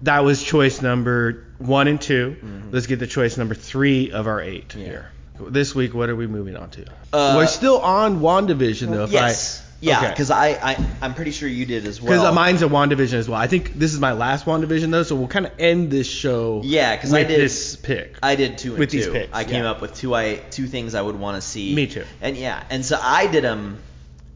that 0.03 0.25
was 0.25 0.42
choice 0.42 0.81
number 0.81 1.44
one 1.59 1.87
and 1.87 2.01
2 2.01 2.37
let 2.42 2.73
Let's 2.73 2.87
get 2.87 2.99
the 2.99 3.07
choice 3.07 3.37
number 3.37 3.55
three 3.55 4.11
of 4.11 4.27
our 4.27 4.40
eight 4.40 4.73
here. 4.73 5.11
This 5.38 5.75
week, 5.75 5.92
what 5.92 6.09
are 6.09 6.16
we 6.16 6.27
moving 6.27 6.57
on 6.57 6.70
to? 6.70 6.87
Uh, 7.12 7.35
We're 7.37 7.46
still 7.46 7.79
on 7.81 8.20
WandaVision 8.20 8.88
though. 8.88 9.05
if 9.05 9.12
yes. 9.12 9.62
I, 9.66 9.69
yeah, 9.81 9.99
okay. 9.99 10.09
because 10.11 10.31
I, 10.31 10.49
I, 10.51 10.87
I'm 11.01 11.14
pretty 11.14 11.31
sure 11.31 11.49
you 11.49 11.64
did 11.66 11.87
as 11.87 12.01
well. 12.03 12.12
Because 12.19 12.35
mine's 12.35 12.62
a 12.62 12.69
WandaVision 12.69 13.14
as 13.14 13.29
well. 13.29 13.40
I 13.40 13.47
think 13.47 13.73
this 13.75 13.93
is 13.95 14.01
my 14.01 14.12
last 14.12 14.45
WandaVision 14.47 14.90
though, 14.90 15.03
so 15.03 15.16
we'll 15.16 15.29
kind 15.29 15.47
of 15.47 15.53
end 15.59 15.90
this 15.90 16.07
show. 16.11 16.61
Yeah, 16.64 16.95
because 16.97 17.12
I 17.14 17.25
did- 17.25 17.40
this 17.40 17.77
pick. 17.77 18.16
I 18.23 18.37
did 18.37 18.59
two 18.59 18.71
and 18.73 18.79
With 18.79 18.90
two. 18.90 18.99
these 18.99 19.09
picks, 19.09 19.33
I 19.33 19.45
came 19.45 19.62
yeah. 19.64 19.71
up 19.71 19.81
with 19.81 19.95
two 19.95 20.14
I 20.14 20.37
two 20.37 20.66
things 20.66 20.95
I 20.95 21.03
would 21.03 21.16
want 21.19 21.40
to 21.40 21.47
see. 21.47 21.75
Me 21.75 21.87
too. 21.87 22.05
And 22.21 22.37
yeah, 22.37 22.62
and 22.71 22.85
so 22.85 22.99
I 23.01 23.27
did 23.27 23.45
them. 23.45 23.79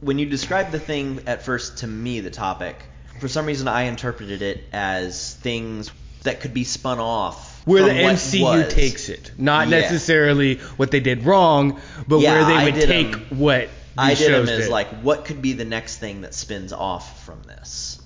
When 0.01 0.19
you 0.19 0.27
described 0.27 0.71
the 0.73 0.81
thing 0.81 1.21
at 1.27 1.45
first 1.45 1.79
to 1.79 1.87
me, 1.87 2.21
the 2.21 2.31
topic, 2.31 2.77
for 3.21 3.29
some 3.29 3.47
reason 3.47 3.69
I 3.69 3.83
interpreted 3.83 4.43
it 4.43 4.65
as 4.73 5.35
things 5.37 5.91
that 6.25 6.41
could 6.41 6.53
be 6.55 6.65
spun 6.65 6.99
off. 7.01 7.53
where 7.67 7.83
the 7.83 7.91
MCU 7.91 8.69
takes 8.71 9.09
it, 9.09 9.31
not 9.39 9.69
Yeah. 9.69 9.81
necessarily 9.81 10.57
what 10.77 10.91
they 10.91 11.01
did 11.01 11.25
wrong, 11.25 11.81
but 12.07 12.19
Yeah, 12.21 12.33
where 12.33 12.45
they 12.45 12.71
would 12.73 12.87
take 12.87 13.07
'em- 13.15 13.27
what 13.39 13.69
I 13.97 14.15
did 14.15 14.33
them 14.33 14.49
as 14.49 14.65
did. 14.65 14.71
like 14.71 14.89
what 15.03 15.25
could 15.25 15.43
be 15.43 15.53
the 15.53 15.65
next 15.65 15.99
thing 15.99 16.23
that 16.23 16.35
spins 16.35 16.73
off 16.73 17.25
from 17.25 17.43
this. 17.43 18.01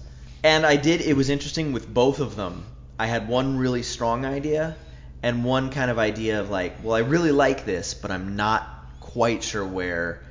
And 0.44 0.64
I 0.64 0.76
did 0.76 1.00
it 1.00 1.16
was 1.16 1.30
interesting 1.30 1.72
with 1.72 1.92
both 1.92 2.20
of 2.20 2.36
them. 2.36 2.64
I 2.98 3.06
had 3.06 3.28
one 3.28 3.58
really 3.58 3.82
strong 3.82 4.24
idea 4.24 4.76
and 5.22 5.44
one 5.44 5.70
kind 5.70 5.90
of 5.90 5.98
idea 5.98 6.40
of 6.40 6.50
like, 6.50 6.82
well, 6.82 6.94
I 6.94 7.00
really 7.00 7.32
like 7.32 7.64
this, 7.64 7.94
but 7.94 8.10
I'm 8.10 8.36
not 8.36 8.68
quite 9.00 9.42
sure 9.42 9.64
where 9.64 10.22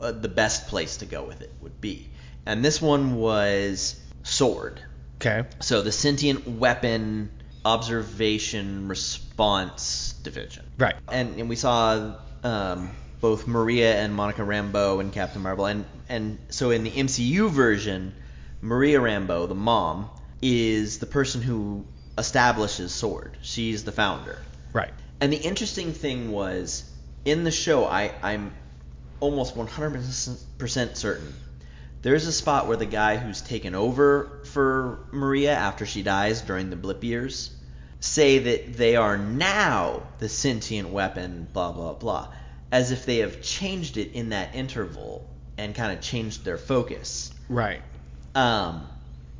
uh, 0.00 0.12
the 0.12 0.28
best 0.28 0.68
place 0.68 0.98
to 0.98 1.06
go 1.06 1.24
with 1.24 1.40
it 1.42 1.52
would 1.60 1.80
be. 1.80 2.08
And 2.46 2.64
this 2.64 2.80
one 2.80 3.16
was 3.16 4.00
sword. 4.22 4.80
okay. 5.16 5.48
So 5.60 5.82
the 5.82 5.92
sentient 5.92 6.46
weapon 6.46 7.30
observation 7.64 8.88
response 8.88 10.14
division. 10.22 10.64
Right. 10.78 10.96
And, 11.08 11.38
and 11.38 11.48
we 11.48 11.56
saw 11.56 12.14
um, 12.42 12.90
both 13.22 13.46
Maria 13.46 13.98
and 13.98 14.14
Monica 14.14 14.42
Rambeau 14.42 15.00
and 15.00 15.10
Captain 15.12 15.40
Marvel. 15.40 15.64
And, 15.64 15.86
and 16.10 16.38
so 16.50 16.70
in 16.70 16.84
the 16.84 16.90
MCU 16.90 17.48
version, 17.48 18.12
Maria 18.60 19.00
Rambeau, 19.00 19.48
the 19.48 19.54
mom, 19.54 20.10
is 20.42 20.98
the 20.98 21.06
person 21.06 21.40
who 21.40 21.86
establishes 22.18 22.92
Sword. 22.92 23.38
She's 23.40 23.84
the 23.84 23.92
founder. 23.92 24.38
Right. 24.74 24.92
And 25.20 25.32
the 25.32 25.38
interesting 25.38 25.94
thing 25.94 26.30
was, 26.30 26.84
in 27.24 27.44
the 27.44 27.50
show, 27.50 27.86
I, 27.86 28.12
I'm 28.22 28.52
almost 29.20 29.54
100% 29.54 30.96
certain 30.96 31.32
there's 32.02 32.26
a 32.26 32.32
spot 32.32 32.66
where 32.66 32.76
the 32.76 32.86
guy 32.86 33.16
who's 33.16 33.40
taken 33.40 33.74
over 33.74 34.40
for 34.44 34.98
Maria 35.12 35.54
after 35.54 35.86
she 35.86 36.02
dies 36.02 36.42
during 36.42 36.68
the 36.68 36.76
blip 36.76 37.04
years 37.04 37.54
say 38.00 38.40
that 38.40 38.74
they 38.74 38.96
are 38.96 39.16
now 39.16 40.02
the 40.18 40.28
sentient 40.28 40.88
weapon, 40.88 41.46
blah, 41.52 41.70
blah, 41.70 41.92
blah. 41.92 42.26
As 42.72 42.90
if 42.90 43.04
they 43.04 43.18
have 43.18 43.42
changed 43.42 43.98
it 43.98 44.12
in 44.12 44.30
that 44.30 44.54
interval 44.54 45.28
and 45.58 45.74
kind 45.74 45.92
of 45.96 46.02
changed 46.02 46.44
their 46.44 46.56
focus. 46.56 47.30
Right. 47.48 47.82
Um, 48.34 48.86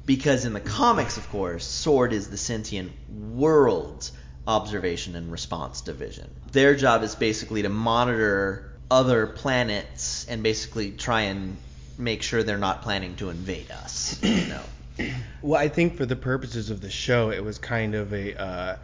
because 0.05 0.45
in 0.45 0.53
the 0.53 0.61
comics, 0.61 1.17
of 1.17 1.29
course, 1.31 1.65
Sword 1.65 2.13
is 2.13 2.29
the 2.29 2.37
sentient 2.37 2.93
world 3.11 4.11
observation 4.47 5.17
and 5.17 5.33
response 5.33 5.81
division. 5.81 6.29
Their 6.53 6.75
job 6.75 7.03
is 7.03 7.15
basically 7.15 7.63
to 7.63 7.71
monitor 7.71 8.71
other 8.91 9.27
planets 9.27 10.27
and 10.29 10.43
basically 10.43 10.91
try 10.91 11.23
and 11.23 11.57
make 11.97 12.23
sure 12.23 12.43
they're 12.43 12.59
not 12.59 12.83
planning 12.83 13.17
to 13.17 13.31
invade 13.31 13.71
us. 13.71 14.23
You 14.23 14.47
know. 14.47 14.63
Well, 15.41 15.61
I 15.61 15.69
think 15.69 15.97
for 15.97 16.07
the 16.07 16.15
purposes 16.15 16.71
of 16.71 16.81
the 16.81 16.91
show, 16.91 17.31
it 17.31 17.43
was 17.43 17.59
kind 17.59 17.97
of 17.97 18.13
a 18.13 18.41
uh, 18.41 18.77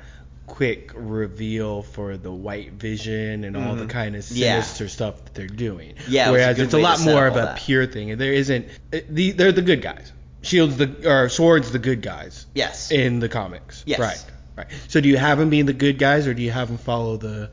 quick 0.49 0.91
reveal 0.95 1.83
for 1.83 2.17
the 2.17 2.33
White 2.33 2.73
Vision 2.73 3.45
and 3.45 3.57
all 3.57 3.75
the 3.77 3.85
Mhm. 3.85 3.91
kind 3.91 4.17
of 4.17 4.29
Yeah. 4.31 4.55
sinister 4.63 4.89
stuff 4.89 5.25
that 5.25 5.35
they're 5.35 5.47
doing. 5.47 5.95
Yeah, 6.09 6.29
it 6.29 6.33
was 6.33 6.41
a 6.41 6.43
Whereas 6.45 6.59
it's 6.59 6.75
a 6.75 6.79
lot 6.79 7.01
more 7.01 7.27
of 7.27 7.37
a 7.37 7.41
that. 7.41 7.57
pure 7.59 7.87
thing. 7.87 8.17
There 8.19 8.33
isn't. 8.33 8.67
the, 8.91 9.33
they're 9.33 9.53
the 9.53 9.63
good 9.63 9.83
guys. 9.83 10.11
Shields 10.43 10.77
the 10.77 10.91
or 11.09 11.29
swords 11.29 11.71
the 11.71 11.79
good 11.79 12.01
guys 12.03 12.47
Yes. 12.55 12.91
in 12.91 13.19
the 13.21 13.29
comics. 13.29 13.83
Yes. 13.87 13.99
Right. 14.01 14.25
Right. 14.57 14.67
So 14.89 15.01
do 15.01 15.09
you 15.09 15.17
have 15.17 15.39
them 15.39 15.51
being 15.51 15.67
the 15.67 15.73
good 15.73 15.99
guys 15.99 16.27
or 16.27 16.35
do 16.35 16.43
you 16.43 16.51
have 16.51 16.69
them 16.69 16.79
follow 16.79 17.17
the? 17.17 17.51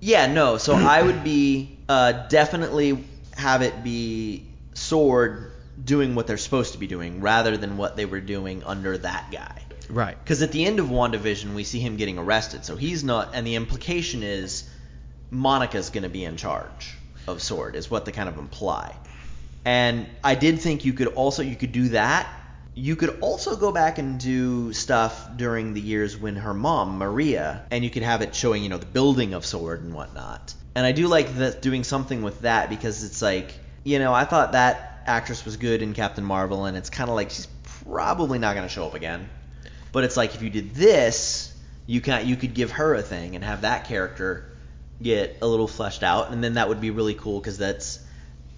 Yeah, 0.00 0.26
no. 0.26 0.58
So 0.58 0.74
I 0.74 1.00
would 1.02 1.22
be 1.24 1.78
uh, 1.88 2.12
definitely 2.28 3.04
have 3.36 3.62
it 3.62 3.84
be 3.84 4.44
Sword 4.74 5.52
doing 5.82 6.14
what 6.14 6.26
they're 6.26 6.36
supposed 6.38 6.72
to 6.72 6.78
be 6.78 6.86
doing 6.86 7.20
rather 7.20 7.56
than 7.56 7.76
what 7.76 7.96
they 7.96 8.04
were 8.04 8.20
doing 8.20 8.62
under 8.64 8.96
that 8.98 9.30
guy. 9.30 9.62
Right. 9.88 10.16
Because 10.22 10.42
at 10.42 10.52
the 10.52 10.64
end 10.64 10.78
of 10.78 10.86
WandaVision, 10.86 11.54
we 11.54 11.64
see 11.64 11.80
him 11.80 11.96
getting 11.96 12.18
arrested. 12.18 12.64
So 12.64 12.76
he's 12.76 13.02
not, 13.04 13.30
and 13.34 13.46
the 13.46 13.56
implication 13.56 14.22
is 14.22 14.68
Monica's 15.30 15.90
going 15.90 16.02
to 16.02 16.08
be 16.08 16.24
in 16.24 16.36
charge 16.36 16.94
of 17.26 17.42
Sword, 17.42 17.76
is 17.76 17.90
what 17.90 18.04
they 18.04 18.12
kind 18.12 18.28
of 18.28 18.38
imply. 18.38 18.94
And 19.64 20.06
I 20.24 20.34
did 20.34 20.60
think 20.60 20.84
you 20.84 20.92
could 20.92 21.08
also 21.08 21.42
you 21.42 21.56
could 21.56 21.72
do 21.72 21.88
that. 21.90 22.28
You 22.74 22.96
could 22.96 23.20
also 23.20 23.56
go 23.56 23.70
back 23.70 23.98
and 23.98 24.18
do 24.18 24.72
stuff 24.72 25.36
during 25.36 25.74
the 25.74 25.80
years 25.80 26.16
when 26.16 26.36
her 26.36 26.54
mom 26.54 26.98
Maria, 26.98 27.64
and 27.70 27.84
you 27.84 27.90
could 27.90 28.02
have 28.02 28.22
it 28.22 28.34
showing 28.34 28.62
you 28.62 28.68
know 28.68 28.78
the 28.78 28.86
building 28.86 29.34
of 29.34 29.44
Sword 29.44 29.82
and 29.82 29.94
whatnot. 29.94 30.54
And 30.74 30.86
I 30.86 30.92
do 30.92 31.06
like 31.06 31.36
that 31.36 31.62
doing 31.62 31.84
something 31.84 32.22
with 32.22 32.40
that 32.40 32.70
because 32.70 33.04
it's 33.04 33.22
like 33.22 33.54
you 33.84 33.98
know 33.98 34.12
I 34.12 34.24
thought 34.24 34.52
that 34.52 35.02
actress 35.06 35.44
was 35.44 35.56
good 35.56 35.82
in 35.82 35.94
Captain 35.94 36.24
Marvel, 36.24 36.64
and 36.64 36.76
it's 36.76 36.90
kind 36.90 37.08
of 37.08 37.16
like 37.16 37.30
she's 37.30 37.48
probably 37.84 38.38
not 38.38 38.54
going 38.54 38.66
to 38.66 38.72
show 38.72 38.86
up 38.86 38.94
again. 38.94 39.28
But 39.92 40.04
it's 40.04 40.16
like 40.16 40.34
if 40.34 40.42
you 40.42 40.50
did 40.50 40.74
this, 40.74 41.54
you 41.86 42.00
can 42.00 42.26
you 42.26 42.36
could 42.36 42.54
give 42.54 42.72
her 42.72 42.94
a 42.94 43.02
thing 43.02 43.34
and 43.34 43.44
have 43.44 43.62
that 43.62 43.84
character 43.84 44.48
get 45.02 45.38
a 45.42 45.46
little 45.46 45.68
fleshed 45.68 46.02
out, 46.02 46.30
and 46.30 46.42
then 46.42 46.54
that 46.54 46.68
would 46.68 46.80
be 46.80 46.90
really 46.90 47.14
cool 47.14 47.40
because 47.40 47.58
that's 47.58 47.98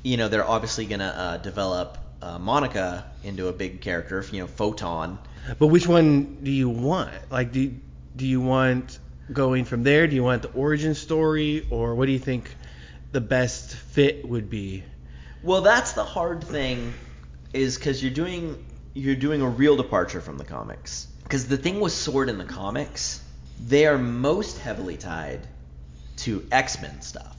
you 0.03 0.16
know 0.16 0.28
they're 0.28 0.49
obviously 0.49 0.87
gonna 0.87 1.05
uh, 1.05 1.37
develop 1.39 1.99
uh, 2.22 2.39
Monica 2.39 3.07
into 3.22 3.49
a 3.49 3.53
big 3.53 3.80
character, 3.80 4.24
you 4.30 4.41
know, 4.41 4.47
Photon. 4.47 5.18
But 5.59 5.68
which 5.68 5.87
one 5.87 6.39
do 6.43 6.51
you 6.51 6.68
want? 6.68 7.12
Like, 7.30 7.53
do 7.53 7.74
do 8.16 8.26
you 8.26 8.41
want 8.41 8.99
going 9.32 9.64
from 9.64 9.82
there? 9.82 10.07
Do 10.07 10.14
you 10.14 10.22
want 10.22 10.43
the 10.43 10.51
origin 10.53 10.95
story, 10.95 11.66
or 11.70 11.95
what 11.95 12.07
do 12.07 12.12
you 12.12 12.18
think 12.18 12.55
the 13.12 13.20
best 13.20 13.74
fit 13.74 14.26
would 14.28 14.51
be? 14.51 14.85
Well, 15.43 15.61
that's 15.61 15.93
the 15.93 16.05
hard 16.05 16.43
thing, 16.45 16.95
is 17.53 17.76
because 17.76 18.03
you're 18.03 18.12
doing 18.12 18.64
you're 18.95 19.16
doing 19.16 19.43
a 19.43 19.49
real 19.49 19.76
departure 19.76 20.20
from 20.20 20.39
the 20.39 20.45
comics. 20.45 21.09
Because 21.25 21.49
the 21.49 21.57
thing 21.57 21.81
with 21.81 21.93
Sword 21.93 22.29
in 22.29 22.39
the 22.39 22.45
comics, 22.45 23.20
they 23.66 23.87
are 23.87 23.99
most 23.99 24.59
heavily 24.59 24.97
tied 24.97 25.41
to 26.18 26.47
X 26.53 26.81
Men 26.81 27.01
stuff. 27.01 27.37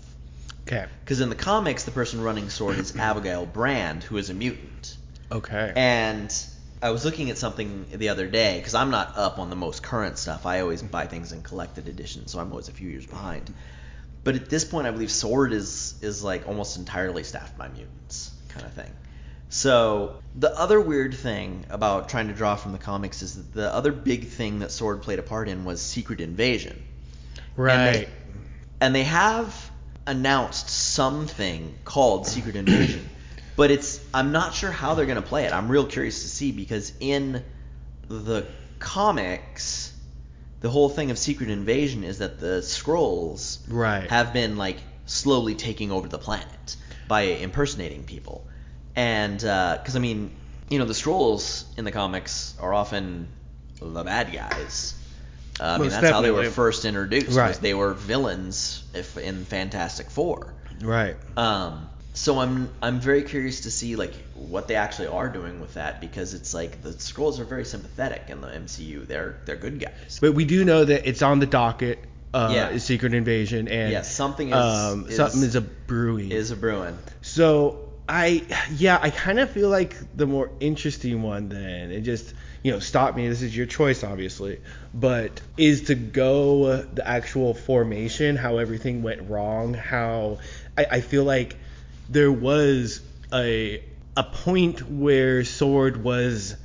Okay. 0.67 0.85
Because 1.03 1.21
in 1.21 1.29
the 1.29 1.35
comics, 1.35 1.83
the 1.83 1.91
person 1.91 2.21
running 2.21 2.49
Sword 2.49 2.77
is 2.77 2.95
Abigail 2.99 3.45
Brand, 3.45 4.03
who 4.03 4.17
is 4.17 4.29
a 4.29 4.33
mutant. 4.33 4.97
Okay. 5.31 5.71
And 5.75 6.33
I 6.81 6.89
was 6.89 7.05
looking 7.05 7.29
at 7.29 7.37
something 7.37 7.85
the 7.93 8.09
other 8.09 8.27
day 8.27 8.57
because 8.57 8.75
I'm 8.75 8.91
not 8.91 9.17
up 9.17 9.39
on 9.39 9.49
the 9.49 9.55
most 9.55 9.81
current 9.81 10.17
stuff. 10.17 10.45
I 10.45 10.61
always 10.61 10.81
buy 10.81 11.07
things 11.07 11.31
in 11.31 11.41
collected 11.41 11.87
editions, 11.87 12.31
so 12.31 12.39
I'm 12.39 12.51
always 12.51 12.67
a 12.67 12.73
few 12.73 12.89
years 12.89 13.05
behind. 13.05 13.53
But 14.23 14.35
at 14.35 14.49
this 14.49 14.65
point, 14.65 14.87
I 14.87 14.91
believe 14.91 15.11
Sword 15.11 15.53
is 15.53 15.95
is 16.01 16.23
like 16.23 16.47
almost 16.47 16.77
entirely 16.77 17.23
staffed 17.23 17.57
by 17.57 17.67
mutants, 17.67 18.31
kind 18.49 18.65
of 18.65 18.73
thing. 18.73 18.91
So 19.49 20.15
the 20.35 20.57
other 20.57 20.81
weird 20.81 21.13
thing 21.13 21.65
about 21.69 22.09
trying 22.09 22.27
to 22.27 22.33
draw 22.33 22.55
from 22.55 22.71
the 22.71 22.77
comics 22.77 23.21
is 23.21 23.35
that 23.35 23.53
the 23.53 23.73
other 23.73 23.91
big 23.91 24.27
thing 24.27 24.59
that 24.59 24.71
Sword 24.71 25.01
played 25.01 25.19
a 25.19 25.23
part 25.23 25.47
in 25.47 25.65
was 25.65 25.81
Secret 25.81 26.19
Invasion 26.19 26.81
right. 27.55 28.07
and 28.81 28.93
they 28.93 29.03
have 29.03 29.71
announced 30.07 30.69
something 30.69 31.73
called 31.83 32.27
Secret 32.27 32.55
Invasion, 32.55 33.07
but 33.55 33.71
it's 33.71 33.99
I'm 34.13 34.31
not 34.31 34.53
sure 34.53 34.71
how 34.71 34.95
they're 34.95 35.05
going 35.05 35.21
to 35.21 35.27
play 35.27 35.45
it. 35.45 35.53
I'm 35.53 35.69
real 35.69 35.85
curious 35.85 36.23
to 36.23 36.27
see 36.29 36.51
because 36.51 36.93
in 36.99 37.43
the 38.07 38.45
comics, 38.79 39.93
the 40.61 40.69
whole 40.69 40.89
thing 40.89 41.11
of 41.11 41.17
Secret 41.17 41.49
Invasion 41.49 42.03
is 42.03 42.19
that 42.19 42.39
the 42.39 42.61
Skrulls 42.61 43.59
Right. 43.67 44.09
have 44.09 44.33
been 44.33 44.57
like 44.57 44.77
slowly 45.05 45.55
taking 45.55 45.91
over 45.91 46.07
the 46.07 46.17
planet 46.17 46.75
by 47.07 47.21
impersonating 47.21 48.03
people, 48.03 48.45
and 48.95 49.37
because 49.39 49.95
I 49.95 49.99
mean, 49.99 50.31
you 50.69 50.79
know, 50.79 50.85
the 50.85 50.93
Skrulls 50.93 51.65
in 51.77 51.85
the 51.85 51.91
comics 51.91 52.55
are 52.59 52.73
often 52.73 53.27
the 53.81 54.03
bad 54.03 54.31
guys. 54.33 54.93
Uh, 55.59 55.63
I 55.63 55.77
mean, 55.77 55.89
that's 55.89 56.09
how 56.09 56.21
they 56.21 56.31
were 56.31 56.49
first 56.49 56.83
introduced. 56.85 57.37
Right. 57.37 57.55
They 57.55 57.73
were 57.73 57.93
villains 57.93 58.83
if 58.93 59.17
in 59.17 59.45
Fantastic 59.45 60.09
Four. 60.09 60.53
right. 60.81 61.15
Um, 61.37 61.89
so 62.13 62.39
I'm 62.39 62.69
I'm 62.81 62.99
very 63.01 63.23
curious 63.23 63.61
to 63.61 63.71
see 63.71 63.95
like 63.97 64.13
what 64.35 64.67
they 64.69 64.75
actually 64.75 65.07
are 65.07 65.27
doing 65.29 65.59
with 65.59 65.73
that 65.73 65.99
because 66.01 66.33
it's 66.33 66.53
like 66.53 66.81
the 66.81 66.91
Skrulls 66.91 67.39
are 67.39 67.43
very 67.45 67.65
sympathetic 67.65 68.23
in 68.29 68.39
the 68.41 68.47
MCU. 68.47 69.05
They're 69.07 69.37
they're 69.45 69.55
good 69.57 69.79
guys. 69.79 70.19
But 70.21 70.33
we 70.33 70.45
do 70.45 70.63
know 70.65 70.83
that 70.85 71.07
it's 71.07 71.21
on 71.21 71.39
the 71.39 71.45
docket. 71.45 71.99
Uh, 72.33 72.51
Yeah. 72.53 72.77
Secret 72.79 73.13
Invasion 73.13 73.69
and 73.69 73.91
Yes, 73.93 74.13
something 74.13 74.49
is- 74.49 74.55
um, 74.55 75.05
is- 75.07 75.15
something 75.15 75.41
is 75.41 75.55
a 75.55 75.61
brewing. 75.61 76.31
Is 76.33 76.51
a 76.51 76.57
Bruin. 76.57 76.97
So 77.21 77.84
I 78.07 78.43
yeah 78.75 78.99
I 79.01 79.09
kind 79.09 79.39
of 79.39 79.49
feel 79.49 79.69
like 79.69 79.95
the 80.15 80.27
more 80.27 80.51
interesting 80.59 81.23
one 81.23 81.49
then 81.49 81.91
and 81.91 82.05
just 82.05 82.33
you 82.61 82.71
know 82.71 82.79
stop 82.79 83.15
me 83.15 83.27
this 83.27 83.41
is 83.41 83.55
your 83.55 83.65
choice 83.65 84.03
obviously 84.03 84.59
but 84.93 85.41
is 85.57 85.83
to 85.83 85.95
go 85.95 86.81
the 86.83 87.07
actual 87.07 87.55
formation 87.55 88.35
how 88.35 88.57
everything 88.57 89.01
went 89.01 89.29
wrong 89.29 89.73
how 89.73 90.37
I, 90.77 90.85
I 90.91 91.01
feel 91.01 91.23
like 91.23 91.57
there 92.07 92.31
was 92.31 93.01
a 93.33 93.83
a 94.15 94.23
point 94.23 94.87
where 94.87 95.43
sword 95.43 96.03
was 96.03 96.55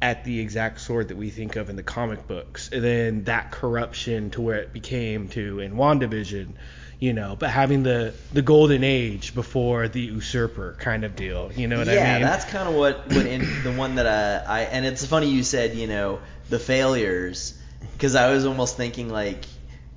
at 0.00 0.24
the 0.24 0.40
exact 0.40 0.80
sword 0.80 1.08
that 1.08 1.16
we 1.16 1.28
think 1.28 1.56
of 1.56 1.68
in 1.68 1.76
the 1.76 1.82
comic 1.82 2.26
books 2.26 2.70
and 2.72 2.82
then 2.82 3.24
that 3.24 3.50
corruption 3.50 4.30
to 4.30 4.40
where 4.40 4.58
it 4.58 4.72
became 4.72 5.28
to 5.28 5.60
in 5.60 5.74
WandaVision 5.74 6.54
you 6.98 7.12
know 7.12 7.36
but 7.38 7.50
having 7.50 7.82
the 7.82 8.14
the 8.32 8.42
golden 8.42 8.82
age 8.82 9.34
before 9.34 9.88
the 9.88 10.00
usurper 10.00 10.76
kind 10.78 11.04
of 11.04 11.14
deal 11.14 11.50
you 11.54 11.68
know 11.68 11.78
what 11.78 11.86
yeah, 11.86 11.92
I 11.92 11.96
mean? 11.96 12.20
Yeah, 12.22 12.28
that's 12.28 12.44
kind 12.46 12.68
of 12.68 12.74
what, 12.74 13.06
what 13.08 13.26
in 13.26 13.40
the 13.62 13.72
one 13.72 13.96
that 13.96 14.06
uh, 14.06 14.50
I 14.50 14.62
and 14.62 14.86
it's 14.86 15.04
funny 15.04 15.28
you 15.28 15.42
said 15.42 15.74
you 15.74 15.86
know 15.86 16.20
the 16.48 16.58
failures 16.58 17.58
because 17.92 18.14
I 18.14 18.32
was 18.32 18.46
almost 18.46 18.76
thinking 18.76 19.10
like 19.10 19.44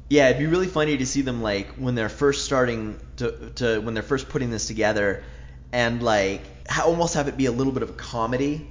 yeah 0.10 0.28
it'd 0.28 0.40
be 0.40 0.48
really 0.48 0.68
funny 0.68 0.98
to 0.98 1.06
see 1.06 1.22
them 1.22 1.42
like 1.42 1.70
when 1.76 1.96
they're 1.96 2.10
first 2.10 2.46
starting 2.46 3.00
to, 3.18 3.52
to 3.56 3.80
when 3.80 3.94
they're 3.94 4.04
first 4.04 4.30
putting 4.30 4.50
this 4.50 4.68
together 4.68 5.24
and 5.72 6.04
like 6.04 6.42
ha- 6.70 6.84
almost 6.86 7.14
have 7.14 7.28
it 7.28 7.38
be 7.38 7.46
a 7.46 7.52
little 7.52 7.74
bit 7.74 7.84
of 7.84 7.92
a 7.92 7.94
comedy 7.94 8.68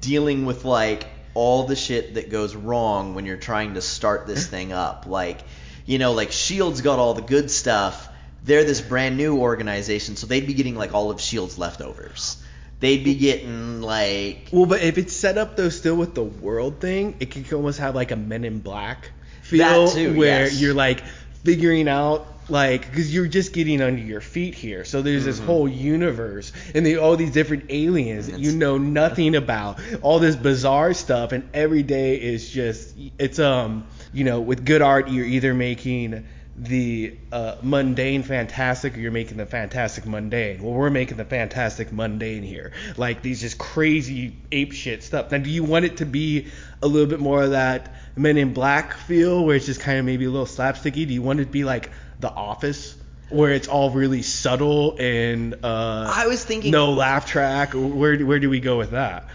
dealing 0.00 0.44
with 0.44 0.64
like 0.64 1.06
all 1.34 1.64
the 1.64 1.76
shit 1.76 2.14
that 2.14 2.30
goes 2.30 2.56
wrong 2.56 3.14
when 3.14 3.26
you're 3.26 3.36
trying 3.36 3.74
to 3.74 3.82
start 3.82 4.26
this 4.26 4.46
thing 4.46 4.72
up. 4.72 5.04
Like 5.06 5.42
you 5.86 5.98
know 5.98 6.12
like 6.12 6.32
Shield's 6.32 6.82
got 6.82 6.98
all 6.98 7.14
the 7.14 7.22
good 7.22 7.50
stuff 7.50 8.08
they're 8.44 8.64
this 8.64 8.80
brand 8.80 9.16
new 9.16 9.38
organization 9.38 10.16
so 10.16 10.26
they'd 10.26 10.46
be 10.46 10.54
getting 10.54 10.76
like 10.76 10.92
all 10.92 11.10
of 11.10 11.20
Shield's 11.20 11.56
leftovers 11.56 12.42
they'd 12.80 13.04
be 13.04 13.14
getting 13.14 13.80
like 13.80 14.48
well 14.52 14.66
but 14.66 14.82
if 14.82 14.98
it's 14.98 15.14
set 15.14 15.38
up 15.38 15.56
though 15.56 15.70
still 15.70 15.96
with 15.96 16.14
the 16.14 16.22
world 16.22 16.80
thing 16.80 17.16
it 17.20 17.30
could 17.30 17.50
almost 17.52 17.78
have 17.78 17.94
like 17.94 18.10
a 18.10 18.16
Men 18.16 18.44
in 18.44 18.58
Black 18.60 19.10
feel 19.42 19.86
That 19.86 19.94
too, 19.94 20.16
where 20.16 20.44
yes. 20.44 20.60
you're 20.60 20.74
like 20.74 21.00
figuring 21.44 21.88
out 21.88 22.26
like 22.48 22.88
because 22.88 23.12
you're 23.12 23.26
just 23.26 23.52
getting 23.52 23.80
under 23.82 24.00
your 24.00 24.20
feet 24.20 24.54
here. 24.54 24.84
So 24.84 25.02
there's 25.02 25.24
this 25.24 25.36
Mm-hmm. 25.38 25.46
whole 25.46 25.68
universe 25.68 26.52
and 26.74 26.86
the, 26.86 26.98
all 26.98 27.16
these 27.16 27.32
different 27.32 27.64
aliens 27.70 28.28
that 28.28 28.38
you 28.40 28.52
know 28.52 28.78
nothing 28.78 29.34
about. 29.34 29.80
All 30.02 30.18
this 30.18 30.36
bizarre 30.36 30.94
stuff 30.94 31.32
and 31.32 31.48
every 31.52 31.82
day 31.82 32.16
is 32.20 32.48
just 32.48 32.96
it's 33.18 33.38
um 33.38 33.86
you 34.12 34.24
know 34.24 34.40
with 34.40 34.64
good 34.64 34.82
art 34.82 35.08
you're 35.08 35.26
either 35.26 35.54
making 35.54 36.26
the 36.58 37.14
uh, 37.32 37.56
mundane 37.62 38.22
fantastic 38.22 38.96
or 38.96 39.00
you're 39.00 39.10
making 39.12 39.36
the 39.36 39.44
fantastic 39.44 40.06
mundane. 40.06 40.62
Well 40.62 40.72
we're 40.72 40.88
making 40.88 41.18
the 41.18 41.24
fantastic 41.26 41.92
mundane 41.92 42.42
here. 42.42 42.72
Like 42.96 43.20
these 43.20 43.42
just 43.42 43.58
crazy 43.58 44.36
ape 44.52 44.72
shit 44.72 45.02
stuff. 45.02 45.30
Now 45.32 45.38
do 45.38 45.50
you 45.50 45.64
want 45.64 45.84
it 45.84 45.98
to 45.98 46.06
be 46.06 46.46
a 46.80 46.86
little 46.86 47.08
bit 47.08 47.20
more 47.20 47.42
of 47.42 47.50
that 47.50 47.94
men 48.16 48.38
in 48.38 48.54
black 48.54 48.94
feel 48.94 49.44
where 49.44 49.56
it's 49.56 49.66
just 49.66 49.80
kind 49.80 49.98
of 49.98 50.04
maybe 50.06 50.24
a 50.24 50.30
little 50.30 50.46
slapsticky? 50.46 51.06
Do 51.06 51.12
you 51.12 51.22
want 51.22 51.40
it 51.40 51.46
to 51.46 51.50
be 51.50 51.64
like 51.64 51.90
the 52.20 52.30
office 52.30 52.96
where 53.28 53.52
it's 53.52 53.68
all 53.68 53.90
really 53.90 54.22
subtle 54.22 54.96
and 54.98 55.54
uh, 55.64 56.12
I 56.14 56.26
was 56.26 56.44
thinking 56.44 56.70
no 56.70 56.92
laugh 56.92 57.26
track. 57.26 57.72
Where 57.74 58.18
where 58.18 58.38
do 58.38 58.48
we 58.50 58.60
go 58.60 58.78
with 58.78 58.92
that? 58.92 59.28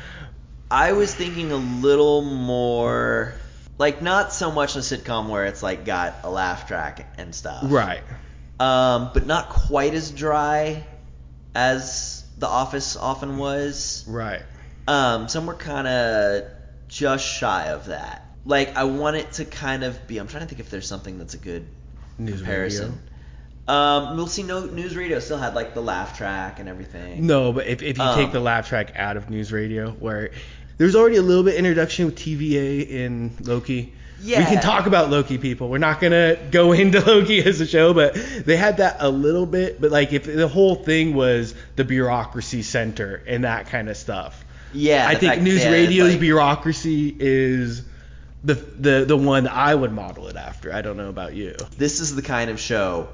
I 0.69 0.93
was 0.93 1.13
thinking 1.13 1.51
a 1.51 1.57
little 1.57 2.21
more 2.21 3.33
like 3.77 4.01
not 4.01 4.31
so 4.31 4.51
much 4.51 4.75
a 4.75 4.79
sitcom 4.79 5.27
where 5.27 5.45
it's 5.45 5.61
like 5.61 5.85
got 5.85 6.19
a 6.23 6.29
laugh 6.29 6.67
track 6.67 7.13
and 7.17 7.35
stuff. 7.35 7.63
Right. 7.63 8.03
Um, 8.59 9.09
but 9.13 9.25
not 9.25 9.49
quite 9.49 9.93
as 9.93 10.11
dry 10.11 10.85
as 11.55 12.23
The 12.37 12.47
Office 12.47 12.95
often 12.95 13.37
was. 13.37 14.05
Right. 14.07 14.43
Um, 14.87 15.27
somewhere 15.27 15.55
kind 15.55 15.87
of 15.87 16.43
just 16.87 17.25
shy 17.25 17.69
of 17.69 17.87
that. 17.87 18.25
Like 18.45 18.77
I 18.77 18.85
want 18.85 19.17
it 19.17 19.33
to 19.33 19.45
kind 19.45 19.83
of 19.83 20.07
be. 20.07 20.19
I'm 20.19 20.27
trying 20.27 20.43
to 20.43 20.47
think 20.47 20.59
if 20.61 20.69
there's 20.69 20.87
something 20.87 21.17
that's 21.17 21.33
a 21.33 21.39
good 21.39 21.67
News 22.25 22.37
comparison. 22.37 22.99
Um, 23.67 24.17
we'll 24.17 24.27
see. 24.27 24.43
No 24.43 24.63
NewsRadio 24.63 25.21
still 25.21 25.37
had 25.37 25.53
like 25.55 25.73
the 25.73 25.81
laugh 25.81 26.17
track 26.17 26.59
and 26.59 26.67
everything. 26.67 27.25
No, 27.27 27.53
but 27.53 27.67
if, 27.67 27.81
if 27.81 27.97
you 27.97 28.03
Um, 28.03 28.17
take 28.17 28.31
the 28.31 28.39
laugh 28.39 28.67
track 28.67 28.93
out 28.95 29.17
of 29.17 29.27
NewsRadio, 29.27 29.97
where 29.99 30.31
there's 30.77 30.95
already 30.95 31.17
a 31.17 31.21
little 31.21 31.43
bit 31.43 31.55
introduction 31.55 32.05
with 32.07 32.15
TVA 32.15 32.89
in 32.89 33.31
Loki. 33.41 33.93
Yeah. 34.23 34.39
We 34.39 34.45
can 34.45 34.61
talk 34.61 34.85
about 34.87 35.09
Loki, 35.09 35.37
people. 35.37 35.69
We're 35.69 35.77
not 35.79 35.99
gonna 36.01 36.37
go 36.51 36.71
into 36.81 36.99
Loki 36.99 37.43
as 37.43 37.61
a 37.61 37.65
show, 37.67 37.93
but 37.93 38.13
they 38.45 38.55
had 38.57 38.77
that 38.77 38.97
a 38.99 39.09
little 39.09 39.45
bit. 39.45 39.79
But 39.79 39.91
like, 39.91 40.11
if 40.13 40.23
the 40.25 40.47
whole 40.47 40.75
thing 40.75 41.13
was 41.13 41.55
the 41.75 41.83
bureaucracy 41.85 42.63
center 42.63 43.21
and 43.27 43.43
that 43.45 43.67
kind 43.67 43.89
of 43.89 43.97
stuff, 43.97 44.43
Yeah, 44.73 45.05
I 45.07 45.15
think 45.15 45.33
fact 45.33 45.43
NewsRadio's 45.43 46.11
like- 46.11 46.19
bureaucracy 46.19 47.15
is 47.19 47.83
the 48.43 48.53
the 48.55 49.05
the 49.05 49.17
one 49.17 49.47
I 49.47 49.73
would 49.73 49.91
model 49.91 50.27
it 50.27 50.35
after. 50.35 50.73
I 50.73 50.81
don't 50.81 50.97
know 50.97 51.09
about 51.09 51.33
you. 51.33 51.55
This 51.77 51.99
is 51.99 52.15
the 52.15 52.21
kind 52.21 52.49
of 52.49 52.59
show 52.59 53.09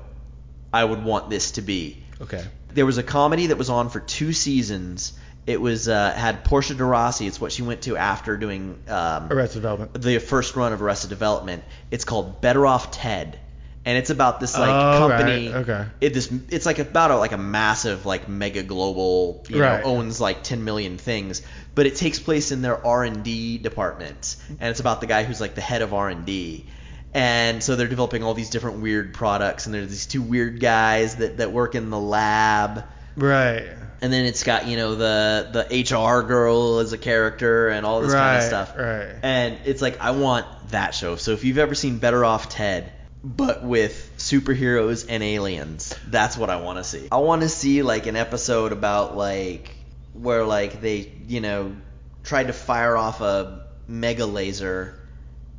I 0.74 0.84
would 0.84 1.04
want 1.04 1.30
this 1.30 1.52
to 1.52 1.62
be. 1.62 2.04
Okay. 2.22 2.44
There 2.74 2.86
was 2.86 2.98
a 2.98 3.04
comedy 3.04 3.48
that 3.48 3.58
was 3.58 3.70
on 3.70 3.90
for 3.90 4.00
two 4.00 4.34
seasons. 4.34 5.14
It 5.46 5.62
was 5.62 5.88
uh, 5.88 6.12
had 6.12 6.44
Portia 6.44 6.76
de 6.76 6.84
Rossi. 6.84 7.26
It's 7.26 7.40
what 7.40 7.52
she 7.52 7.62
went 7.62 7.84
to 7.84 7.96
after 7.96 8.36
doing 8.38 8.78
um, 8.90 9.32
Arrested 9.32 9.60
Development. 9.60 9.94
the 10.02 10.20
first 10.20 10.56
run 10.56 10.74
of 10.74 10.82
Arrested 10.82 11.10
Development. 11.10 11.64
It's 11.90 12.04
called 12.04 12.42
Better 12.42 12.66
Off 12.66 12.92
Ted, 12.92 13.40
and 13.88 13.98
it's 13.98 14.10
about 14.10 14.40
this 14.42 14.54
like 14.58 14.70
Oh, 14.70 14.98
company. 14.98 15.48
right, 15.48 15.56
okay. 15.62 15.86
It 16.02 16.14
this 16.14 16.30
it's 16.50 16.66
like 16.66 16.78
about 16.80 17.10
a, 17.12 17.16
like 17.18 17.32
a 17.32 17.38
massive 17.38 18.06
like 18.06 18.28
mega 18.28 18.62
global 18.62 19.44
you 19.50 19.62
Right. 19.62 19.82
know 19.82 19.90
owns 19.90 20.20
like 20.22 20.44
10 20.44 20.64
million 20.64 20.98
things, 20.98 21.42
but 21.74 21.86
it 21.86 21.96
takes 21.96 22.20
place 22.20 22.52
in 22.52 22.62
their 22.62 22.86
R 22.86 23.04
and 23.06 23.24
D 23.24 23.58
department, 23.58 24.36
and 24.50 24.70
it's 24.70 24.82
about 24.82 25.00
the 25.02 25.08
guy 25.08 25.24
who's 25.24 25.40
like 25.42 25.56
the 25.56 25.62
head 25.62 25.82
of 25.82 25.94
R 25.94 26.10
and 26.10 26.26
D. 26.26 26.66
And 27.14 27.64
so 27.64 27.76
they're 27.78 27.88
developing 27.88 28.24
all 28.24 28.34
these 28.36 28.50
different 28.50 28.80
weird 28.82 29.14
products, 29.14 29.66
and 29.66 29.74
there's 29.74 29.90
these 29.90 30.06
two 30.06 30.22
weird 30.22 30.60
guys 30.60 31.16
that, 31.16 31.38
that 31.38 31.52
work 31.52 31.74
in 31.74 31.90
the 31.90 32.00
lab 32.00 32.84
Right. 33.16 33.68
and 34.02 34.14
then 34.14 34.26
it's 34.26 34.44
got 34.44 34.68
you 34.68 34.76
know 34.78 34.96
the 34.96 35.50
the 35.54 35.84
HR 35.96 36.22
girl 36.28 36.80
as 36.80 36.92
a 36.94 36.98
character 37.00 37.70
and 37.70 37.86
all 37.86 38.02
this 38.02 38.14
kind 38.14 38.36
of 38.36 38.42
Right, 38.42 38.48
stuff. 38.48 38.78
right. 38.78 39.16
And 39.24 39.58
it's 39.66 39.82
like 39.82 40.00
I 40.02 40.12
want 40.12 40.46
that 40.70 40.94
show. 40.94 41.16
So 41.16 41.32
if 41.32 41.44
you've 41.46 41.58
ever 41.58 41.74
seen 41.74 41.98
Better 42.00 42.24
Off 42.26 42.50
Ted, 42.50 42.92
but 43.36 43.64
with 43.64 44.14
superheroes 44.18 45.06
and 45.10 45.22
aliens, 45.22 45.94
that's 46.08 46.38
what 46.38 46.50
I 46.50 46.62
want 46.62 46.78
to 46.78 46.84
see. 46.84 47.08
I 47.12 47.18
want 47.18 47.42
to 47.42 47.50
see 47.50 47.82
like 47.84 48.08
an 48.08 48.16
episode 48.16 48.72
about 48.72 49.18
like 49.18 49.76
where 50.14 50.46
like 50.46 50.80
they 50.82 51.12
you 51.28 51.42
know 51.42 51.76
tried 52.24 52.48
to 52.48 52.54
fire 52.54 52.96
off 52.96 53.20
a 53.22 53.64
mega 53.88 54.26
laser 54.26 54.98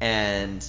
and 0.00 0.66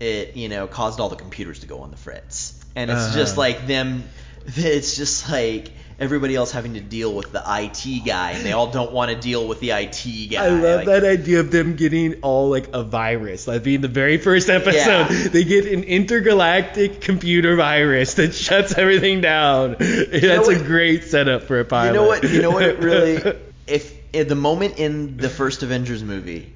it 0.00 0.36
you 0.36 0.48
know 0.48 0.66
caused 0.66 1.00
all 1.00 1.08
the 1.08 1.16
computers 1.16 1.60
to 1.60 1.66
go 1.66 1.80
on 1.80 1.90
the 1.90 1.96
fritz 1.96 2.60
and 2.76 2.90
it's 2.90 3.00
Uh-huh. 3.00 3.14
just 3.16 3.36
like 3.36 3.66
them 3.66 4.04
it's 4.46 4.96
just 4.96 5.30
like 5.30 5.72
everybody 5.98 6.34
else 6.34 6.50
having 6.50 6.74
to 6.74 6.80
deal 6.80 7.14
with 7.14 7.30
the 7.32 7.42
IT 7.46 8.04
guy 8.04 8.32
and 8.32 8.44
they 8.44 8.50
all 8.52 8.66
don't 8.70 8.90
want 8.92 9.10
to 9.12 9.16
deal 9.16 9.46
with 9.46 9.60
the 9.60 9.70
IT 9.70 10.28
guy 10.30 10.44
I 10.44 10.48
love 10.48 10.76
Like, 10.78 10.86
that 10.86 11.04
idea 11.04 11.40
of 11.40 11.50
them 11.52 11.76
getting 11.76 12.14
all 12.22 12.48
like 12.50 12.68
a 12.72 12.82
virus. 12.82 13.46
Like 13.46 13.62
being 13.62 13.80
the 13.80 13.88
very 13.88 14.18
first 14.18 14.48
episode, 14.50 14.74
Yeah. 15.10 15.28
they 15.28 15.44
get 15.44 15.66
an 15.66 15.84
intergalactic 15.84 17.00
computer 17.00 17.54
virus 17.56 18.14
that 18.14 18.34
shuts 18.34 18.74
everything 18.76 19.20
down. 19.20 19.76
That's 19.78 20.48
what- 20.48 20.60
a 20.60 20.64
great 20.64 21.04
setup 21.04 21.44
for 21.44 21.60
a 21.60 21.64
pilot. 21.64 21.88
You 21.88 21.94
know 21.94 22.06
what? 22.06 22.22
You 22.24 22.42
know 22.42 22.50
what? 22.50 22.62
It 22.64 22.78
really, 22.80 23.38
if 23.66 23.94
at 24.14 24.28
the 24.28 24.34
moment 24.34 24.78
in 24.78 25.16
the 25.16 25.28
first 25.28 25.62
Avengers 25.62 26.02
movie, 26.02 26.52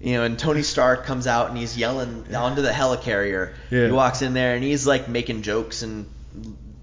you 0.00 0.14
know, 0.14 0.24
and 0.24 0.38
Tony 0.38 0.62
Stark 0.62 1.04
comes 1.04 1.26
out 1.26 1.50
and 1.50 1.58
he's 1.58 1.76
yelling 1.76 2.34
onto 2.34 2.62
the 2.62 2.70
helicarrier. 2.70 3.52
Yeah. 3.70 3.86
He 3.86 3.92
walks 3.92 4.22
in 4.22 4.32
there 4.32 4.54
and 4.54 4.64
he's 4.64 4.86
like 4.86 5.08
making 5.08 5.42
jokes 5.42 5.82
and 5.82 6.06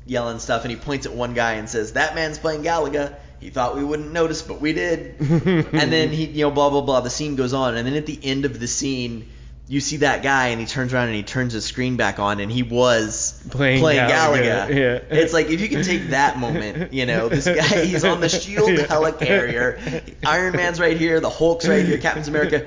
yelling 0.07 0.39
stuff, 0.39 0.63
and 0.63 0.71
he 0.71 0.77
points 0.77 1.05
at 1.05 1.13
one 1.13 1.33
guy 1.33 1.53
and 1.53 1.69
says, 1.69 1.93
"That 1.93 2.15
man's 2.15 2.39
playing 2.39 2.63
Galaga." 2.63 3.15
He 3.39 3.51
thought 3.51 3.75
we 3.75 3.83
wouldn't 3.83 4.11
notice, 4.11 4.41
but 4.41 4.59
we 4.59 4.73
did. 4.73 5.15
and 5.19 5.91
then 5.91 6.09
he, 6.09 6.25
you 6.25 6.45
know, 6.45 6.51
blah 6.51 6.69
blah 6.69 6.81
blah. 6.81 7.01
The 7.01 7.09
scene 7.09 7.35
goes 7.35 7.53
on, 7.53 7.77
and 7.77 7.87
then 7.87 7.95
at 7.95 8.05
the 8.05 8.19
end 8.23 8.45
of 8.45 8.59
the 8.59 8.67
scene. 8.67 9.29
You 9.69 9.81
see 9.81 9.97
that 9.97 10.23
guy, 10.23 10.47
and 10.47 10.61
he 10.61 10.65
turns 10.65 10.93
around 10.93 11.07
and 11.07 11.15
he 11.17 11.23
turns 11.23 11.51
his 11.51 11.65
screen 11.65 11.97
back 11.97 12.19
on, 12.19 12.39
and 12.39 12.49
he 12.49 12.63
was 12.63 13.43
Playing 13.83 13.83
Galaga. 14.07 14.67
Galaga, 14.67 14.69
yeah. 14.69 15.17
It's 15.17 15.33
like 15.33 15.47
if 15.47 15.59
you 15.59 15.67
can 15.67 15.83
take 15.83 16.11
that 16.11 16.39
moment, 16.39 16.93
you 16.93 17.05
know, 17.05 17.27
this 17.27 17.43
guy, 17.43 17.83
he's 17.83 18.05
on 18.05 18.21
the 18.21 18.29
Shield 18.39 18.69
helicarrier. 18.69 20.15
Iron 20.25 20.55
Man's 20.55 20.79
right 20.79 20.95
here, 20.95 21.19
the 21.19 21.29
Hulk's 21.29 21.67
right 21.67 21.85
here, 21.85 21.97
Captain 21.97 22.23
America. 22.29 22.65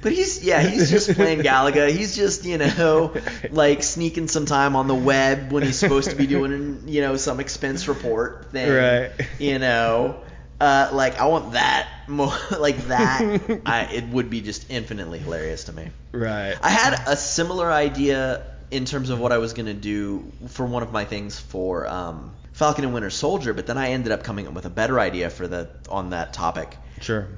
But 0.00 0.12
he's 0.12 0.44
yeah, 0.44 0.62
he's 0.62 0.90
just 0.90 1.12
playing 1.14 1.40
Galaga. 1.40 1.90
He's 1.90 2.14
just 2.14 2.44
you 2.44 2.58
know 2.58 3.14
like 3.50 3.82
sneaking 3.82 4.28
some 4.28 4.46
time 4.46 4.76
on 4.76 4.86
the 4.86 4.94
web 4.94 5.50
when 5.50 5.64
he's 5.64 5.78
supposed 5.78 6.10
to 6.10 6.16
be 6.16 6.26
doing 6.26 6.84
you 6.86 7.00
know 7.00 7.16
some 7.16 7.40
expense 7.40 7.88
report 7.88 8.52
thing. 8.52 8.70
Right. 8.70 9.10
You 9.38 9.58
know, 9.58 10.22
uh, 10.60 10.90
like 10.92 11.18
I 11.18 11.26
want 11.26 11.52
that 11.52 11.88
more 12.06 12.32
like 12.58 12.76
that. 12.88 13.60
I, 13.66 13.84
it 13.92 14.08
would 14.08 14.30
be 14.30 14.40
just 14.40 14.70
infinitely 14.70 15.18
hilarious 15.18 15.64
to 15.64 15.72
me. 15.72 15.90
Right. 16.12 16.56
I 16.62 16.70
had 16.70 16.94
a 17.06 17.16
similar 17.16 17.70
idea 17.70 18.46
in 18.70 18.84
terms 18.84 19.10
of 19.10 19.18
what 19.18 19.32
I 19.32 19.38
was 19.38 19.52
gonna 19.52 19.74
do 19.74 20.30
for 20.48 20.64
one 20.66 20.82
of 20.82 20.92
my 20.92 21.04
things 21.04 21.40
for 21.40 21.88
um, 21.88 22.32
Falcon 22.52 22.84
and 22.84 22.94
Winter 22.94 23.10
Soldier, 23.10 23.54
but 23.54 23.66
then 23.66 23.78
I 23.78 23.90
ended 23.90 24.12
up 24.12 24.22
coming 24.22 24.46
up 24.46 24.54
with 24.54 24.66
a 24.66 24.70
better 24.70 25.00
idea 25.00 25.30
for 25.30 25.48
the 25.48 25.68
on 25.88 26.10
that 26.10 26.32
topic. 26.32 26.76
Sure. 27.00 27.28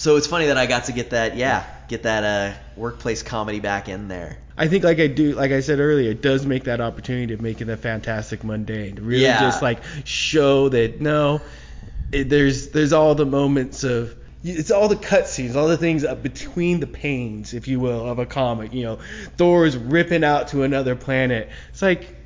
So 0.00 0.16
it's 0.16 0.26
funny 0.26 0.46
that 0.46 0.56
I 0.56 0.64
got 0.64 0.84
to 0.84 0.92
get 0.92 1.10
that, 1.10 1.36
yeah, 1.36 1.62
get 1.88 2.04
that 2.04 2.24
uh, 2.24 2.58
workplace 2.74 3.22
comedy 3.22 3.60
back 3.60 3.86
in 3.86 4.08
there. 4.08 4.38
I 4.56 4.66
think 4.66 4.82
like 4.82 4.98
I 4.98 5.08
do 5.08 5.34
like 5.34 5.52
I 5.52 5.60
said 5.60 5.78
earlier, 5.78 6.10
it 6.10 6.22
does 6.22 6.46
make 6.46 6.64
that 6.64 6.80
opportunity 6.80 7.34
of 7.34 7.42
making 7.42 7.68
it 7.68 7.72
a 7.72 7.76
fantastic 7.76 8.42
mundane. 8.42 8.96
To 8.96 9.02
really 9.02 9.24
Yeah. 9.24 9.38
just 9.38 9.60
like 9.60 9.82
show 10.06 10.70
that 10.70 11.02
no 11.02 11.42
it, 12.12 12.30
there's 12.30 12.68
there's 12.68 12.94
all 12.94 13.14
the 13.14 13.26
moments 13.26 13.84
of 13.84 14.16
it's 14.42 14.70
all 14.70 14.88
the 14.88 14.96
cutscenes, 14.96 15.54
all 15.54 15.68
the 15.68 15.76
things 15.76 16.02
up 16.02 16.22
between 16.22 16.80
the 16.80 16.86
panes, 16.86 17.52
if 17.52 17.68
you 17.68 17.78
will, 17.78 18.08
of 18.08 18.18
a 18.18 18.24
comic. 18.24 18.72
You 18.72 18.84
know, 18.84 18.98
Thor's 19.36 19.76
ripping 19.76 20.24
out 20.24 20.48
to 20.48 20.62
another 20.62 20.96
planet. 20.96 21.50
It's 21.68 21.82
like 21.82 22.19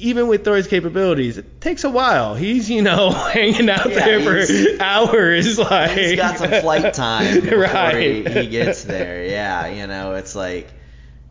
even 0.00 0.28
with 0.28 0.44
Thor's 0.44 0.66
capabilities, 0.66 1.38
it 1.38 1.60
takes 1.60 1.84
a 1.84 1.90
while. 1.90 2.34
He's 2.34 2.68
you 2.70 2.82
know 2.82 3.10
hanging 3.32 3.68
out 3.70 3.90
Yeah, 3.90 4.18
there 4.18 4.20
for 4.46 4.82
hours. 4.82 5.58
Like 5.58 5.90
He's 5.92 6.16
got 6.16 6.38
some 6.38 6.50
flight 6.60 6.94
time 6.94 7.40
before 7.40 7.58
right. 7.58 8.26
he, 8.26 8.32
he 8.42 8.46
gets 8.48 8.84
there. 8.84 9.24
Yeah, 9.24 9.68
you 9.68 9.86
know, 9.86 10.14
it's 10.14 10.34
like, 10.34 10.68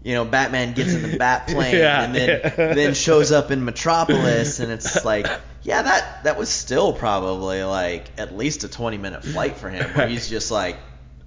you 0.04 0.14
know, 0.14 0.26
Batman 0.26 0.74
gets 0.74 0.94
in 0.94 1.02
the 1.12 1.18
bat 1.18 1.48
plane 1.50 1.76
Yeah, 1.76 2.04
and 2.04 2.16
then 2.16 2.30
yeah. 2.44 2.74
then 2.74 2.94
shows 2.94 3.32
up 3.32 3.52
in 3.52 3.66
Metropolis, 3.66 4.60
and 4.60 4.72
it's 4.72 5.04
like, 5.06 5.28
yeah, 5.64 5.82
that 5.82 6.24
that 6.24 6.38
was 6.38 6.50
still 6.50 6.94
probably 6.94 7.64
like 7.64 8.06
at 8.18 8.36
least 8.36 8.64
a 8.64 8.68
20 8.70 8.98
minute 8.98 9.24
flight 9.24 9.58
for 9.58 9.70
him, 9.70 9.90
where 9.96 10.08
he's 10.08 10.30
just 10.30 10.52
like, 10.52 10.78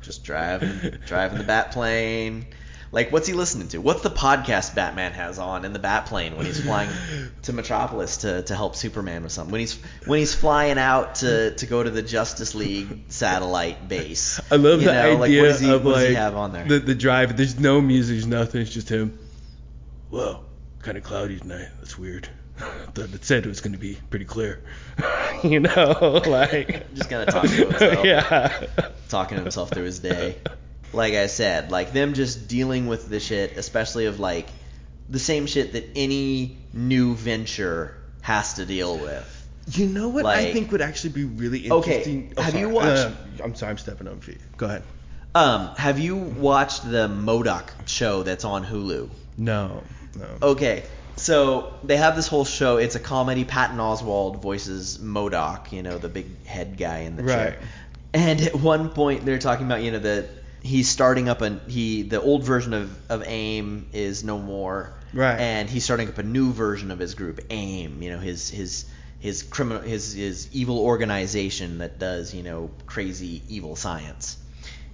just 0.00 0.24
driving 0.24 0.98
driving 1.06 1.38
the 1.38 1.44
bat 1.44 1.72
plane. 1.72 2.46
Like, 2.92 3.10
what's 3.10 3.26
he 3.26 3.32
listening 3.32 3.68
to? 3.68 3.78
What's 3.78 4.02
the 4.02 4.10
podcast 4.10 4.74
Batman 4.74 5.12
has 5.12 5.38
on 5.38 5.64
in 5.64 5.72
the 5.72 5.78
Batplane 5.78 6.36
when 6.36 6.44
he's 6.44 6.60
flying 6.60 6.90
to 7.42 7.52
Metropolis 7.54 8.18
to, 8.18 8.42
to 8.42 8.54
help 8.54 8.76
Superman 8.76 9.22
with 9.22 9.32
something? 9.32 9.50
When 9.50 9.60
he's 9.60 9.78
when 10.04 10.18
he's 10.18 10.34
flying 10.34 10.78
out 10.78 11.14
to, 11.16 11.54
to 11.54 11.66
go 11.66 11.82
to 11.82 11.88
the 11.88 12.02
Justice 12.02 12.54
League 12.54 13.04
satellite 13.08 13.88
base. 13.88 14.40
I 14.52 14.56
love 14.56 14.80
You 14.82 14.88
the 14.88 14.92
know, 14.92 15.14
like, 15.16 15.28
idea 15.30 15.42
what 15.42 15.48
does 15.48 15.60
he, 15.60 15.70
of 15.72 15.86
like 15.86 16.08
he 16.08 16.14
have 16.14 16.36
on 16.36 16.52
there? 16.52 16.66
The, 16.66 16.80
the 16.80 16.94
drive. 16.94 17.34
There's 17.34 17.58
no 17.58 17.80
music. 17.80 18.14
There's 18.16 18.26
nothing. 18.26 18.60
It's 18.60 18.70
just 18.70 18.90
him. 18.90 19.18
Whoa, 20.10 20.44
kind 20.80 20.98
of 20.98 21.02
cloudy 21.04 21.38
tonight. 21.38 21.68
That's 21.78 21.98
weird. 21.98 22.28
Thought 22.58 23.14
it 23.14 23.24
said 23.24 23.46
it 23.46 23.48
was 23.48 23.62
going 23.62 23.72
to 23.72 23.78
be 23.78 23.98
pretty 24.10 24.26
clear. 24.26 24.62
you 25.42 25.60
know, 25.60 26.20
like 26.26 26.92
Just 26.94 27.08
kinda 27.08 27.24
talking 27.24 27.50
to 27.50 27.64
himself. 27.70 28.04
yeah. 28.04 28.66
talking 29.08 29.38
to 29.38 29.42
himself 29.42 29.70
through 29.70 29.84
his 29.84 29.98
day. 30.00 30.36
Like 30.92 31.14
I 31.14 31.26
said, 31.26 31.70
like 31.70 31.92
them 31.92 32.14
just 32.14 32.48
dealing 32.48 32.86
with 32.86 33.08
the 33.08 33.20
shit, 33.20 33.56
especially 33.56 34.06
of 34.06 34.20
like 34.20 34.48
the 35.08 35.18
same 35.18 35.46
shit 35.46 35.72
that 35.72 35.84
any 35.96 36.56
new 36.72 37.14
venture 37.14 37.94
has 38.20 38.54
to 38.54 38.66
deal 38.66 38.96
with. 38.98 39.38
You 39.70 39.86
know 39.86 40.08
what 40.08 40.26
I 40.26 40.52
think 40.52 40.72
would 40.72 40.80
actually 40.82 41.10
be 41.10 41.24
really 41.24 41.60
interesting. 41.66 42.32
Okay. 42.32 42.34
Oh, 42.36 42.42
have 42.42 42.54
you 42.54 42.62
sorry. 42.64 42.74
watched- 42.74 43.06
Uh, 43.40 43.44
I'm 43.44 43.54
sorry, 43.54 43.70
I'm 43.70 43.78
stepping 43.78 44.08
on 44.08 44.20
feet. 44.20 44.40
Go 44.56 44.66
ahead. 44.66 44.82
Um, 45.34 45.68
have 45.76 45.98
you 45.98 46.16
watched 46.16 46.84
the 46.90 47.08
MODOK 47.08 47.70
show 47.86 48.22
that's 48.22 48.44
on 48.44 48.64
Hulu? 48.66 49.08
No, 49.38 49.82
no. 50.18 50.26
Okay, 50.42 50.82
so 51.16 51.72
they 51.84 51.96
have 51.96 52.16
this 52.16 52.26
whole 52.26 52.44
show. 52.44 52.76
It's 52.76 52.96
a 52.96 53.00
comedy. 53.00 53.44
Patton 53.44 53.78
Oswalt 53.78 54.42
voices 54.42 54.98
MODOK, 54.98 55.72
you 55.72 55.82
know, 55.82 55.96
the 55.96 56.08
big 56.10 56.44
head 56.44 56.76
guy 56.76 56.98
in 56.98 57.16
the 57.16 57.22
chair. 57.22 57.50
Right. 57.50 57.68
And 58.12 58.40
at 58.42 58.54
one 58.56 58.90
point, 58.90 59.24
they're 59.24 59.38
talking 59.38 59.64
about, 59.64 59.82
you 59.82 59.90
know, 59.92 60.00
that 60.00 60.28
he's 60.62 60.88
starting 60.88 61.28
up 61.28 61.42
a 61.42 61.60
he 61.68 62.02
the 62.02 62.20
old 62.20 62.44
version 62.44 62.72
of 62.72 62.96
of 63.10 63.22
AIM 63.26 63.86
is 63.92 64.24
no 64.24 64.38
more. 64.38 64.94
Right. 65.12 65.38
And 65.38 65.68
he's 65.68 65.84
starting 65.84 66.08
up 66.08 66.18
a 66.18 66.22
new 66.22 66.52
version 66.52 66.90
of 66.90 66.98
his 66.98 67.14
group, 67.14 67.40
AIM. 67.50 68.02
You 68.02 68.12
know, 68.12 68.18
his 68.18 68.48
his 68.48 68.86
his 69.18 69.42
criminal 69.42 69.82
his 69.82 70.14
his 70.14 70.48
evil 70.52 70.78
organization 70.78 71.78
that 71.78 71.98
does 71.98 72.34
you 72.34 72.42
know 72.42 72.70
crazy 72.86 73.42
evil 73.48 73.76
science. 73.76 74.38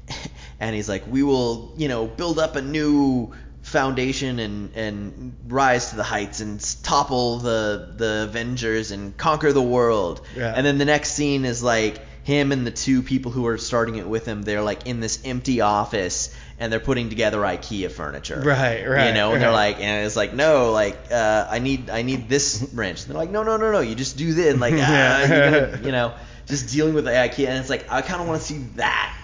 and 0.61 0.75
he's 0.75 0.89
like, 0.89 1.05
we 1.07 1.23
will 1.23 1.75
you 1.77 1.89
know 1.89 2.07
build 2.07 2.39
up 2.39 2.57
a 2.57 2.63
new 2.63 3.33
foundation 3.63 4.39
and 4.39 4.75
and 4.75 5.37
rise 5.47 5.91
to 5.91 5.97
the 5.97 6.03
heights 6.03 6.41
and 6.41 6.61
topple 6.83 7.39
the 7.39 7.93
the 7.97 8.25
Avengers 8.25 8.91
and 8.91 9.17
conquer 9.17 9.53
the 9.53 9.63
world. 9.63 10.27
Yeah. 10.35 10.53
And 10.57 10.67
then 10.67 10.79
the 10.79 10.87
next 10.87 11.13
scene 11.13 11.45
is 11.45 11.63
like 11.63 12.01
him 12.29 12.53
and 12.53 12.67
the 12.67 12.71
two 12.71 13.03
people 13.03 13.33
who 13.33 13.47
are 13.47 13.57
starting 13.57 13.97
it 13.97 14.07
with 14.07 14.27
him. 14.27 14.43
They're 14.43 14.61
like 14.61 14.87
in 14.87 15.01
this 15.01 15.19
empty 15.25 15.63
office 15.63 16.29
and 16.59 16.71
they're 16.71 16.79
putting 16.79 17.09
together 17.09 17.39
IKEA 17.39 17.91
furniture. 17.91 18.39
Right, 18.45 18.87
right, 18.87 19.09
You 19.09 19.15
know, 19.15 19.33
and 19.33 19.41
they're 19.41 19.51
like, 19.51 19.81
and 19.81 20.05
it's 20.05 20.15
like, 20.15 20.35
no, 20.35 20.71
like 20.73 20.99
uh, 21.11 21.49
I 21.51 21.59
need 21.59 21.89
I 21.89 22.03
need 22.03 22.29
this 22.29 22.69
wrench. 22.75 23.01
And 23.03 23.11
they're 23.11 23.17
like, 23.19 23.31
no, 23.31 23.45
no, 23.45 23.57
no, 23.57 23.73
no, 23.73 23.81
you 23.81 23.95
just 23.95 24.19
do 24.19 24.35
this. 24.35 24.53
And 24.53 24.61
like, 24.61 24.75
ah, 24.77 25.25
gonna, 25.27 25.81
you 25.85 25.91
know, 25.91 26.13
just 26.45 26.71
dealing 26.71 26.93
with 26.93 27.05
the 27.07 27.13
IKEA. 27.13 27.49
And 27.49 27.59
it's 27.59 27.71
like 27.71 27.91
I 27.91 28.03
kind 28.03 28.21
of 28.21 28.29
want 28.29 28.43
to 28.43 28.47
see 28.47 28.59
that 28.77 29.17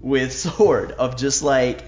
with 0.00 0.32
Sword 0.32 0.90
of 0.90 1.16
just 1.16 1.44
like 1.44 1.84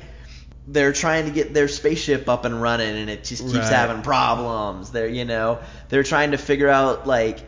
they're 0.68 0.92
trying 0.92 1.24
to 1.24 1.32
get 1.32 1.52
their 1.52 1.66
spaceship 1.66 2.28
up 2.28 2.44
and 2.44 2.62
running 2.62 2.96
and 2.96 3.10
it 3.10 3.24
just 3.24 3.42
keeps 3.42 3.54
Right. 3.56 3.64
having 3.66 4.02
problems. 4.02 4.92
They're 4.92 5.08
you 5.08 5.24
know 5.24 5.58
they're 5.88 6.04
trying 6.04 6.30
to 6.30 6.38
figure 6.38 6.68
out 6.68 7.08
like 7.08 7.40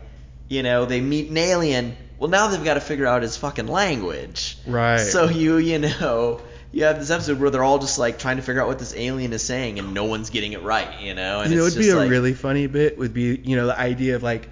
you 0.49 0.61
know 0.61 0.83
they 0.85 0.99
meet 0.99 1.29
an 1.29 1.37
alien. 1.37 1.95
Well, 2.19 2.29
now 2.29 2.47
they've 2.47 2.63
got 2.63 2.75
to 2.75 2.81
figure 2.81 3.05
out 3.05 3.21
his 3.21 3.37
fucking 3.37 3.67
language. 3.67 4.57
Right. 4.65 4.99
So 4.99 5.29
you 5.29 5.57
you 5.57 5.79
know 5.79 6.41
you 6.71 6.83
have 6.83 6.99
this 6.99 7.11
episode 7.11 7.39
where 7.39 7.49
they're 7.49 7.63
all 7.63 7.79
just 7.79 7.97
like 7.97 8.19
trying 8.19 8.37
to 8.37 8.43
figure 8.43 8.61
out 8.61 8.67
what 8.67 8.79
this 8.79 8.93
alien 8.95 9.33
is 9.33 9.43
saying 9.43 9.79
and 9.79 9.93
no 9.93 10.05
one's 10.05 10.29
getting 10.29 10.53
it 10.53 10.63
right. 10.63 11.01
You 11.01 11.13
know. 11.13 11.41
And 11.41 11.51
you 11.51 11.57
know, 11.57 11.65
it'd 11.65 11.77
be 11.77 11.85
just 11.85 11.95
a 11.95 11.99
like, 11.99 12.09
really 12.09 12.33
funny 12.33 12.67
bit 12.67 12.97
would 12.97 13.13
be, 13.13 13.39
you 13.43 13.55
know, 13.55 13.67
the 13.67 13.79
idea 13.79 14.15
of 14.15 14.23
like, 14.23 14.49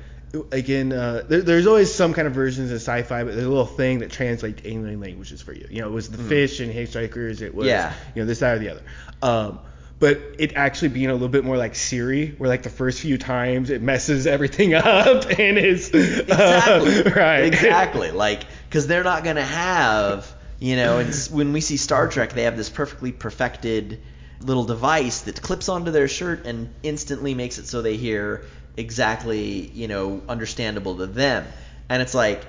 again, 0.52 0.94
uh, 0.94 1.24
there, 1.28 1.42
there's 1.42 1.68
always 1.68 1.94
some 1.94 2.14
kind 2.14 2.28
of 2.28 2.34
versions 2.34 2.72
of 2.72 2.78
sci-fi, 2.78 3.24
but 3.24 3.34
there's 3.34 3.46
a 3.46 3.50
little 3.50 3.66
thing 3.66 4.00
that 4.00 4.12
translates 4.12 4.62
alien 4.66 5.00
languages 5.00 5.42
for 5.42 5.54
you. 5.54 5.68
You 5.70 5.82
know, 5.82 5.88
it 5.88 5.94
was 5.94 6.10
the 6.10 6.18
fish 6.18 6.60
and 6.60 6.74
Hitchhikers, 6.74 7.42
it 7.42 7.54
was, 7.54 7.66
Mm. 7.66 7.70
Yeah. 7.70 7.94
you 8.16 8.22
know, 8.22 8.26
this, 8.28 8.40
that, 8.40 8.56
or 8.56 8.60
the 8.60 8.70
other. 8.70 8.84
Um, 9.22 9.60
but 10.00 10.20
it 10.38 10.54
actually 10.56 10.90
being 10.90 11.10
a 11.10 11.14
little 11.14 11.30
bit 11.30 11.46
more 11.46 11.58
like 11.58 11.76
Siri, 11.76 12.36
where 12.38 12.50
like 12.50 12.64
the 12.64 12.70
first 12.70 13.00
few 13.00 13.18
times 13.18 13.70
it 13.70 13.82
messes 13.82 14.28
everything 14.36 14.74
up 14.74 15.26
and 15.40 15.58
is 15.58 15.94
uh, 15.94 15.98
exactly. 15.98 17.12
right, 17.16 17.46
exactly. 17.46 18.12
Like 18.12 18.44
because 18.70 18.88
they're 18.88 19.04
not 19.04 19.24
gonna 19.24 19.44
have 19.44 20.34
you 20.60 20.76
know 20.76 21.00
and 21.00 21.14
when 21.32 21.54
we 21.54 21.62
see 21.62 21.78
star 21.78 22.08
trek 22.08 22.32
they 22.34 22.44
have 22.44 22.56
this 22.56 22.70
perfectly 22.70 23.12
perfected 23.12 24.02
little 24.40 24.64
device 24.66 25.22
that 25.22 25.42
clips 25.42 25.70
onto 25.70 25.92
their 25.92 26.08
shirt 26.08 26.46
and 26.46 26.74
instantly 26.84 27.34
makes 27.34 27.58
it 27.58 27.68
so 27.68 27.82
they 27.82 27.98
hear 27.98 28.46
exactly 28.78 29.68
you 29.68 29.88
know 29.88 30.22
understandable 30.28 30.98
to 30.98 31.08
them. 31.08 31.46
And 31.88 32.02
it's 32.02 32.14
like 32.14 32.46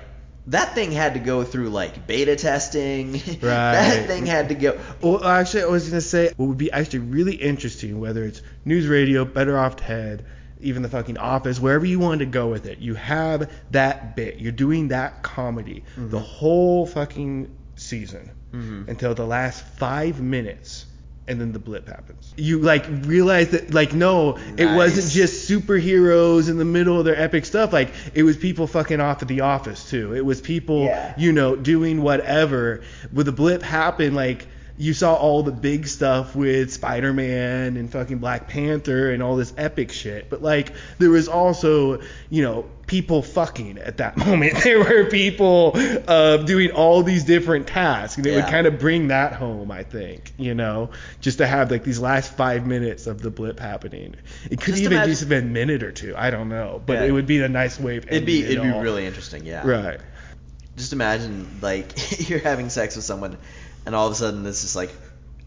that 0.47 0.73
thing 0.73 0.91
had 0.91 1.13
to 1.13 1.19
go 1.19 1.43
through 1.43 1.69
like 1.69 2.07
beta 2.07 2.35
testing 2.35 3.13
Right. 3.41 3.41
that 3.41 4.07
thing 4.07 4.25
had 4.25 4.49
to 4.49 4.55
go 4.55 4.79
Well, 5.01 5.23
actually, 5.23 5.63
I 5.63 5.67
was 5.67 5.89
gonna 5.89 6.01
say 6.01 6.31
what 6.35 6.47
would 6.47 6.57
be 6.57 6.71
actually 6.71 6.99
really 6.99 7.35
interesting, 7.35 7.99
whether 7.99 8.23
it's 8.23 8.41
NewsRadio, 8.65 9.31
Better 9.31 9.57
Off 9.57 9.75
Ted, 9.75 10.25
even 10.59 10.81
the 10.81 10.89
fucking 10.89 11.17
Office, 11.17 11.59
wherever 11.59 11.85
you 11.85 11.99
want 11.99 12.19
to 12.19 12.25
go 12.25 12.47
with 12.47 12.65
it, 12.65 12.79
you 12.79 12.95
have 12.95 13.51
that 13.71 14.15
bit. 14.15 14.39
You're 14.39 14.51
doing 14.51 14.89
that 14.89 15.21
comedy 15.21 15.83
mm-hmm. 15.91 16.09
the 16.09 16.19
whole 16.19 16.85
fucking 16.85 17.55
season 17.75 18.31
mm-hmm. 18.51 18.89
until 18.89 19.13
the 19.13 19.25
last 19.25 19.63
five 19.77 20.21
minutes. 20.21 20.85
And 21.29 21.41
then 21.41 21.51
the 21.51 21.59
blip 21.59 21.87
happens. 21.89 22.33
You 22.37 22.59
like 22.59 22.85
realize 22.87 23.49
that 23.49 23.73
like 23.73 23.93
no, 23.93 24.37
it 24.57 24.65
wasn't 24.65 25.11
just 25.11 25.49
superheroes 25.49 26.49
in 26.49 26.57
the 26.57 26.65
middle 26.65 26.97
of 26.99 27.05
their 27.05 27.19
epic 27.19 27.45
stuff. 27.45 27.73
Like 27.73 27.89
it 28.13 28.23
was 28.23 28.37
people 28.37 28.65
fucking 28.65 29.01
off 29.01 29.21
at 29.21 29.27
the 29.27 29.41
office 29.41 29.89
too. 29.89 30.15
It 30.15 30.25
was 30.25 30.39
people 30.39 30.85
Yeah. 30.85 31.13
you 31.17 31.33
know, 31.33 31.55
doing 31.55 32.01
whatever. 32.01 32.81
With 33.11 33.25
the 33.25 33.31
blip 33.33 33.61
happen, 33.61 34.15
like 34.15 34.47
you 34.77 34.93
saw 34.93 35.15
all 35.15 35.41
the 35.43 35.51
big 35.51 35.87
stuff 35.87 36.35
with 36.35 36.71
Spider-Man 36.71 37.77
and 37.77 37.91
fucking 37.91 38.19
Black 38.19 38.47
Panther 38.47 39.11
and 39.11 39.23
all 39.23 39.35
this 39.35 39.53
epic 39.57 39.91
shit. 39.91 40.29
But 40.29 40.41
like 40.41 40.71
there 40.99 41.09
was 41.09 41.27
also, 41.27 42.01
you 42.29 42.43
know, 42.43 42.65
people 42.87 43.21
fucking 43.21 43.77
at 43.77 43.97
that 43.97 44.17
moment. 44.25 44.63
There 44.63 44.79
were 44.79 45.05
people 45.09 45.73
uh, 45.75 46.37
doing 46.37 46.71
all 46.71 47.03
these 47.03 47.23
different 47.23 47.67
tasks, 47.67 48.17
and 48.17 48.25
it 48.25 48.33
would 48.35 48.45
kind 48.45 48.65
of 48.65 48.79
bring 48.79 49.09
that 49.09 49.33
home, 49.33 49.69
I 49.71 49.83
think. 49.83 50.33
You 50.37 50.55
know, 50.55 50.89
just 51.21 51.37
to 51.37 51.45
have 51.47 51.69
like 51.69 51.83
these 51.83 51.99
last 51.99 52.35
five 52.35 52.65
minutes 52.65 53.05
of 53.05 53.21
the 53.21 53.29
blip 53.29 53.59
happening. 53.59 54.15
It 54.49 54.59
could 54.61 54.73
Just 54.73 54.79
even 54.83 54.93
imagine- 54.93 55.11
just 55.11 55.19
have 55.21 55.29
been 55.29 55.43
a 55.45 55.47
minute 55.51 55.83
or 55.83 55.91
two. 55.91 56.15
I 56.17 56.29
don't 56.31 56.49
know, 56.49 56.81
but 56.85 56.93
Yeah. 56.93 57.03
it 57.03 57.11
would 57.11 57.27
be 57.27 57.41
a 57.41 57.49
nice 57.49 57.79
way 57.79 57.97
of 57.97 58.05
it'd 58.07 58.25
be 58.25 58.43
it'd 58.43 58.57
it 58.57 58.63
be 58.63 58.71
all. 58.71 58.81
really 58.81 59.05
interesting 59.05 59.45
yeah 59.45 59.67
right. 59.67 59.99
just 60.77 60.93
imagine 60.93 61.59
like 61.61 61.93
you're 62.29 62.39
having 62.39 62.69
sex 62.69 62.95
with 62.95 63.03
someone 63.05 63.37
and 63.85 63.93
all 63.93 64.07
of 64.07 64.13
a 64.13 64.15
sudden 64.15 64.43
this 64.43 64.63
is 64.63 64.75
like 64.75 64.91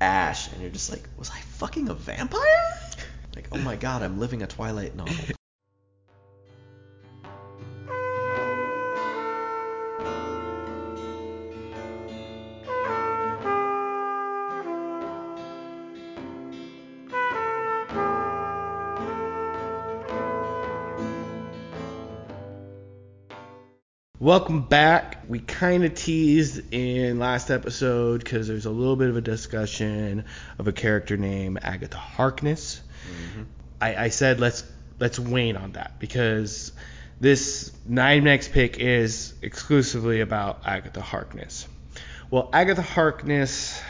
ash 0.00 0.50
and 0.52 0.60
you're 0.60 0.70
just 0.70 0.90
like 0.90 1.02
was 1.18 1.30
i 1.30 1.38
fucking 1.58 1.88
a 1.88 1.94
vampire 1.94 2.80
like 3.36 3.48
oh 3.52 3.58
my 3.58 3.76
god 3.76 4.02
i'm 4.02 4.18
living 4.20 4.42
a 4.42 4.46
twilight 4.46 4.94
novel 4.96 5.14
Welcome 24.30 24.62
back. 24.62 25.24
We 25.26 25.40
kind 25.40 25.84
of 25.84 25.96
teased 25.96 26.72
in 26.72 27.18
last 27.18 27.50
episode 27.50 28.22
because 28.22 28.46
there's 28.46 28.64
a 28.64 28.70
little 28.70 28.94
bit 28.94 29.08
of 29.08 29.16
a 29.16 29.20
discussion 29.20 30.24
of 30.56 30.68
a 30.68 30.72
character 30.72 31.16
named 31.16 31.58
Agatha 31.62 31.96
Harkness. 31.96 32.80
I, 33.80 34.04
I 34.04 34.08
said 34.10 34.38
let's 34.38 34.62
let's 35.00 35.18
wane 35.18 35.56
on 35.56 35.72
that 35.72 35.98
because 35.98 36.70
this 37.18 37.72
nine 37.84 38.22
next 38.22 38.52
pick 38.52 38.78
is 38.78 39.34
exclusively 39.42 40.20
about 40.20 40.60
Agatha 40.64 41.00
Harkness. 41.00 41.66
Well, 42.30 42.50
Agatha 42.52 42.82
Harkness, 42.82 43.82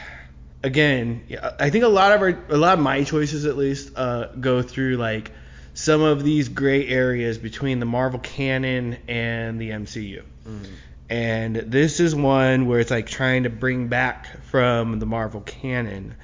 again, 0.62 1.22
I 1.58 1.68
think 1.68 1.84
a 1.84 1.88
lot 1.88 2.12
of 2.12 2.22
our, 2.22 2.38
a 2.48 2.56
lot 2.56 2.78
of 2.78 2.82
my 2.82 3.04
choices 3.04 3.44
at 3.44 3.58
least, 3.58 3.92
uh, 3.94 4.28
go 4.40 4.62
through 4.62 4.96
like 4.96 5.32
some 5.74 6.00
of 6.00 6.24
these 6.24 6.48
gray 6.48 6.88
areas 6.88 7.36
between 7.38 7.78
the 7.78 7.86
Marvel 7.86 8.20
canon 8.20 8.96
and 9.06 9.60
the 9.60 9.70
MCU. 9.70 10.22
Mm. 10.46 10.66
And 11.08 11.56
this 11.56 11.98
is 11.98 12.14
one 12.14 12.66
where 12.66 12.78
it's 12.78 12.90
like 12.90 13.06
trying 13.06 13.42
to 13.42 13.50
bring 13.50 13.88
back 13.88 14.42
from 14.44 14.98
the 14.98 15.06
Marvel 15.06 15.40
canon 15.40 16.14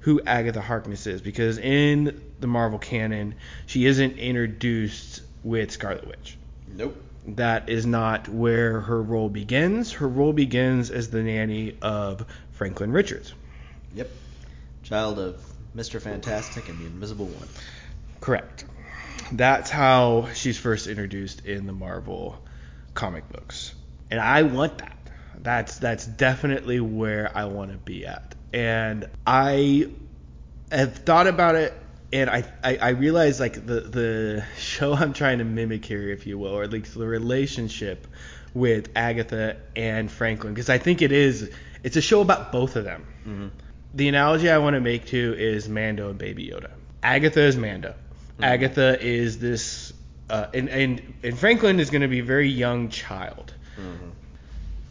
who 0.00 0.20
Agatha 0.26 0.60
Harkness 0.60 1.06
is 1.06 1.22
because 1.22 1.56
in 1.56 2.20
the 2.40 2.46
Marvel 2.46 2.78
canon 2.78 3.36
she 3.64 3.86
isn't 3.86 4.18
introduced 4.18 5.22
with 5.42 5.70
Scarlet 5.70 6.06
Witch 6.06 6.36
nope 6.68 6.94
that 7.26 7.70
is 7.70 7.86
not 7.86 8.28
where 8.28 8.80
her 8.80 9.02
role 9.02 9.30
begins. 9.30 9.92
Her 9.92 10.06
role 10.06 10.34
begins 10.34 10.90
as 10.90 11.08
the 11.08 11.22
nanny 11.22 11.78
of 11.80 12.26
Franklin 12.52 12.92
Richards. 12.92 13.32
yep 13.94 14.10
child 14.82 15.18
of 15.18 15.42
mr 15.74 15.98
fantastic 15.98 16.68
and 16.68 16.78
the 16.78 16.84
invisible 16.84 17.24
one 17.24 17.48
Correct. 18.24 18.64
That's 19.32 19.68
how 19.68 20.28
she's 20.32 20.56
first 20.56 20.86
introduced 20.86 21.44
in 21.44 21.66
the 21.66 21.74
Marvel 21.74 22.42
comic 22.94 23.28
books. 23.30 23.74
And 24.10 24.20
I 24.20 24.42
want 24.42 24.78
that. 24.78 24.96
That's 25.40 25.78
that's 25.78 26.06
definitely 26.06 26.80
where 26.80 27.30
I 27.36 27.44
want 27.46 27.72
to 27.72 27.76
be 27.76 28.06
at. 28.06 28.34
And 28.52 29.08
I 29.26 29.90
have 30.70 30.96
thought 30.98 31.26
about 31.26 31.54
it 31.56 31.74
and 32.14 32.30
I, 32.30 32.44
I, 32.62 32.76
I 32.76 32.88
realize 32.90 33.40
like 33.40 33.54
the, 33.66 33.80
the 33.80 34.44
show 34.56 34.94
I'm 34.94 35.12
trying 35.12 35.38
to 35.38 35.44
mimic 35.44 35.84
here, 35.84 36.08
if 36.10 36.26
you 36.26 36.38
will, 36.38 36.52
or 36.52 36.62
at 36.62 36.70
least 36.70 36.94
the 36.94 37.06
relationship 37.06 38.06
with 38.54 38.88
Agatha 38.94 39.56
and 39.74 40.10
Franklin, 40.10 40.54
because 40.54 40.70
I 40.70 40.78
think 40.78 41.02
it 41.02 41.10
is 41.10 41.50
it's 41.82 41.96
a 41.96 42.00
show 42.00 42.20
about 42.20 42.52
both 42.52 42.76
of 42.76 42.84
them. 42.84 43.04
Mm-hmm. 43.26 43.48
The 43.94 44.08
analogy 44.08 44.50
I 44.50 44.58
want 44.58 44.74
to 44.74 44.80
make 44.80 45.06
too 45.06 45.34
is 45.36 45.68
Mando 45.68 46.08
and 46.10 46.18
Baby 46.18 46.48
Yoda. 46.48 46.70
Agatha 47.02 47.42
is 47.42 47.56
Mando. 47.56 47.90
Mm-hmm. 47.90 48.44
Agatha 48.44 48.98
is 49.00 49.38
this, 49.38 49.92
uh, 50.30 50.46
and, 50.54 50.68
and 50.68 51.14
and 51.22 51.38
Franklin 51.38 51.80
is 51.80 51.90
going 51.90 52.02
to 52.02 52.08
be 52.08 52.20
a 52.20 52.24
very 52.24 52.48
young 52.48 52.88
child. 52.88 53.52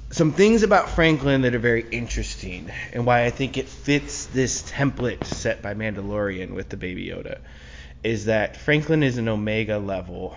Some 0.09 0.31
things 0.31 0.61
about 0.61 0.91
Franklin 0.91 1.41
that 1.41 1.55
are 1.55 1.59
very 1.59 1.83
interesting, 1.89 2.69
and 2.91 3.03
why 3.03 3.25
I 3.25 3.31
think 3.31 3.57
it 3.57 3.67
fits 3.67 4.25
this 4.27 4.61
template 4.61 5.23
set 5.23 5.63
by 5.63 5.73
Mandalorian 5.73 6.51
with 6.51 6.69
the 6.69 6.77
Baby 6.77 7.07
Yoda, 7.07 7.39
is 8.03 8.25
that 8.25 8.55
Franklin 8.55 9.01
is 9.01 9.17
an 9.17 9.27
Omega 9.27 9.79
level 9.79 10.35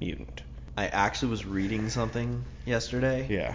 mutant. 0.00 0.40
I 0.78 0.86
actually 0.86 1.32
was 1.32 1.44
reading 1.44 1.90
something 1.90 2.42
yesterday. 2.64 3.26
Yeah. 3.28 3.54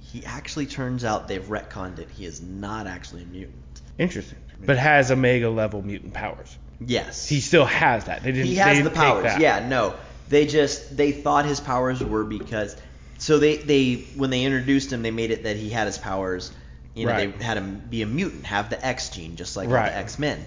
He 0.00 0.24
actually 0.24 0.64
turns 0.64 1.04
out 1.04 1.28
they've 1.28 1.44
retconned 1.44 1.98
it. 1.98 2.08
He 2.08 2.24
is 2.24 2.40
not 2.40 2.86
actually 2.86 3.24
a 3.24 3.26
mutant. 3.26 3.82
Interesting. 3.98 4.38
But 4.64 4.78
has 4.78 5.10
Omega 5.10 5.50
level 5.50 5.82
mutant 5.82 6.14
powers. 6.14 6.56
Yes. 6.80 7.28
He 7.28 7.40
still 7.40 7.66
has 7.66 8.06
that. 8.06 8.22
They 8.22 8.32
didn't. 8.32 8.46
he 8.46 8.54
has 8.56 8.78
didn't 8.78 8.84
the 8.84 8.98
powers. 8.98 9.38
Yeah, 9.38 9.68
no. 9.68 9.96
They 10.30 10.46
just 10.46 10.96
they 10.96 11.10
thought 11.12 11.44
his 11.44 11.60
powers 11.60 12.02
were 12.02 12.24
because 12.24 12.76
so 13.18 13.38
they 13.38 13.56
they 13.56 13.94
when 14.16 14.30
they 14.30 14.44
introduced 14.44 14.92
him 14.92 15.02
they 15.02 15.10
made 15.10 15.30
it 15.32 15.42
that 15.42 15.56
he 15.56 15.68
had 15.68 15.86
his 15.86 15.98
powers. 15.98 16.52
You 16.94 17.06
know, 17.06 17.12
Right. 17.12 17.38
they 17.38 17.44
had 17.44 17.56
him 17.56 17.82
be 17.90 18.02
a 18.02 18.06
mutant, 18.06 18.46
have 18.46 18.70
the 18.70 18.84
X 18.84 19.10
gene, 19.10 19.36
just 19.36 19.56
like 19.56 19.68
Right. 19.68 19.90
the 19.90 19.98
X 19.98 20.18
Men. 20.18 20.44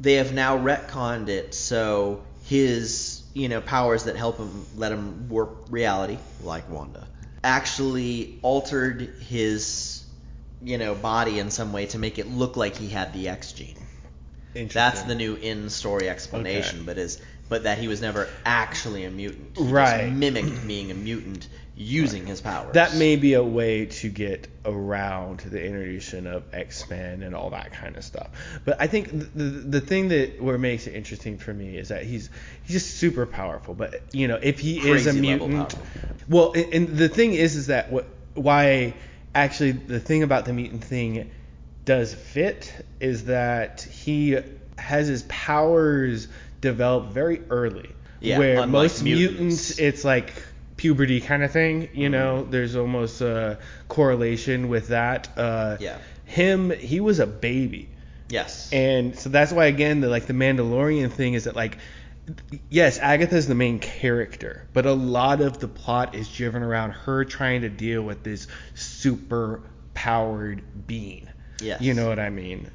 They 0.00 0.14
have 0.14 0.32
now 0.32 0.58
retconned 0.58 1.28
it 1.28 1.54
so 1.54 2.22
his 2.44 3.22
you 3.34 3.48
know 3.48 3.60
powers 3.62 4.04
that 4.04 4.16
help 4.16 4.36
him 4.38 4.66
let 4.76 4.92
him 4.92 5.28
warp 5.30 5.66
reality, 5.70 6.18
like 6.40 6.68
Wanda, 6.68 7.06
actually 7.42 8.38
altered 8.42 9.00
his 9.28 10.04
you 10.60 10.76
know 10.78 10.94
body 10.94 11.38
in 11.38 11.50
some 11.50 11.72
way 11.72 11.86
to 11.86 11.98
make 11.98 12.18
it 12.18 12.28
look 12.28 12.56
like 12.56 12.76
he 12.76 12.88
had 12.88 13.12
the 13.14 13.28
X 13.28 13.52
gene. 13.52 13.76
Interesting. 14.54 14.74
That's 14.74 15.02
the 15.04 15.14
new 15.14 15.34
in-story 15.36 16.10
explanation, 16.10 16.80
Okay. 16.80 16.86
but 16.86 16.98
is 16.98 17.18
but 17.48 17.64
that 17.64 17.78
he 17.78 17.88
was 17.88 18.00
never 18.00 18.28
actually 18.44 19.04
a 19.04 19.10
mutant. 19.10 19.56
He 19.56 19.64
Right. 19.64 20.06
Just 20.06 20.14
mimicked 20.14 20.66
being 20.66 20.90
a 20.90 20.94
mutant 20.94 21.48
using 21.76 22.26
his 22.26 22.40
powers. 22.40 22.74
That 22.74 22.94
may 22.96 23.16
be 23.16 23.34
a 23.34 23.42
way 23.42 23.86
to 23.86 24.08
get 24.08 24.48
around 24.64 25.40
the 25.40 25.64
introduction 25.64 26.26
of 26.26 26.44
X 26.52 26.88
Men 26.88 27.22
and 27.22 27.34
all 27.34 27.50
that 27.50 27.72
kind 27.72 27.96
of 27.96 28.04
stuff. 28.04 28.28
But 28.64 28.76
I 28.80 28.86
think 28.86 29.10
the, 29.10 29.24
the 29.24 29.44
the 29.44 29.80
thing 29.80 30.08
that 30.08 30.40
what 30.40 30.58
makes 30.60 30.86
it 30.86 30.94
interesting 30.94 31.38
for 31.38 31.52
me 31.52 31.76
is 31.76 31.88
that 31.88 32.04
he's 32.04 32.30
he's 32.62 32.82
just 32.82 32.96
super 32.98 33.26
powerful. 33.26 33.74
But 33.74 34.02
you 34.12 34.28
know, 34.28 34.38
if 34.42 34.58
he 34.58 34.78
is 34.88 35.06
a 35.06 35.12
mutant, 35.12 35.74
well, 36.28 36.52
and, 36.52 36.74
and 36.74 36.88
the 36.88 37.08
thing 37.08 37.32
is, 37.34 37.56
is 37.56 37.66
that 37.68 37.90
what 37.90 38.06
why 38.34 38.94
actually 39.34 39.72
the 39.72 40.00
thing 40.00 40.22
about 40.22 40.44
the 40.44 40.52
mutant 40.52 40.84
thing 40.84 41.30
does 41.84 42.14
fit 42.14 42.72
is 43.00 43.24
that 43.24 43.82
he 43.82 44.38
has 44.78 45.08
his 45.08 45.22
powers 45.24 46.28
developed 46.62 47.12
very 47.12 47.42
early. 47.50 47.90
Yeah, 48.20 48.38
where 48.38 48.66
most 48.66 49.02
mutants. 49.02 49.32
mutants, 49.38 49.78
it's 49.78 50.04
like 50.04 50.32
puberty 50.78 51.20
kind 51.20 51.42
of 51.42 51.50
thing. 51.50 51.82
You 51.92 52.04
Mm-hmm. 52.06 52.12
know, 52.12 52.44
there's 52.44 52.76
almost 52.76 53.20
a 53.20 53.58
correlation 53.88 54.68
with 54.68 54.88
that. 54.88 55.28
Uh, 55.36 55.76
Yeah. 55.80 55.98
Him, 56.24 56.70
he 56.70 57.00
was 57.00 57.18
a 57.18 57.26
baby. 57.26 57.90
yes. 58.30 58.72
And 58.72 59.18
so 59.18 59.28
that's 59.28 59.52
why 59.52 59.66
again 59.66 60.00
the 60.00 60.08
like 60.08 60.26
the 60.26 60.32
Mandalorian 60.32 61.10
thing 61.12 61.34
is 61.34 61.44
that 61.44 61.54
like 61.56 61.76
yes, 62.70 62.98
Agatha 63.00 63.36
is 63.36 63.48
the 63.48 63.54
main 63.56 63.80
character, 63.80 64.66
but 64.72 64.86
a 64.86 64.92
lot 64.92 65.40
of 65.40 65.58
the 65.58 65.68
plot 65.68 66.14
is 66.14 66.28
driven 66.32 66.62
around 66.62 66.92
her 66.92 67.24
trying 67.24 67.62
to 67.62 67.68
deal 67.68 68.00
with 68.02 68.22
this 68.22 68.46
super 68.74 69.60
powered 69.94 70.62
being. 70.86 71.28
Yes. 71.60 71.80
You 71.82 71.94
know 71.94 72.08
what 72.08 72.18
I 72.20 72.30
mean? 72.30 72.70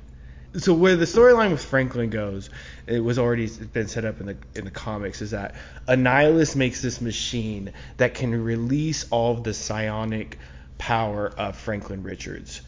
So 0.56 0.74
where 0.74 0.96
the 0.96 1.06
storyline 1.06 1.52
with 1.52 1.64
Franklin 1.64 2.10
goes, 2.10 2.50
it 2.88 3.00
was 3.00 3.20
already 3.20 3.48
been 3.48 3.88
set 3.88 4.06
up 4.06 4.20
in 4.20 4.28
the 4.28 4.38
in 4.56 4.66
the 4.66 4.72
comics, 4.72 5.22
is 5.22 5.32
that 5.32 5.56
Annihilus 5.88 6.56
makes 6.56 6.82
this 6.82 7.02
machine 7.02 7.74
that 7.98 8.14
can 8.14 8.44
release 8.44 9.06
all 9.10 9.34
of 9.34 9.44
the 9.44 9.54
psionic 9.54 10.40
power 10.78 11.28
of 11.28 11.58
Franklin 11.58 12.04
Richards 12.04 12.62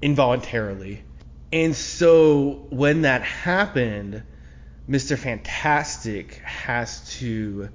involuntarily. 0.00 1.02
And 1.52 1.74
so 1.74 2.66
when 2.70 3.02
that 3.02 3.22
happened, 3.22 4.22
Mr. 4.88 5.18
Fantastic 5.18 6.36
has 6.36 7.18
to 7.18 7.68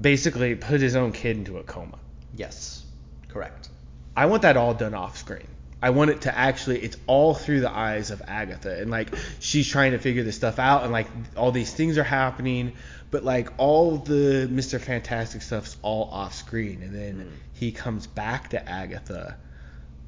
basically 0.00 0.54
put 0.54 0.80
his 0.80 0.96
own 0.96 1.12
kid 1.12 1.36
into 1.36 1.58
a 1.58 1.62
coma. 1.62 1.98
yes. 2.34 2.82
Correct. 3.28 3.68
I 4.16 4.26
want 4.26 4.42
that 4.42 4.56
all 4.56 4.74
done 4.74 4.94
off 4.94 5.18
screen. 5.18 5.48
I 5.84 5.90
want 5.90 6.08
it 6.08 6.22
to 6.22 6.34
actually 6.34 6.78
it's 6.78 6.96
all 7.06 7.34
through 7.34 7.60
the 7.60 7.70
eyes 7.70 8.10
of 8.10 8.22
Agatha 8.26 8.80
and 8.80 8.90
like 8.90 9.14
she's 9.38 9.68
trying 9.68 9.92
to 9.92 9.98
figure 9.98 10.22
this 10.22 10.34
stuff 10.34 10.58
out 10.58 10.82
and 10.82 10.90
like 10.90 11.06
all 11.36 11.52
these 11.52 11.74
things 11.74 11.98
are 11.98 12.02
happening 12.02 12.72
but 13.10 13.22
like 13.22 13.50
all 13.58 13.98
the 13.98 14.48
Mr. 14.50 14.80
Fantastic 14.80 15.42
stuff's 15.42 15.76
all 15.82 16.08
off 16.10 16.34
screen 16.34 16.82
and 16.82 16.94
then 16.94 17.14
hmm. 17.26 17.34
he 17.52 17.70
comes 17.70 18.06
back 18.06 18.48
to 18.48 18.66
Agatha 18.66 19.36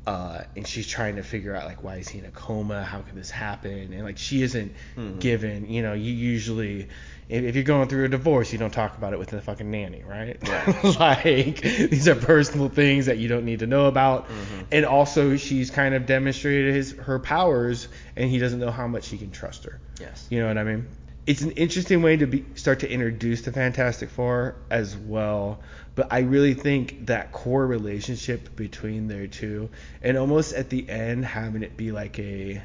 uh, 0.06 0.42
and 0.54 0.66
she's 0.66 0.86
trying 0.86 1.16
to 1.16 1.22
figure 1.22 1.54
out 1.54 1.64
like 1.64 1.82
why 1.82 1.96
is 1.96 2.08
he 2.08 2.18
in 2.20 2.24
a 2.24 2.30
coma? 2.30 2.84
How 2.84 3.00
could 3.02 3.14
this 3.16 3.30
happen? 3.30 3.92
And 3.92 4.04
like 4.04 4.18
she 4.18 4.42
isn't 4.42 4.72
given 5.18 5.68
you 5.68 5.82
know 5.82 5.92
you 5.94 6.12
usually 6.12 6.88
if, 7.28 7.42
if 7.42 7.54
you're 7.56 7.64
going 7.64 7.88
through 7.88 8.04
a 8.04 8.08
divorce 8.08 8.52
you 8.52 8.58
don't 8.58 8.70
talk 8.72 8.96
about 8.96 9.12
it 9.12 9.18
with 9.18 9.30
the 9.30 9.40
fucking 9.40 9.68
nanny 9.70 10.04
right, 10.06 10.38
like 11.00 11.60
these 11.60 12.06
are 12.08 12.14
personal 12.14 12.68
things 12.68 13.06
that 13.06 13.18
you 13.18 13.28
don't 13.28 13.44
need 13.44 13.58
to 13.60 13.66
know 13.66 13.86
about. 13.86 14.28
And 14.70 14.84
also 14.86 15.36
she's 15.36 15.70
kind 15.70 15.94
of 15.94 16.06
demonstrated 16.06 16.74
his 16.74 16.92
her 16.92 17.18
powers 17.18 17.88
and 18.14 18.30
he 18.30 18.38
doesn't 18.38 18.60
know 18.60 18.70
how 18.70 18.86
much 18.86 19.08
he 19.08 19.18
can 19.18 19.30
trust 19.32 19.64
her. 19.64 19.80
Yes. 20.00 20.26
you 20.30 20.40
know 20.40 20.46
what 20.48 20.58
I 20.58 20.64
mean? 20.64 20.86
It's 21.26 21.42
an 21.42 21.50
interesting 21.52 22.02
way 22.02 22.16
to 22.18 22.26
be, 22.26 22.44
start 22.54 22.80
to 22.80 22.90
introduce 22.90 23.42
the 23.42 23.50
Fantastic 23.50 24.10
Four 24.10 24.54
as 24.70 24.96
well, 24.96 25.60
but 25.96 26.06
I 26.12 26.20
really 26.20 26.54
think 26.54 27.06
that 27.06 27.32
core 27.32 27.66
relationship 27.66 28.54
between 28.54 29.08
their 29.08 29.26
two, 29.26 29.70
and 30.02 30.16
almost 30.16 30.54
at 30.54 30.70
the 30.70 30.88
end 30.88 31.24
having 31.24 31.64
it 31.64 31.76
be 31.76 31.90
like 31.90 32.18
a 32.20 32.62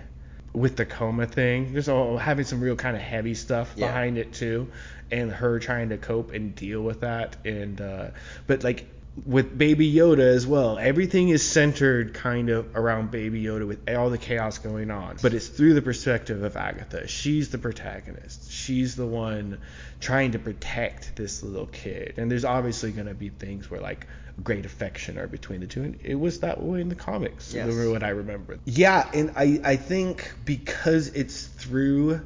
with 0.54 0.76
the 0.76 0.86
coma 0.86 1.26
thing, 1.26 1.74
there's 1.74 1.88
all 1.90 2.18
having 2.18 2.46
some 2.46 2.62
real 2.62 2.76
kind 2.76 2.96
of 2.96 3.02
heavy 3.02 3.34
stuff 3.34 3.74
Yeah. 3.76 3.88
behind 3.88 4.18
it 4.20 4.34
too, 4.34 4.68
and 5.10 5.32
her 5.32 5.60
trying 5.60 5.90
to 5.90 5.98
cope 5.98 6.32
and 6.34 6.54
deal 6.54 6.82
with 6.82 7.00
that, 7.02 7.38
and 7.44 7.82
uh, 7.82 8.08
but 8.46 8.64
like 8.64 8.86
with 9.26 9.58
Baby 9.58 9.92
Yoda 9.92 10.20
as 10.20 10.48
well. 10.48 10.78
Everything 10.80 11.30
is 11.30 11.44
centered 11.44 12.14
kind 12.14 12.50
of 12.50 12.76
around 12.76 13.12
Baby 13.12 13.44
Yoda 13.44 13.68
with 13.68 13.90
all 13.90 14.10
the 14.10 14.18
chaos 14.18 14.58
going 14.58 14.90
on. 14.90 15.18
But 15.22 15.34
it's 15.34 15.48
through 15.48 15.74
the 15.74 15.82
perspective 15.82 16.44
of 16.44 16.56
Agatha. 16.56 17.08
She's 17.08 17.50
the 17.50 17.58
protagonist. 17.58 18.52
She's 18.52 18.96
the 18.96 19.06
one 19.06 19.60
trying 20.00 20.32
to 20.32 20.40
protect 20.40 21.16
this 21.16 21.44
little 21.44 21.68
kid. 21.68 22.14
And 22.18 22.32
there's 22.32 22.46
obviously 22.46 22.92
going 22.92 23.08
to 23.08 23.14
be 23.14 23.30
things 23.30 23.70
where 23.70 23.82
like 23.82 24.08
great 24.42 24.66
affection 24.66 25.18
are 25.18 25.28
between 25.28 25.60
the 25.60 25.68
two. 25.68 25.84
And 25.84 26.00
it 26.04 26.16
was 26.16 26.40
that 26.40 26.62
way 26.64 26.80
in 26.80 26.88
the 26.88 26.96
comics. 26.96 27.54
Yes. 27.54 27.68
Yes. 27.68 27.88
what 27.88 28.04
I 28.04 28.10
remember. 28.10 28.60
Yeah, 28.66 29.10
and 29.14 29.34
I, 29.36 29.60
I 29.64 29.76
think 29.76 30.34
because 30.46 31.10
it's 31.10 31.46
through 31.46 32.22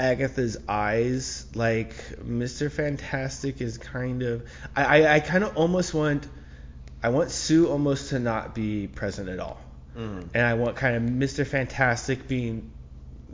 Agatha's 0.00 0.56
eyes, 0.66 1.46
like 1.54 1.94
Mr. 2.24 2.72
Fantastic 2.72 3.60
is 3.60 3.76
kind 3.78 4.22
of 4.22 4.48
I, 4.74 5.02
I, 5.02 5.14
I 5.16 5.20
kind 5.20 5.44
of 5.44 5.56
almost 5.56 5.92
want 5.92 6.26
I 7.02 7.10
want 7.10 7.30
Sue 7.30 7.68
almost 7.68 8.10
to 8.10 8.18
not 8.18 8.54
be 8.54 8.86
present 8.86 9.28
at 9.28 9.38
all. 9.38 9.60
Mm. 9.96 10.28
And 10.34 10.46
I 10.46 10.54
want 10.54 10.76
kind 10.76 10.96
of 10.96 11.02
Mr. 11.02 11.46
Fantastic 11.46 12.26
being 12.26 12.70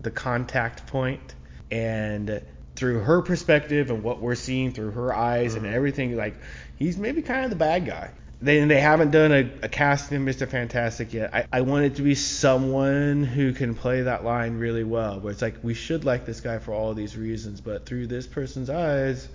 the 0.00 0.10
contact 0.10 0.86
point 0.86 1.34
and 1.70 2.42
through 2.74 3.00
her 3.00 3.22
perspective 3.22 3.90
and 3.90 4.02
what 4.02 4.20
we're 4.20 4.34
seeing 4.34 4.72
through 4.72 4.90
her 4.90 5.14
eyes 5.14 5.54
and 5.54 5.66
everything 5.66 6.16
like 6.16 6.36
he's 6.76 6.98
maybe 6.98 7.22
kind 7.22 7.44
of 7.44 7.50
the 7.50 7.56
bad 7.56 7.86
guy. 7.86 8.10
They, 8.40 8.62
they 8.64 8.80
haven't 8.80 9.12
done 9.12 9.32
a, 9.32 9.50
a 9.62 9.68
casting 9.68 10.18
of 10.18 10.22
Mr. 10.22 10.48
Fantastic 10.48 11.14
yet. 11.14 11.34
I, 11.34 11.46
I 11.52 11.60
want 11.62 11.86
it 11.86 11.96
to 11.96 12.02
be 12.02 12.14
someone 12.14 13.24
who 13.24 13.52
can 13.52 13.74
play 13.74 14.02
that 14.02 14.24
line 14.24 14.58
really 14.58 14.84
well, 14.84 15.20
where 15.20 15.32
it's 15.32 15.40
like, 15.40 15.56
we 15.62 15.72
should 15.72 16.04
like 16.04 16.26
this 16.26 16.40
guy 16.40 16.58
for 16.58 16.74
all 16.74 16.92
these 16.92 17.16
reasons, 17.16 17.62
but 17.62 17.86
through 17.86 18.08
this 18.08 18.26
person's 18.26 18.68
eyes, 18.68 19.26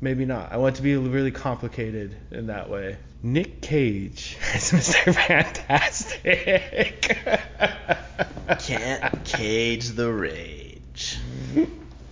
maybe 0.00 0.24
not. 0.24 0.52
I 0.52 0.56
want 0.56 0.74
it 0.74 0.76
to 0.78 0.82
be 0.82 0.96
really 0.96 1.30
complicated 1.30 2.16
in 2.32 2.48
that 2.48 2.68
way. 2.68 2.96
Nick 3.22 3.60
Cage 3.60 4.36
as 4.54 4.72
Mr. 4.72 5.14
Fantastic. 5.14 7.16
Can't 8.58 9.24
cage 9.24 9.90
the 9.90 10.12
rage. 10.12 11.18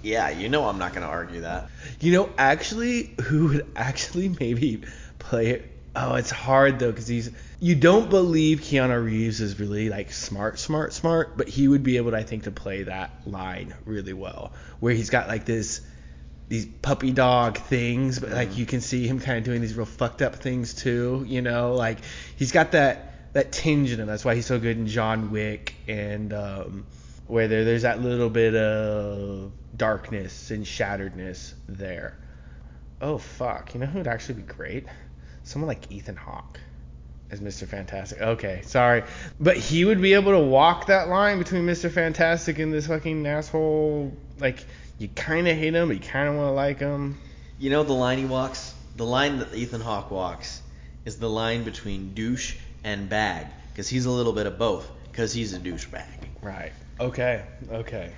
Yeah, 0.02 0.30
you 0.30 0.48
know 0.48 0.66
I'm 0.66 0.78
not 0.78 0.94
gonna 0.94 1.06
argue 1.06 1.42
that. 1.42 1.68
You 2.00 2.12
know, 2.12 2.30
actually, 2.38 3.14
who 3.24 3.48
would 3.48 3.66
actually 3.76 4.28
maybe 4.28 4.82
play 5.18 5.48
it? 5.48 5.70
Oh, 5.94 6.14
it's 6.14 6.30
hard 6.30 6.78
though, 6.78 6.90
because 6.90 7.08
he's. 7.08 7.30
You 7.58 7.74
don't 7.74 8.08
believe 8.08 8.60
Keanu 8.60 9.04
Reeves 9.04 9.40
is 9.40 9.58
really 9.58 9.88
like 9.88 10.12
smart, 10.12 10.58
smart, 10.58 10.92
smart, 10.92 11.36
but 11.36 11.48
he 11.48 11.68
would 11.68 11.82
be 11.82 11.96
able, 11.96 12.12
to, 12.12 12.16
I 12.16 12.22
think, 12.22 12.44
to 12.44 12.50
play 12.50 12.84
that 12.84 13.10
line 13.26 13.74
really 13.84 14.12
well, 14.12 14.52
where 14.78 14.94
he's 14.94 15.10
got 15.10 15.28
like 15.28 15.44
this, 15.44 15.82
these 16.48 16.64
puppy 16.64 17.10
dog 17.10 17.58
things, 17.58 18.18
but 18.18 18.30
like 18.30 18.56
you 18.56 18.66
can 18.66 18.80
see 18.80 19.06
him 19.06 19.20
kind 19.20 19.38
of 19.38 19.44
doing 19.44 19.60
these 19.60 19.74
real 19.74 19.84
fucked 19.84 20.22
up 20.22 20.36
things 20.36 20.74
too. 20.74 21.24
You 21.26 21.42
know, 21.42 21.74
like 21.74 21.98
he's 22.36 22.52
got 22.52 22.72
that 22.72 23.32
that 23.32 23.52
tinge 23.52 23.92
in 23.92 24.00
him. 24.00 24.06
That's 24.06 24.24
why 24.24 24.34
he's 24.34 24.46
so 24.46 24.58
good 24.58 24.76
in 24.76 24.86
John 24.86 25.30
Wick 25.30 25.74
and 25.86 26.32
um, 26.32 26.86
where 27.26 27.46
there, 27.46 27.64
there's 27.64 27.82
that 27.82 28.00
little 28.00 28.30
bit 28.30 28.54
of 28.54 29.52
darkness 29.76 30.50
and 30.50 30.64
shatteredness 30.64 31.54
there. 31.68 32.16
Oh 33.00 33.18
fuck, 33.18 33.74
you 33.74 33.80
know 33.80 33.86
who 33.86 33.98
would 33.98 34.08
actually 34.08 34.36
be 34.36 34.42
great? 34.42 34.86
Someone 35.50 35.66
like 35.66 35.90
Ethan 35.90 36.14
Hawke. 36.14 36.60
as 37.32 37.40
Mr. 37.40 37.66
Fantastic. 37.66 38.20
Okay, 38.20 38.62
sorry, 38.64 39.02
but 39.40 39.56
he 39.56 39.84
would 39.84 40.00
be 40.00 40.14
able 40.14 40.30
to 40.30 40.38
walk 40.38 40.86
that 40.86 41.08
line 41.08 41.38
between 41.38 41.66
Mr. 41.66 41.90
Fantastic 41.90 42.60
and 42.60 42.72
this 42.72 42.86
fucking 42.86 43.26
asshole. 43.26 44.16
Like 44.38 44.64
you 44.98 45.08
kind 45.08 45.48
of 45.48 45.56
hate 45.56 45.74
him, 45.74 45.88
but 45.88 45.96
you 45.96 46.08
kind 46.08 46.28
of 46.28 46.36
want 46.36 46.48
to 46.48 46.52
like 46.52 46.78
him. 46.78 47.18
You 47.58 47.70
know 47.70 47.82
the 47.82 47.92
line 47.92 48.18
he 48.18 48.26
walks? 48.26 48.72
The 48.96 49.04
line 49.04 49.40
that 49.40 49.52
Ethan 49.52 49.80
Hawke 49.80 50.12
walks 50.12 50.62
is 51.04 51.18
the 51.18 51.28
line 51.28 51.64
between 51.64 52.14
douche 52.14 52.54
and 52.84 53.08
bag. 53.08 53.46
Because 53.72 53.88
he's 53.88 54.06
a 54.06 54.10
little 54.10 54.32
bit 54.32 54.46
of 54.46 54.56
both. 54.56 54.88
Because 55.10 55.32
he's 55.32 55.52
a 55.52 55.58
douchebag. 55.58 56.04
Right. 56.42 56.72
Okay. 57.00 57.42
Okay. 57.70 58.12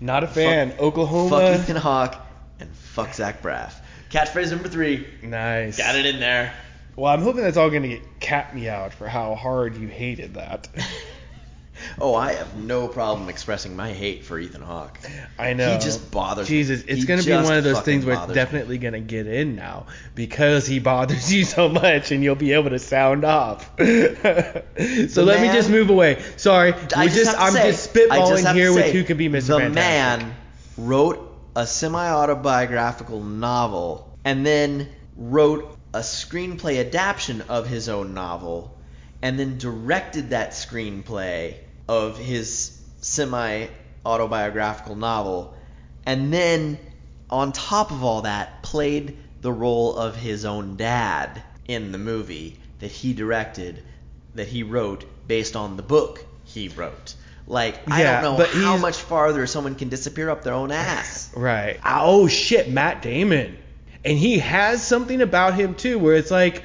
Not 0.00 0.24
a 0.24 0.26
fan. 0.26 0.72
Oklahoma. 0.78 1.28
Fuck 1.28 1.60
Ethan 1.60 1.76
Hawke 1.76 2.16
and 2.58 2.70
fuck 2.74 3.12
Zach 3.12 3.42
Braff. 3.42 3.74
Catchphrase 4.10 4.50
number 4.50 4.68
three. 4.68 5.06
Nice. 5.22 5.78
Got 5.78 5.94
it 5.94 6.06
in 6.06 6.20
there. 6.20 6.52
Well, 6.96 7.12
I'm 7.12 7.22
hoping 7.22 7.42
that's 7.42 7.56
all 7.56 7.70
gonna 7.70 7.88
get 7.88 8.20
cat 8.20 8.54
me 8.54 8.68
out 8.68 8.92
for 8.92 9.08
how 9.08 9.34
hard 9.34 9.76
you 9.76 9.88
hated 9.88 10.34
that. 10.34 10.68
Oh, 11.98 12.14
I 12.14 12.32
have 12.34 12.56
no 12.56 12.88
problem 12.88 13.28
expressing 13.28 13.76
my 13.76 13.92
hate 13.92 14.24
for 14.24 14.38
Ethan 14.38 14.62
Hawke. 14.62 14.98
I 15.38 15.54
know. 15.54 15.72
He 15.72 15.78
just 15.78 16.10
bothers 16.10 16.48
me. 16.48 16.56
Jesus, 16.56 16.82
it's 16.86 17.04
gonna 17.04 17.22
be 17.22 17.32
one 17.32 17.56
of 17.56 17.64
those 17.64 17.80
things 17.80 18.04
where 18.04 18.22
it's 18.22 18.32
definitely 18.32 18.78
gonna 18.78 19.00
get 19.00 19.26
in 19.26 19.56
now 19.56 19.86
because 20.14 20.66
he 20.66 20.78
bothers 20.78 21.32
you 21.32 21.44
so 21.44 21.68
much, 21.68 22.12
and 22.12 22.22
you'll 22.22 22.34
be 22.34 22.52
able 22.52 22.70
to 22.70 22.78
sound 22.78 23.24
off. 23.24 23.70
so 23.78 25.24
let 25.24 25.40
me 25.40 25.48
just 25.52 25.70
move 25.70 25.90
away. 25.90 26.22
Sorry, 26.36 26.72
I 26.94 27.06
just, 27.06 27.16
just 27.16 27.38
I'm 27.38 27.52
say- 27.52 27.70
just 27.70 27.96
I 27.96 28.18
just 28.18 28.44
spitballing 28.44 28.54
here 28.54 28.72
with 28.72 28.84
say, 28.84 28.92
who 28.92 29.04
could 29.04 29.18
be 29.18 29.28
Mr. 29.28 29.46
The 29.46 29.58
Fantastic. 29.60 29.74
man 29.74 30.36
wrote 30.76 31.26
a 31.56 31.66
semi-autobiographical 31.66 33.22
novel 33.22 34.16
and 34.24 34.44
then 34.46 34.88
wrote 35.16 35.76
a 35.92 36.00
screenplay 36.00 36.80
adaptation 36.80 37.42
of 37.48 37.66
his 37.66 37.88
own 37.88 38.14
novel 38.14 38.76
and 39.22 39.38
then 39.38 39.58
directed 39.58 40.30
that 40.30 40.50
screenplay 40.50 41.56
of 41.88 42.16
his 42.18 42.78
semi-autobiographical 43.00 44.96
novel 44.96 45.54
and 46.06 46.32
then 46.32 46.78
on 47.28 47.52
top 47.52 47.90
of 47.90 48.02
all 48.02 48.22
that 48.22 48.62
played 48.62 49.16
the 49.40 49.52
role 49.52 49.96
of 49.96 50.16
his 50.16 50.44
own 50.44 50.76
dad 50.76 51.42
in 51.66 51.92
the 51.92 51.98
movie 51.98 52.58
that 52.80 52.90
he 52.90 53.12
directed 53.12 53.82
that 54.34 54.48
he 54.48 54.62
wrote 54.62 55.04
based 55.26 55.56
on 55.56 55.76
the 55.76 55.82
book 55.82 56.24
he 56.44 56.68
wrote. 56.68 57.14
Like 57.46 57.80
I 57.90 58.02
don't 58.02 58.22
know 58.22 58.36
but 58.36 58.50
how 58.50 58.76
much 58.76 58.98
farther 58.98 59.46
someone 59.46 59.74
can 59.74 59.88
disappear 59.88 60.30
up 60.30 60.42
their 60.42 60.54
own 60.54 60.70
ass. 60.72 61.30
Right. 61.36 61.78
Oh 61.84 62.28
shit, 62.28 62.70
Matt 62.70 63.02
Damon. 63.02 63.56
And 64.04 64.16
he 64.16 64.38
has 64.38 64.82
something 64.82 65.20
about 65.20 65.54
him 65.54 65.74
too 65.74 65.98
where 65.98 66.14
it's 66.14 66.30
like 66.30 66.64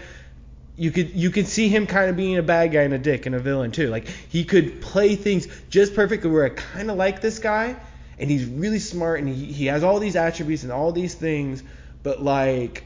you 0.78 0.92
could 0.92 1.12
you 1.12 1.30
could 1.30 1.48
see 1.48 1.70
him 1.70 1.88
kind 1.88 2.10
of 2.10 2.16
being 2.16 2.38
a 2.38 2.44
bad 2.44 2.72
guy 2.72 2.82
and 2.82 2.94
a 2.94 2.98
dick 2.98 3.26
and 3.26 3.36
a 3.36 3.40
villain 3.40 3.72
too. 3.72 3.90
Like 3.90 4.08
he 4.08 4.44
could 4.44 4.82
play 4.82 5.16
things 5.16 5.48
just 5.70 5.96
perfectly 5.96 6.30
where 6.30 6.46
I 6.46 6.50
kind 6.50 6.90
of 6.90 6.98
like 6.98 7.22
this 7.22 7.40
guy 7.40 7.76
and 8.18 8.30
he's 8.30 8.46
really 8.46 8.80
smart 8.80 9.20
and 9.20 9.30
he, 9.30 9.52
he 9.52 9.66
has 9.68 9.84
all 9.84 10.00
these 10.00 10.16
attributes 10.16 10.64
and 10.64 10.72
all 10.72 10.92
these 10.92 11.16
things 11.16 11.64
but 12.04 12.22
like 12.22 12.86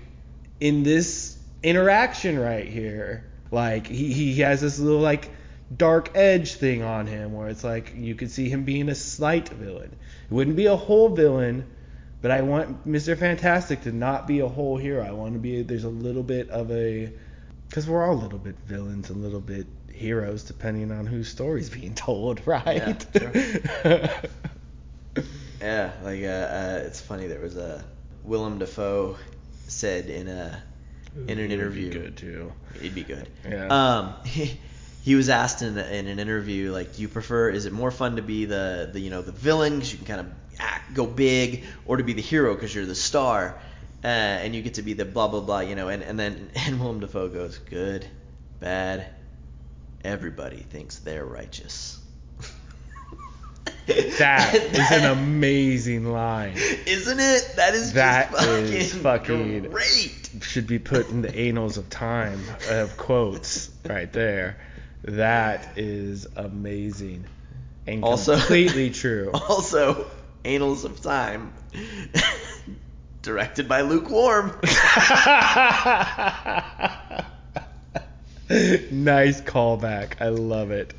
in 0.59 0.83
this 0.83 1.37
interaction 1.63 2.37
right 2.39 2.67
here 2.67 3.25
like 3.51 3.87
he, 3.87 4.13
he 4.13 4.39
has 4.41 4.61
this 4.61 4.79
little 4.79 5.01
like 5.01 5.29
dark 5.75 6.11
edge 6.15 6.53
thing 6.53 6.81
on 6.81 7.05
him 7.05 7.33
where 7.33 7.49
it's 7.49 7.63
like 7.63 7.93
you 7.95 8.15
could 8.15 8.31
see 8.31 8.49
him 8.49 8.63
being 8.63 8.89
a 8.89 8.95
slight 8.95 9.49
villain 9.49 9.91
it 9.91 10.33
wouldn't 10.33 10.55
be 10.55 10.65
a 10.65 10.75
whole 10.75 11.09
villain 11.09 11.65
but 12.21 12.31
i 12.31 12.41
want 12.41 12.87
mr 12.87 13.17
fantastic 13.17 13.81
to 13.81 13.91
not 13.91 14.27
be 14.27 14.39
a 14.39 14.47
whole 14.47 14.77
hero 14.77 15.03
i 15.05 15.11
want 15.11 15.33
to 15.33 15.39
be 15.39 15.61
there's 15.61 15.83
a 15.83 15.89
little 15.89 16.23
bit 16.23 16.49
of 16.49 16.71
a 16.71 17.11
because 17.69 17.87
we're 17.87 18.03
all 18.05 18.13
a 18.15 18.21
little 18.21 18.39
bit 18.39 18.55
villains 18.65 19.09
and 19.09 19.19
a 19.19 19.23
little 19.23 19.39
bit 19.41 19.67
heroes 19.93 20.43
depending 20.43 20.91
on 20.91 21.05
whose 21.05 21.27
story's 21.27 21.69
being 21.81 21.93
told 21.93 22.45
right 22.47 23.05
Yeah, 23.13 24.11
yeah 25.61 25.91
like 26.03 26.23
uh, 26.23 26.27
uh, 26.27 26.83
it's 26.85 27.01
funny. 27.01 27.27
There 27.27 27.39
was 27.39 27.57
a 27.57 27.83
Willem 28.23 28.59
Dafoe 28.59 29.17
said 29.67 30.05
in 30.07 30.27
a 30.27 30.63
in 31.27 31.37
an 31.39 31.51
Ooh, 31.51 31.53
interview. 31.53 31.91
good 31.91 32.17
too 32.17 32.53
It'd 32.75 32.95
be 32.95 33.03
good. 33.03 33.27
Yeah. 33.47 33.67
Um, 33.67 34.13
he, 34.25 34.57
he 35.03 35.15
was 35.15 35.29
asked 35.29 35.61
in, 35.61 35.77
in 35.77 36.07
an 36.07 36.19
interview, 36.19 36.71
like, 36.71 36.95
do 36.95 37.01
you 37.01 37.07
prefer? 37.07 37.49
Is 37.49 37.65
it 37.65 37.73
more 37.73 37.91
fun 37.91 38.15
to 38.17 38.21
be 38.21 38.45
the, 38.45 38.89
the 38.93 38.99
you 38.99 39.09
know 39.09 39.21
the 39.21 39.31
villain 39.31 39.75
because 39.75 39.91
you 39.91 39.97
can 39.97 40.07
kind 40.07 40.19
of 40.21 40.27
act, 40.59 40.93
go 40.93 41.05
big, 41.05 41.63
or 41.85 41.97
to 41.97 42.03
be 42.03 42.13
the 42.13 42.21
hero 42.21 42.53
because 42.55 42.73
you're 42.73 42.85
the 42.85 42.95
star, 42.95 43.59
uh, 44.03 44.07
and 44.07 44.53
you 44.55 44.61
get 44.61 44.75
to 44.75 44.81
be 44.81 44.93
the 44.93 45.05
blah 45.05 45.27
blah 45.27 45.41
blah, 45.41 45.59
you 45.61 45.75
know? 45.75 45.89
And 45.89 46.03
and 46.03 46.19
then 46.19 46.49
and 46.55 46.79
Willem 46.79 46.99
Dafoe 46.99 47.29
goes, 47.29 47.57
good, 47.57 48.05
bad, 48.59 49.07
everybody 50.03 50.57
thinks 50.69 50.99
they're 50.99 51.25
righteous. 51.25 51.97
that 54.19 54.53
is 54.55 54.91
an 54.91 55.05
amazing 55.17 56.05
line 56.11 56.53
Isn't 56.55 57.19
it? 57.19 57.53
That 57.55 57.73
is 57.73 57.93
That 57.93 58.31
just 58.31 58.43
fucking, 58.45 58.73
is 58.73 58.93
fucking- 58.95 59.69
great. 59.71 60.29
should 60.41 60.67
be 60.67 60.77
put 60.79 61.09
in 61.09 61.21
the 61.21 61.35
annals 61.35 61.77
of 61.77 61.89
time 61.89 62.39
of 62.69 62.95
quotes 62.97 63.71
right 63.87 64.11
there. 64.13 64.57
That 65.03 65.77
is 65.77 66.27
amazing 66.35 67.25
and 67.87 68.03
Also- 68.03 68.37
completely 68.37 68.91
true. 68.91 69.31
Also, 69.33 70.05
Annals 70.45 70.85
of 70.85 71.01
Time, 71.01 71.53
directed 73.21 73.67
by 73.67 73.81
Lukewarm. 73.81 74.49
nice 78.89 79.41
callback. 79.41 80.21
I 80.21 80.29
love 80.29 80.71
it. 80.71 80.93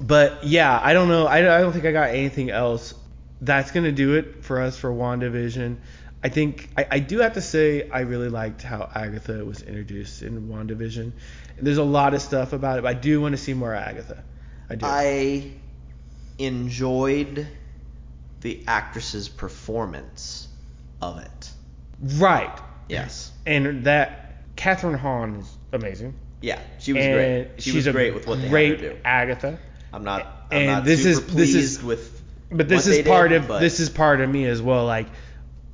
but 0.00 0.44
yeah, 0.44 0.80
I 0.82 0.92
don't 0.92 1.08
know. 1.08 1.26
I, 1.26 1.38
I 1.38 1.60
don't 1.60 1.72
think 1.72 1.84
I 1.84 1.92
got 1.92 2.10
anything 2.10 2.50
else. 2.50 2.94
That's 3.40 3.70
gonna 3.70 3.92
do 3.92 4.14
it 4.14 4.44
for 4.44 4.60
us 4.60 4.78
for 4.78 4.90
WandaVision. 4.90 5.76
I 6.22 6.28
think 6.28 6.68
I, 6.76 6.86
I 6.90 6.98
do 6.98 7.18
have 7.18 7.34
to 7.34 7.40
say 7.40 7.88
I 7.88 8.00
really 8.00 8.28
liked 8.28 8.62
how 8.62 8.90
Agatha 8.94 9.44
was 9.44 9.62
introduced 9.62 10.22
in 10.22 10.48
WandaVision. 10.48 11.12
There's 11.60 11.78
a 11.78 11.84
lot 11.84 12.14
of 12.14 12.22
stuff 12.22 12.52
about 12.52 12.78
it, 12.78 12.82
but 12.82 12.88
I 12.88 12.98
do 12.98 13.20
want 13.20 13.32
to 13.32 13.38
see 13.38 13.54
more 13.54 13.74
Agatha. 13.74 14.22
I 14.70 14.74
do. 14.76 14.86
I 14.86 15.50
enjoyed 16.38 17.46
the 18.40 18.64
actress's 18.66 19.28
performance 19.28 20.48
of 21.02 21.18
it. 21.18 21.50
right. 22.18 22.58
Yes. 22.88 23.30
And 23.46 23.84
that 23.84 24.56
Kathryn 24.56 24.98
Hahn 24.98 25.36
is 25.36 25.56
amazing. 25.72 26.14
Yeah, 26.40 26.58
she 26.78 26.92
was 26.92 27.04
and 27.04 27.14
great. 27.14 27.48
She 27.62 27.70
she's 27.70 27.86
was 27.86 27.94
great 27.94 28.14
with 28.14 28.26
what 28.26 28.40
they 28.40 28.48
great 28.48 28.80
had 28.80 28.80
her 28.80 28.94
do. 28.94 29.00
Agatha. 29.04 29.58
I'm 29.92 30.04
not. 30.04 30.22
I'm 30.50 30.56
and 30.58 30.66
not 30.66 30.84
this 30.84 31.02
super 31.02 31.10
is- 31.10 31.20
this 31.26 31.34
pleased 31.52 31.56
is- 31.56 31.82
with. 31.82 32.22
But 32.52 32.68
this 32.68 32.86
is 32.88 33.06
part 33.06 33.30
did, 33.30 33.42
of 33.42 33.48
but- 33.48 33.60
this 33.60 33.78
is 33.78 33.90
part 33.90 34.20
of 34.20 34.28
me 34.28 34.44
as 34.46 34.60
well. 34.62 34.86
Like 34.86 35.06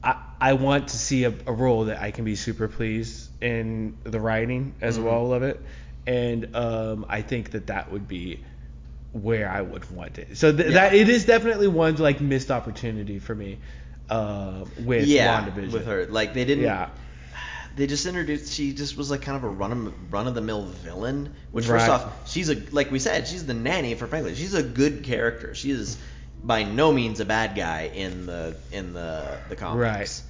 I 0.03 0.17
I 0.41 0.53
want 0.55 0.89
to 0.89 0.99
see 0.99 1.25
a, 1.25 1.33
a 1.47 1.53
role 1.53 1.85
that 1.85 2.03
I 2.03 2.11
can 2.11 2.25
be 2.25 2.35
super 2.37 2.69
pleased 2.69 3.31
in 3.43 3.97
the 4.03 4.21
writing 4.21 4.75
as 4.83 4.99
Mhm. 4.99 5.05
well 5.05 5.33
of 5.33 5.43
it, 5.43 5.59
and 6.07 6.55
um, 6.55 7.07
I 7.09 7.23
think 7.23 7.53
that 7.53 7.69
that 7.69 7.91
would 7.93 8.07
be 8.09 8.45
where 9.23 9.49
I 9.49 9.61
would 9.63 9.91
want 9.91 10.19
it. 10.19 10.37
So 10.37 10.53
th- 10.53 10.69
Yeah. 10.69 10.75
that 10.75 10.95
it 10.95 11.09
is 11.09 11.25
definitely 11.25 11.69
one 11.69 11.97
like 11.97 12.21
missed 12.21 12.51
opportunity 12.51 13.19
for 13.19 13.35
me 13.35 13.59
uh, 14.11 14.65
with 14.85 15.07
yeah, 15.07 15.43
WandaVision. 15.49 15.73
with 15.73 15.87
her. 15.87 16.07
Like 16.07 16.35
they 16.35 16.45
didn't. 16.45 16.65
Yeah. 16.65 16.89
They 17.77 17.87
just 17.87 18.07
introduced. 18.07 18.55
She 18.55 18.73
just 18.73 18.97
was 18.97 19.11
like 19.11 19.21
kind 19.21 19.37
of 19.37 19.45
a 19.45 19.49
run 19.51 19.71
of 19.73 20.13
run 20.13 20.27
of 20.27 20.35
the 20.35 20.41
mill 20.41 20.65
villain. 20.65 21.35
Which 21.53 21.69
Right. 21.69 21.79
first 21.79 21.91
off, 21.91 22.27
she's 22.31 22.49
a 22.49 22.57
like 22.73 22.91
we 22.91 22.99
said, 22.99 23.29
she's 23.29 23.45
the 23.45 23.53
nanny 23.53 23.95
for 23.95 24.07
Franklin. 24.07 24.35
She's 24.35 24.55
a 24.55 24.63
good 24.63 25.03
character. 25.05 25.55
She 25.55 25.71
is 25.73 25.99
by 26.43 26.63
no 26.63 26.91
means 26.91 27.21
a 27.21 27.27
bad 27.27 27.55
guy 27.55 27.91
in 27.95 28.25
the 28.25 28.57
in 28.73 28.95
the 28.95 29.37
the 29.51 29.57
comics. 29.57 30.23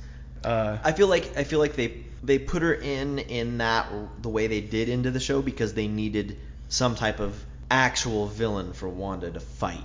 Right. 0.44 0.50
Uh, 0.50 0.78
I 0.82 0.90
feel 0.90 1.06
like 1.06 1.36
I 1.36 1.44
feel 1.44 1.60
like 1.60 1.76
they 1.76 2.04
they 2.24 2.40
put 2.40 2.62
her 2.62 2.74
in 2.74 3.20
in 3.20 3.58
that 3.58 3.86
the 4.22 4.28
way 4.28 4.48
they 4.48 4.60
did 4.60 4.88
into 4.88 5.12
the 5.12 5.20
show 5.20 5.40
because 5.40 5.72
they 5.72 5.86
needed 5.86 6.38
some 6.68 6.96
type 6.96 7.20
of 7.20 7.40
actual 7.70 8.26
villain 8.26 8.72
for 8.72 8.88
Wanda 8.88 9.30
to 9.30 9.40
fight 9.40 9.80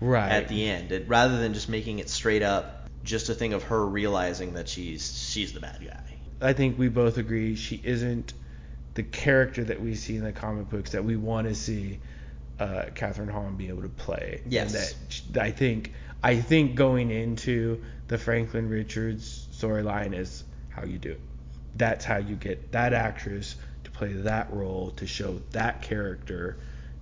right. 0.00 0.30
at 0.30 0.48
the 0.48 0.68
end, 0.68 0.92
it, 0.92 1.08
rather 1.08 1.38
than 1.38 1.54
just 1.54 1.68
making 1.68 1.98
it 1.98 2.08
straight 2.08 2.42
up 2.42 2.88
just 3.02 3.28
a 3.28 3.34
thing 3.34 3.52
of 3.52 3.64
her 3.64 3.84
realizing 3.84 4.54
that 4.54 4.68
she's 4.68 5.30
she's 5.30 5.52
the 5.52 5.60
bad 5.60 5.78
guy. 5.84 6.00
I 6.40 6.52
think 6.52 6.78
we 6.78 6.88
both 6.88 7.18
agree 7.18 7.54
she 7.54 7.80
isn't 7.82 8.32
the 8.94 9.02
character 9.02 9.64
that 9.64 9.80
we 9.80 9.94
see 9.94 10.16
in 10.16 10.24
the 10.24 10.32
comic 10.32 10.70
books 10.70 10.90
that 10.92 11.04
we 11.04 11.16
want 11.16 11.48
to 11.48 11.54
see 11.54 12.00
uh, 12.58 12.84
Kathryn 12.94 13.30
Hahn 13.30 13.56
be 13.56 13.68
able 13.68 13.82
to 13.82 13.88
play. 13.88 14.40
Yes. 14.48 14.74
And 14.74 15.34
that 15.34 15.42
I 15.42 15.50
think 15.50 15.92
I 16.22 16.36
think 16.40 16.74
going 16.74 17.10
into 17.10 17.82
the 18.08 18.18
Franklin 18.18 18.68
Richards 18.68 19.48
storyline 19.52 20.16
is 20.16 20.44
how 20.70 20.84
you 20.84 20.98
do 20.98 21.12
it. 21.12 21.20
That's 21.76 22.04
how 22.04 22.18
you 22.18 22.36
get 22.36 22.72
that 22.72 22.92
actress 22.92 23.56
to 23.84 23.90
play 23.90 24.12
that 24.12 24.52
role 24.52 24.90
to 24.92 25.06
show 25.06 25.40
that 25.52 25.82
character 25.82 26.56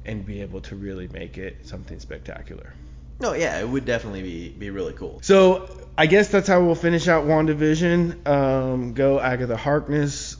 and 0.04 0.24
be 0.24 0.42
able 0.42 0.60
to 0.62 0.76
really 0.76 1.08
make 1.08 1.38
it 1.38 1.66
something 1.66 1.98
spectacular. 1.98 2.72
No, 3.20 3.34
yeah, 3.34 3.60
it 3.60 3.68
would 3.68 3.84
definitely 3.84 4.22
be 4.22 4.48
be 4.48 4.70
really 4.70 4.94
cool. 4.94 5.20
So 5.22 5.68
I 5.96 6.06
guess 6.06 6.28
that's 6.28 6.48
how 6.48 6.64
we'll 6.64 6.74
finish 6.74 7.06
out 7.06 7.24
WandaVision. 7.24 8.26
Um, 8.26 8.94
go 8.94 9.20
Agatha 9.20 9.56
Harkness. 9.56 10.36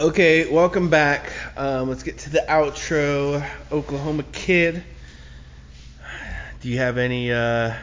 Okay, 0.00 0.50
welcome 0.52 0.90
back. 0.90 1.32
Um, 1.56 1.88
let's 1.88 2.02
get 2.02 2.18
to 2.18 2.30
the 2.30 2.44
outro. 2.48 3.46
Oklahoma 3.70 4.24
Kid. 4.32 4.82
Do 6.64 6.70
you 6.70 6.78
have 6.78 6.96
any 6.96 7.30
uh, 7.30 7.74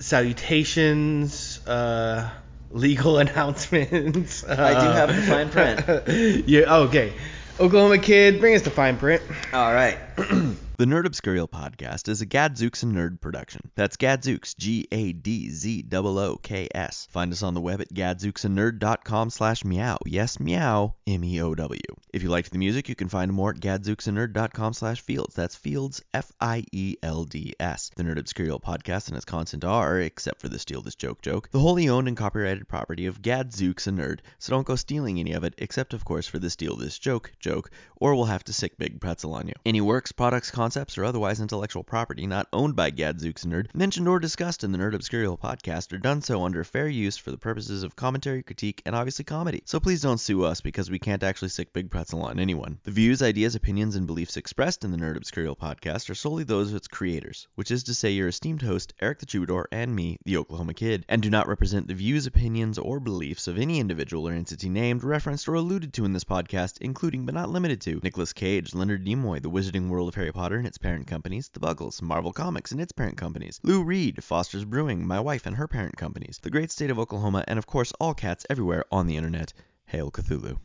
salutations? 0.00 1.64
Uh, 1.64 2.28
legal 2.72 3.18
announcements? 3.24 4.42
I 4.42 4.72
do 4.72 4.90
have 4.90 5.14
the 5.14 5.22
fine 5.28 5.50
print. 5.50 6.48
yeah. 6.48 6.78
Okay. 6.78 7.12
Oklahoma 7.60 7.98
Kid, 7.98 8.40
bring 8.40 8.56
us 8.56 8.62
the 8.62 8.70
fine 8.70 8.96
print. 8.96 9.22
All 9.52 9.72
right. 9.72 9.96
the 10.80 10.86
Nerd 10.86 11.04
Obscurial 11.04 11.46
podcast 11.46 12.08
is 12.08 12.22
a 12.22 12.26
Gadzooks 12.26 12.82
and 12.82 12.96
Nerd 12.96 13.20
production. 13.20 13.70
That's 13.74 13.98
Gadzooks, 13.98 14.54
G 14.54 14.88
A 14.90 15.12
D 15.12 15.50
Z 15.50 15.84
O 15.92 16.18
O 16.18 16.36
K 16.36 16.68
S. 16.74 17.06
Find 17.10 17.30
us 17.32 17.42
on 17.42 17.52
the 17.52 17.60
web 17.60 17.82
at 17.82 17.92
gadzooksanerd.com 17.92 19.28
slash 19.28 19.62
meow. 19.62 19.98
Yes, 20.06 20.40
meow, 20.40 20.94
M 21.06 21.22
E 21.22 21.42
O 21.42 21.54
W. 21.54 21.80
If 22.14 22.22
you 22.22 22.30
liked 22.30 22.50
the 22.50 22.56
music, 22.56 22.88
you 22.88 22.94
can 22.94 23.10
find 23.10 23.30
more 23.30 23.50
at 23.50 23.60
gadzooksanerd.com 23.60 24.72
slash 24.72 25.02
fields. 25.02 25.34
That's 25.34 25.54
fields, 25.54 26.00
F 26.14 26.32
I 26.40 26.64
E 26.72 26.96
L 27.02 27.24
D 27.24 27.54
S. 27.60 27.90
The 27.94 28.02
Nerd 28.02 28.16
Obscurial 28.16 28.62
podcast 28.62 29.08
and 29.08 29.18
its 29.18 29.26
content 29.26 29.66
are, 29.66 30.00
except 30.00 30.40
for 30.40 30.48
the 30.48 30.58
Steal 30.58 30.80
This 30.80 30.94
Joke 30.94 31.20
joke, 31.20 31.50
the 31.50 31.60
wholly 31.60 31.90
owned 31.90 32.08
and 32.08 32.16
copyrighted 32.16 32.68
property 32.68 33.04
of 33.04 33.20
Gadzooks 33.20 33.86
and 33.86 33.98
Nerd, 33.98 34.20
so 34.38 34.54
don't 34.54 34.66
go 34.66 34.76
stealing 34.76 35.20
any 35.20 35.32
of 35.32 35.44
it, 35.44 35.52
except 35.58 35.92
of 35.92 36.06
course 36.06 36.26
for 36.26 36.38
the 36.38 36.48
Steal 36.48 36.76
This 36.76 36.98
Joke 36.98 37.32
joke, 37.38 37.70
or 37.96 38.14
we'll 38.14 38.24
have 38.24 38.44
to 38.44 38.54
sick 38.54 38.78
big 38.78 38.98
pretzel 38.98 39.34
on 39.34 39.46
you. 39.46 39.54
Any 39.66 39.82
works, 39.82 40.10
products, 40.10 40.50
concepts, 40.70 40.96
or 40.96 41.04
otherwise 41.04 41.40
intellectual 41.40 41.82
property 41.82 42.28
not 42.28 42.46
owned 42.52 42.76
by 42.76 42.90
Gadzooks 42.90 43.44
Nerd, 43.44 43.74
mentioned 43.74 44.06
or 44.06 44.20
discussed 44.20 44.62
in 44.62 44.70
the 44.70 44.78
Nerd 44.78 44.94
Obscurial 44.94 45.36
podcast 45.36 45.92
are 45.92 45.98
done 45.98 46.22
so 46.22 46.44
under 46.44 46.62
fair 46.62 46.86
use 46.86 47.16
for 47.16 47.32
the 47.32 47.36
purposes 47.36 47.82
of 47.82 47.96
commentary, 47.96 48.44
critique, 48.44 48.80
and 48.86 48.94
obviously 48.94 49.24
comedy. 49.24 49.62
So 49.64 49.80
please 49.80 50.00
don't 50.00 50.20
sue 50.20 50.44
us 50.44 50.60
because 50.60 50.88
we 50.88 51.00
can't 51.00 51.24
actually 51.24 51.48
sick 51.48 51.72
big 51.72 51.90
pretzel 51.90 52.22
on 52.22 52.38
anyone. 52.38 52.78
The 52.84 52.92
views, 52.92 53.20
ideas, 53.20 53.56
opinions, 53.56 53.96
and 53.96 54.06
beliefs 54.06 54.36
expressed 54.36 54.84
in 54.84 54.92
the 54.92 54.96
Nerd 54.96 55.16
Obscurial 55.16 55.58
podcast 55.58 56.08
are 56.08 56.14
solely 56.14 56.44
those 56.44 56.70
of 56.70 56.76
its 56.76 56.86
creators, 56.86 57.48
which 57.56 57.72
is 57.72 57.82
to 57.82 57.94
say 57.94 58.12
your 58.12 58.28
esteemed 58.28 58.62
host, 58.62 58.94
Erik 59.00 59.18
the 59.18 59.26
Troubadour, 59.26 59.66
and 59.72 59.92
me, 59.92 60.18
the 60.24 60.36
Oklahoma 60.36 60.74
Kid, 60.74 61.04
and 61.08 61.20
do 61.20 61.30
not 61.30 61.48
represent 61.48 61.88
the 61.88 61.94
views, 61.94 62.26
opinions, 62.26 62.78
or 62.78 63.00
beliefs 63.00 63.48
of 63.48 63.58
any 63.58 63.80
individual 63.80 64.28
or 64.28 64.32
entity 64.32 64.68
named, 64.68 65.02
referenced, 65.02 65.48
or 65.48 65.54
alluded 65.54 65.92
to 65.94 66.04
in 66.04 66.12
this 66.12 66.22
podcast, 66.22 66.78
including 66.80 67.26
but 67.26 67.34
not 67.34 67.50
limited 67.50 67.80
to 67.80 67.98
Nicolas 68.04 68.32
Cage, 68.32 68.72
Leonard 68.72 69.04
Nimoy, 69.04 69.42
The 69.42 69.50
Wizarding 69.50 69.88
World 69.88 70.08
of 70.08 70.14
Harry 70.14 70.30
Potter 70.30 70.59
and 70.60 70.66
its 70.66 70.78
parent 70.78 71.06
companies, 71.06 71.48
The 71.48 71.58
Buggles, 71.58 72.02
Marvel 72.02 72.32
Comics 72.32 72.70
and 72.70 72.80
its 72.80 72.92
parent 72.92 73.16
companies, 73.16 73.58
Lou 73.62 73.82
Reed, 73.82 74.22
Foster's 74.22 74.66
Brewing, 74.66 75.06
my 75.06 75.18
wife 75.18 75.46
and 75.46 75.56
her 75.56 75.66
parent 75.66 75.96
companies, 75.96 76.38
the 76.42 76.50
great 76.50 76.70
state 76.70 76.90
of 76.90 76.98
Oklahoma, 76.98 77.44
and 77.48 77.58
of 77.58 77.66
course 77.66 77.92
all 77.98 78.12
cats 78.12 78.44
everywhere 78.50 78.84
on 78.92 79.06
the 79.06 79.16
internet. 79.16 79.54
Hail 79.86 80.10
Cthulhu. 80.10 80.58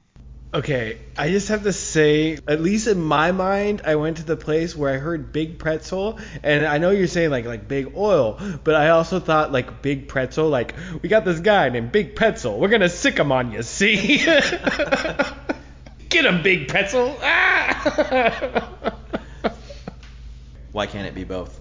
Okay, 0.54 1.00
I 1.18 1.30
just 1.32 1.48
have 1.48 1.64
to 1.64 1.72
say, 1.74 2.38
at 2.48 2.62
least 2.62 2.88
in 2.88 3.02
my 3.02 3.32
mind, 3.32 3.82
I 3.86 3.96
went 3.96 4.18
to 4.18 4.24
the 4.24 4.36
place 4.38 4.76
where 4.76 4.94
I 4.94 4.98
heard 4.98 5.32
Big 5.32 5.60
Pretzel, 5.60 6.20
and 6.44 6.66
I 6.66 6.78
know 6.78 6.92
you're 6.92 7.08
saying 7.08 7.30
like 7.30 7.46
like 7.46 7.68
Big 7.68 7.96
Oil, 7.96 8.40
but 8.64 8.76
I 8.76 8.90
also 8.90 9.20
thought 9.20 9.52
like 9.52 9.82
Big 9.82 10.08
Pretzel, 10.10 10.50
like 10.50 10.76
we 11.02 11.10
got 11.10 11.26
this 11.26 11.40
guy 11.40 11.70
named 11.70 11.92
Big 11.92 12.16
Pretzel, 12.16 12.60
we're 12.60 12.68
gonna 12.68 12.90
sick 12.90 13.18
him 13.18 13.32
on 13.32 13.52
you, 13.52 13.64
see? 13.64 14.18
Get 16.10 16.26
him, 16.26 16.44
Big 16.44 16.68
Pretzel! 16.68 17.18
Ah! 17.22 18.94
Why 20.76 20.88
can't 20.88 21.08
it 21.08 21.16
be 21.16 21.24
both? 21.24 21.58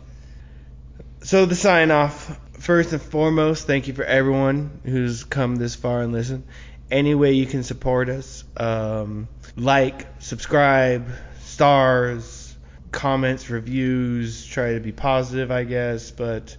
so 1.22 1.46
the 1.46 1.54
sign 1.54 1.92
off. 1.92 2.36
First 2.58 2.92
and 2.92 3.00
foremost, 3.00 3.64
thank 3.64 3.86
you 3.86 3.94
for 3.94 4.02
everyone 4.02 4.80
who's 4.82 5.22
come 5.22 5.54
this 5.54 5.76
far 5.76 6.02
and 6.02 6.12
listened. 6.12 6.42
Any 6.90 7.14
way 7.14 7.34
you 7.34 7.46
can 7.46 7.62
support 7.62 8.08
us, 8.08 8.42
um, 8.56 9.28
like, 9.54 10.04
subscribe, 10.18 11.08
stars, 11.42 12.56
comments, 12.90 13.48
reviews. 13.50 14.44
Try 14.46 14.72
to 14.74 14.80
be 14.80 14.90
positive, 14.90 15.52
I 15.52 15.62
guess, 15.62 16.10
but 16.10 16.56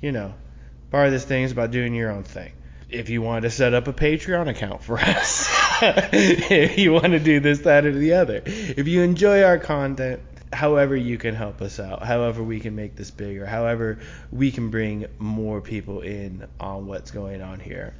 you 0.00 0.10
know, 0.10 0.32
part 0.90 1.04
of 1.04 1.12
this 1.12 1.26
thing 1.26 1.42
is 1.42 1.52
about 1.52 1.70
doing 1.70 1.94
your 1.94 2.10
own 2.10 2.22
thing. 2.24 2.52
If 2.88 3.10
you 3.10 3.20
want 3.20 3.42
to 3.42 3.50
set 3.50 3.74
up 3.74 3.88
a 3.88 3.92
Patreon 3.92 4.48
account 4.48 4.82
for 4.82 4.98
us, 5.00 5.50
if 5.82 6.78
you 6.78 6.94
want 6.94 7.12
to 7.12 7.20
do 7.20 7.40
this, 7.40 7.60
that, 7.60 7.84
or 7.84 7.92
the 7.92 8.14
other, 8.14 8.40
if 8.46 8.88
you 8.88 9.02
enjoy 9.02 9.42
our 9.42 9.58
content, 9.58 10.22
however 10.52 10.96
you 10.96 11.16
can 11.18 11.34
help 11.34 11.62
us 11.62 11.78
out, 11.78 12.02
however 12.02 12.42
we 12.42 12.60
can 12.60 12.74
make 12.74 12.96
this 12.96 13.10
bigger, 13.10 13.46
however 13.46 13.98
we 14.32 14.50
can 14.50 14.70
bring 14.70 15.06
more 15.18 15.60
people 15.60 16.00
in 16.00 16.46
on 16.58 16.86
what's 16.86 17.10
going 17.10 17.40
on 17.40 17.60
here. 17.60 17.94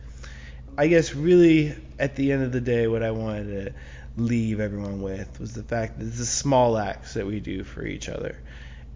I 0.76 0.88
guess 0.88 1.14
really 1.14 1.74
at 1.98 2.16
the 2.16 2.32
end 2.32 2.42
of 2.42 2.52
the 2.52 2.60
day, 2.60 2.86
what 2.86 3.02
I 3.02 3.10
wanted 3.10 3.66
to 3.66 3.74
leave 4.16 4.60
everyone 4.60 5.02
with 5.02 5.38
was 5.38 5.54
the 5.54 5.62
fact 5.62 5.98
that 5.98 6.06
it's 6.06 6.18
the 6.18 6.26
small 6.26 6.76
acts 6.76 7.14
that 7.14 7.26
we 7.26 7.40
do 7.40 7.64
for 7.64 7.84
each 7.84 8.08
other, 8.08 8.36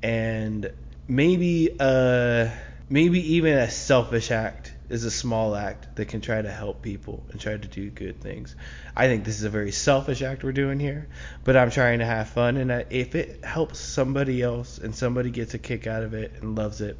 and 0.03 0.71
maybe 1.07 1.77
uh 1.79 2.49
maybe 2.89 3.35
even 3.35 3.53
a 3.59 3.71
selfish 3.71 4.31
act 4.31 4.74
is 4.89 5.05
a 5.05 5.11
small 5.11 5.57
act 5.57 5.97
that 5.97 6.09
can 6.09 6.21
try 6.21 6.41
to 6.41 6.51
help 6.51 6.83
people 6.83 7.25
and 7.31 7.41
try 7.41 7.57
to 7.57 7.69
do 7.69 7.91
good 7.91 8.21
things. 8.21 8.55
I 8.95 9.07
think 9.07 9.25
this 9.25 9.39
is 9.39 9.45
a 9.45 9.51
very 9.51 9.73
selfish 9.73 10.23
act 10.23 10.45
we're 10.45 10.53
doing 10.53 10.79
here, 10.79 11.09
but 11.43 11.57
I'm 11.57 11.71
trying 11.71 12.01
to 12.01 12.07
have 12.07 12.29
fun, 12.29 12.57
and 12.57 12.73
I, 12.73 12.85
if 12.91 13.15
it 13.15 13.45
helps 13.45 13.79
somebody 13.79 14.43
else 14.43 14.79
and 14.79 14.95
somebody 14.95 15.31
gets 15.31 15.55
a 15.55 15.59
kick 15.59 15.87
out 15.87 16.03
of 16.03 16.15
it 16.15 16.35
and 16.41 16.57
loves 16.57 16.81
it, 16.81 16.99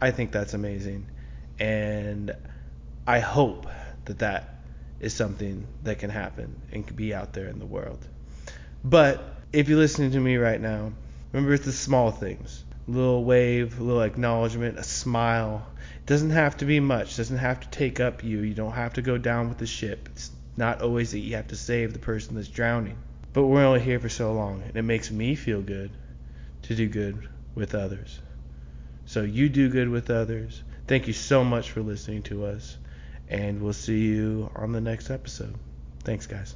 I 0.00 0.10
think 0.10 0.30
that's 0.30 0.54
amazing, 0.54 1.08
and 1.58 2.32
I 3.06 3.20
hope 3.20 3.66
that 4.04 4.20
that 4.20 4.60
is 5.00 5.12
something 5.12 5.66
that 5.82 5.98
can 5.98 6.10
happen 6.10 6.60
and 6.72 6.86
can 6.86 6.96
be 6.96 7.14
out 7.14 7.32
there 7.32 7.46
in 7.48 7.58
the 7.58 7.66
world. 7.66 8.06
But 8.84 9.22
if 9.52 9.68
you're 9.68 9.78
listening 9.78 10.12
to 10.12 10.20
me 10.20 10.36
right 10.36 10.60
now, 10.60 10.92
remember 11.32 11.54
it's 11.54 11.64
the 11.64 11.72
small 11.72 12.10
things. 12.10 12.64
Little 12.88 13.24
wave, 13.24 13.80
little 13.80 14.02
acknowledgement, 14.02 14.78
a 14.78 14.84
smile. 14.84 15.66
Doesn't 16.06 16.30
have 16.30 16.56
to 16.58 16.64
be 16.64 16.80
much. 16.80 17.16
Doesn't 17.16 17.38
have 17.38 17.60
to 17.60 17.68
take 17.68 17.98
up 18.00 18.22
you. 18.22 18.40
You 18.40 18.54
don't 18.54 18.72
have 18.72 18.94
to 18.94 19.02
go 19.02 19.18
down 19.18 19.48
with 19.48 19.58
the 19.58 19.66
ship. 19.66 20.08
It's 20.12 20.30
not 20.56 20.80
always 20.80 21.10
that 21.12 21.18
you 21.18 21.34
have 21.36 21.48
to 21.48 21.56
save 21.56 21.92
the 21.92 21.98
person 21.98 22.36
that's 22.36 22.48
drowning. 22.48 22.96
But 23.32 23.46
we're 23.46 23.66
only 23.66 23.80
here 23.80 24.00
for 24.00 24.08
so 24.08 24.32
long, 24.32 24.62
and 24.62 24.76
it 24.76 24.82
makes 24.82 25.10
me 25.10 25.34
feel 25.34 25.60
good 25.60 25.90
to 26.62 26.74
do 26.74 26.88
good 26.88 27.28
with 27.54 27.74
others. 27.74 28.20
So 29.04 29.22
you 29.22 29.48
do 29.48 29.68
good 29.68 29.88
with 29.88 30.08
others. 30.10 30.62
Thank 30.86 31.06
you 31.06 31.12
so 31.12 31.44
much 31.44 31.70
for 31.70 31.82
listening 31.82 32.22
to 32.24 32.46
us, 32.46 32.78
and 33.28 33.60
we'll 33.60 33.72
see 33.72 34.06
you 34.06 34.50
on 34.54 34.72
the 34.72 34.80
next 34.80 35.10
episode. 35.10 35.54
Thanks, 36.04 36.26
guys. 36.26 36.54